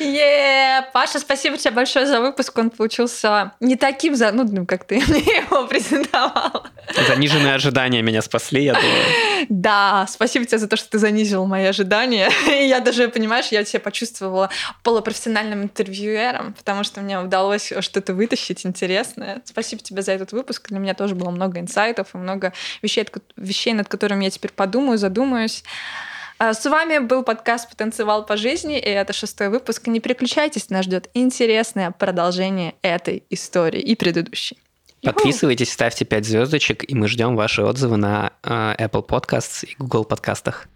Е, 0.00 0.82
Паша, 0.92 1.18
спасибо 1.18 1.56
тебе 1.56 1.72
большое 1.72 2.06
за 2.06 2.20
выпуск. 2.20 2.56
Он 2.58 2.70
получился 2.70 3.52
не 3.60 3.76
таким 3.76 4.14
занудным, 4.14 4.66
как 4.66 4.84
ты 4.84 4.96
его 4.96 5.66
презентовал. 5.66 6.66
Заниженные 7.06 7.54
ожидания 7.54 8.02
меня 8.02 8.22
спасли, 8.22 8.64
я 8.64 8.74
думаю. 8.74 9.04
Да, 9.48 10.06
спасибо 10.08 10.44
тебе 10.44 10.58
за 10.58 10.68
то, 10.68 10.76
что 10.76 10.90
ты 10.90 10.98
занизил 10.98 11.46
мои 11.46 11.64
ожидания. 11.64 12.30
Я 12.46 12.80
даже, 12.80 13.08
понимаешь, 13.08 13.48
я 13.48 13.64
себя 13.64 13.80
почувствовала 13.80 14.50
полупрофессиональным 14.82 15.62
интервьюером, 15.62 16.54
потому 16.54 16.84
что 16.84 17.00
мне 17.00 17.18
удалось 17.18 17.72
что-то 17.80 18.14
вытащить 18.14 18.64
интересное. 18.66 19.42
Спасибо 19.44 19.82
тебе 19.82 20.02
за 20.02 20.12
этот 20.12 20.32
выпуск. 20.32 20.68
Для 20.68 20.78
меня 20.78 20.94
тоже 20.94 21.14
было 21.14 21.30
много 21.30 21.60
инсайтов 21.60 22.08
и 22.14 22.18
много 22.18 22.52
вещей, 22.82 23.06
вещей 23.36 23.72
над 23.74 23.88
которыми 23.88 24.24
я 24.24 24.30
теперь 24.30 24.52
подумаю, 24.52 24.98
задумаюсь. 24.98 25.64
А 26.38 26.54
с 26.54 26.64
вами 26.64 26.98
был 26.98 27.24
подкаст 27.24 27.68
«Потанцевал 27.68 28.24
по 28.24 28.36
жизни», 28.36 28.78
и 28.78 28.88
это 28.88 29.12
шестой 29.12 29.48
выпуск. 29.48 29.88
Не 29.88 29.98
переключайтесь, 29.98 30.70
нас 30.70 30.84
ждет 30.84 31.10
интересное 31.12 31.90
продолжение 31.90 32.74
этой 32.82 33.24
истории 33.28 33.80
и 33.80 33.96
предыдущей. 33.96 34.56
Подписывайтесь, 35.02 35.72
ставьте 35.72 36.04
5 36.04 36.24
звездочек, 36.24 36.88
и 36.88 36.94
мы 36.94 37.08
ждем 37.08 37.34
ваши 37.34 37.62
отзывы 37.62 37.96
на 37.96 38.32
э, 38.42 38.74
Apple 38.78 39.06
Podcasts 39.06 39.64
и 39.64 39.74
Google 39.78 40.04
подкастах. 40.04 40.68